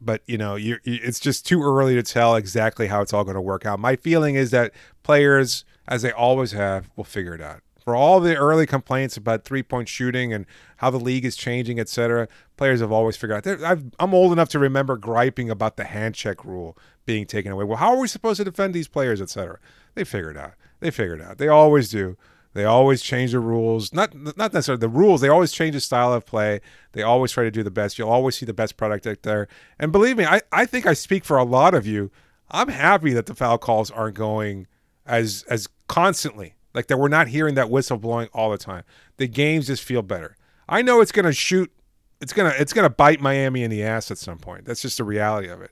But 0.00 0.22
you 0.26 0.36
know, 0.36 0.56
you, 0.56 0.78
it's 0.84 1.20
just 1.20 1.46
too 1.46 1.62
early 1.62 1.94
to 1.94 2.02
tell 2.02 2.36
exactly 2.36 2.88
how 2.88 3.00
it's 3.00 3.12
all 3.12 3.24
going 3.24 3.36
to 3.36 3.40
work 3.40 3.64
out. 3.64 3.78
My 3.78 3.96
feeling 3.96 4.34
is 4.34 4.50
that 4.50 4.72
players, 5.02 5.64
as 5.88 6.02
they 6.02 6.12
always 6.12 6.52
have, 6.52 6.90
will 6.96 7.04
figure 7.04 7.34
it 7.34 7.40
out. 7.40 7.60
For 7.84 7.94
all 7.94 8.18
the 8.18 8.34
early 8.34 8.66
complaints 8.66 9.16
about 9.18 9.44
three-point 9.44 9.88
shooting 9.88 10.32
and 10.32 10.46
how 10.78 10.88
the 10.88 10.98
league 10.98 11.26
is 11.26 11.36
changing, 11.36 11.78
etc., 11.78 12.28
players 12.56 12.80
have 12.80 12.90
always 12.90 13.16
figured 13.16 13.46
out. 13.46 13.62
i 13.62 14.02
am 14.02 14.14
old 14.14 14.32
enough 14.32 14.48
to 14.50 14.58
remember 14.58 14.96
griping 14.96 15.50
about 15.50 15.76
the 15.76 15.84
hand 15.84 16.14
check 16.14 16.44
rule 16.44 16.78
being 17.04 17.26
taken 17.26 17.52
away. 17.52 17.64
Well, 17.64 17.76
how 17.76 17.90
are 17.90 18.00
we 18.00 18.08
supposed 18.08 18.38
to 18.38 18.44
defend 18.44 18.72
these 18.72 18.88
players, 18.88 19.20
etc.? 19.20 19.58
They 19.94 20.04
figured 20.04 20.38
out. 20.38 20.54
They 20.80 20.90
figured 20.90 21.20
out. 21.20 21.36
They 21.36 21.48
always 21.48 21.90
do. 21.90 22.16
They 22.54 22.64
always 22.64 23.02
change 23.02 23.32
the 23.32 23.40
rules. 23.40 23.92
Not 23.92 24.14
not 24.14 24.52
necessarily 24.52 24.80
the 24.80 24.88
rules. 24.88 25.20
They 25.20 25.28
always 25.28 25.52
change 25.52 25.74
the 25.74 25.80
style 25.80 26.12
of 26.12 26.24
play. 26.24 26.60
They 26.92 27.02
always 27.02 27.32
try 27.32 27.42
to 27.44 27.50
do 27.50 27.64
the 27.64 27.70
best. 27.70 27.98
You'll 27.98 28.10
always 28.10 28.36
see 28.36 28.46
the 28.46 28.54
best 28.54 28.76
product 28.76 29.06
out 29.06 29.22
there. 29.22 29.48
And 29.78 29.90
believe 29.90 30.16
me, 30.16 30.24
I, 30.24 30.40
I 30.52 30.64
think 30.64 30.86
I 30.86 30.94
speak 30.94 31.24
for 31.24 31.36
a 31.36 31.44
lot 31.44 31.74
of 31.74 31.84
you. 31.86 32.12
I'm 32.50 32.68
happy 32.68 33.12
that 33.12 33.26
the 33.26 33.34
foul 33.34 33.58
calls 33.58 33.90
aren't 33.90 34.16
going 34.16 34.68
as 35.04 35.44
as 35.50 35.68
constantly. 35.88 36.53
Like 36.74 36.88
that 36.88 36.98
we're 36.98 37.08
not 37.08 37.28
hearing 37.28 37.54
that 37.54 37.70
whistle 37.70 37.96
blowing 37.96 38.28
all 38.34 38.50
the 38.50 38.58
time. 38.58 38.84
The 39.16 39.28
games 39.28 39.68
just 39.68 39.82
feel 39.82 40.02
better. 40.02 40.36
I 40.68 40.82
know 40.82 41.00
it's 41.00 41.12
gonna 41.12 41.32
shoot 41.32 41.72
it's 42.20 42.32
gonna 42.32 42.54
it's 42.58 42.72
gonna 42.72 42.90
bite 42.90 43.20
Miami 43.20 43.62
in 43.62 43.70
the 43.70 43.82
ass 43.82 44.10
at 44.10 44.18
some 44.18 44.38
point. 44.38 44.64
That's 44.64 44.82
just 44.82 44.98
the 44.98 45.04
reality 45.04 45.48
of 45.48 45.62
it. 45.62 45.70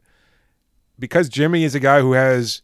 Because 0.98 1.28
Jimmy 1.28 1.64
is 1.64 1.74
a 1.74 1.80
guy 1.80 2.00
who 2.00 2.12
has 2.12 2.62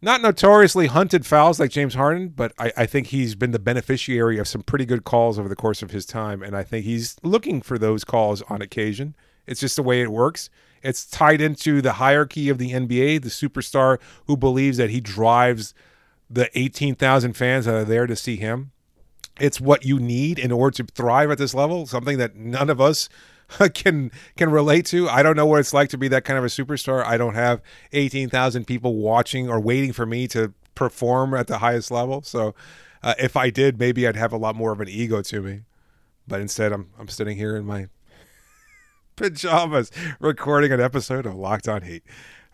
not 0.00 0.22
notoriously 0.22 0.86
hunted 0.86 1.26
fouls 1.26 1.58
like 1.58 1.70
James 1.70 1.94
Harden, 1.94 2.28
but 2.28 2.52
I, 2.58 2.72
I, 2.76 2.86
think 2.86 3.08
he's 3.08 3.34
been 3.34 3.50
the 3.50 3.58
beneficiary 3.58 4.38
of 4.38 4.46
some 4.46 4.62
pretty 4.62 4.86
good 4.86 5.02
calls 5.02 5.38
over 5.38 5.48
the 5.48 5.56
course 5.56 5.82
of 5.82 5.90
his 5.90 6.06
time. 6.06 6.40
And 6.40 6.56
I 6.56 6.62
think 6.62 6.84
he's 6.84 7.16
looking 7.24 7.60
for 7.60 7.78
those 7.78 8.04
calls 8.04 8.42
on 8.42 8.62
occasion. 8.62 9.16
It's 9.46 9.60
just 9.60 9.74
the 9.74 9.82
way 9.82 10.00
it 10.00 10.12
works. 10.12 10.50
It's 10.82 11.04
tied 11.04 11.40
into 11.40 11.82
the 11.82 11.94
hierarchy 11.94 12.48
of 12.48 12.58
the 12.58 12.72
NBA, 12.72 13.22
the 13.22 13.28
superstar 13.28 13.98
who 14.26 14.36
believes 14.36 14.76
that 14.76 14.90
he 14.90 15.00
drives 15.00 15.74
the 16.30 16.50
18,000 16.58 17.34
fans 17.34 17.64
that 17.64 17.74
are 17.74 17.84
there 17.84 18.06
to 18.06 18.16
see 18.16 18.36
him. 18.36 18.72
it's 19.40 19.60
what 19.60 19.84
you 19.84 20.00
need 20.00 20.38
in 20.38 20.50
order 20.50 20.82
to 20.82 20.84
thrive 20.92 21.30
at 21.30 21.38
this 21.38 21.54
level, 21.54 21.86
something 21.86 22.18
that 22.18 22.34
none 22.34 22.68
of 22.68 22.80
us 22.80 23.08
can 23.74 24.10
can 24.36 24.50
relate 24.50 24.84
to. 24.86 25.08
I 25.08 25.22
don't 25.22 25.36
know 25.36 25.46
what 25.46 25.60
it's 25.60 25.72
like 25.72 25.88
to 25.90 25.98
be 25.98 26.08
that 26.08 26.24
kind 26.24 26.38
of 26.38 26.44
a 26.44 26.48
superstar. 26.48 27.04
I 27.04 27.16
don't 27.16 27.34
have 27.34 27.62
18,000 27.92 28.66
people 28.66 28.96
watching 28.96 29.48
or 29.48 29.60
waiting 29.60 29.92
for 29.92 30.06
me 30.06 30.26
to 30.28 30.52
perform 30.74 31.34
at 31.34 31.46
the 31.46 31.58
highest 31.58 31.90
level. 31.90 32.22
So 32.22 32.54
uh, 33.02 33.14
if 33.18 33.36
I 33.36 33.50
did, 33.50 33.78
maybe 33.78 34.06
I'd 34.06 34.16
have 34.16 34.32
a 34.32 34.36
lot 34.36 34.54
more 34.54 34.72
of 34.72 34.80
an 34.80 34.88
ego 34.88 35.22
to 35.22 35.40
me. 35.40 35.62
But 36.26 36.40
instead, 36.40 36.72
I'm 36.72 36.90
I'm 36.98 37.08
sitting 37.08 37.36
here 37.36 37.56
in 37.56 37.64
my 37.64 37.88
pajamas 39.16 39.90
recording 40.20 40.72
an 40.72 40.80
episode 40.80 41.26
of 41.26 41.34
Locked 41.34 41.68
On 41.68 41.82
Heat. 41.82 42.02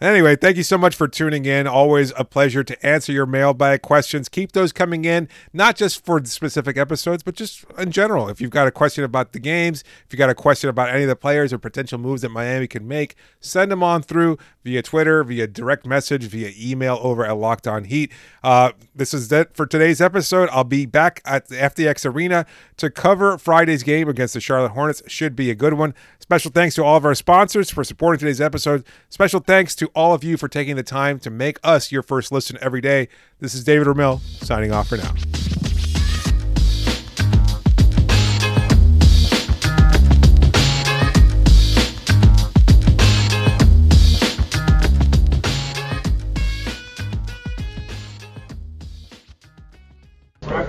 Anyway, 0.01 0.34
thank 0.34 0.57
you 0.57 0.64
so 0.64 0.76
much 0.76 0.97
for 0.97 1.07
tuning 1.07 1.45
in. 1.45 1.68
Always 1.68 2.12
a 2.16 2.24
pleasure 2.24 2.64
to 2.64 2.86
answer 2.86 3.12
your 3.12 3.26
mailbag 3.26 3.82
questions. 3.82 4.28
Keep 4.28 4.51
those 4.51 4.72
coming 4.72 5.05
in, 5.05 5.28
not 5.53 5.76
just 5.76 6.05
for 6.05 6.22
specific 6.24 6.76
episodes, 6.76 7.22
but 7.22 7.36
just 7.36 7.64
in 7.78 7.92
general. 7.92 8.28
If 8.28 8.40
you've 8.40 8.51
got 8.51 8.66
a 8.66 8.72
question 8.72 9.05
about 9.05 9.32
the 9.32 9.38
games, 9.38 9.84
if 10.05 10.12
you've 10.12 10.18
got 10.18 10.30
a 10.30 10.34
question 10.34 10.68
about 10.68 10.90
any 10.90 11.05
of 11.05 11.09
the 11.09 11.16
players 11.16 11.53
or 11.53 11.59
potential 11.59 11.99
moves 11.99 12.22
that 12.22 12.30
Miami 12.30 12.66
can 12.66 12.88
make, 12.88 13.14
send 13.38 13.70
them 13.70 13.84
on 13.84 14.03
through 14.03 14.36
via 14.65 14.83
Twitter, 14.83 15.23
via 15.23 15.47
direct 15.47 15.87
message, 15.87 16.25
via 16.25 16.51
email 16.59 16.99
over 17.03 17.25
at 17.25 17.37
Locked 17.37 17.69
On 17.69 17.85
Heat. 17.85 18.11
Uh, 18.43 18.73
this 18.95 19.15
is 19.15 19.31
it 19.31 19.55
for 19.55 19.67
today's 19.67 20.01
episode. 20.01 20.49
I'll 20.51 20.65
be 20.65 20.87
back 20.87 21.21
at 21.25 21.49
the 21.49 21.57
FTX 21.57 22.11
Arena 22.11 22.47
to 22.79 22.91
cover 22.91 23.39
Friday's 23.39 23.83
game 23.83 24.09
against 24.09 24.35
the 24.35 24.41
Charlotte 24.41 24.73
Hornets. 24.73 25.03
Should 25.07 25.37
be 25.37 25.51
a 25.51 25.55
good 25.55 25.75
one. 25.75 25.95
Special 26.19 26.51
thanks 26.51 26.75
to 26.77 26.85
all 26.85 26.97
of 26.97 27.05
our 27.05 27.15
sponsors 27.15 27.71
for 27.71 27.85
supporting 27.85 28.19
today's 28.19 28.41
episode. 28.41 28.85
Special 29.11 29.41
thanks 29.41 29.75
to 29.77 29.89
all 29.95 30.15
of 30.15 30.25
you 30.25 30.37
for 30.37 30.49
taking 30.49 30.77
the 30.77 30.83
time 30.83 31.19
to 31.21 31.31
make 31.31 31.59
us 31.62 31.93
your 31.93 32.03
first 32.03 32.33
listen 32.33 32.57
every 32.61 32.81
day. 32.81 33.09
This 33.41 33.55
is 33.55 33.62
David 33.62 33.87
Ramil 33.87 34.21
signing 34.43 34.73
off 34.73 34.89
for 34.89 34.97
now. 34.97 35.74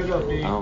Obrigado. 0.06 0.56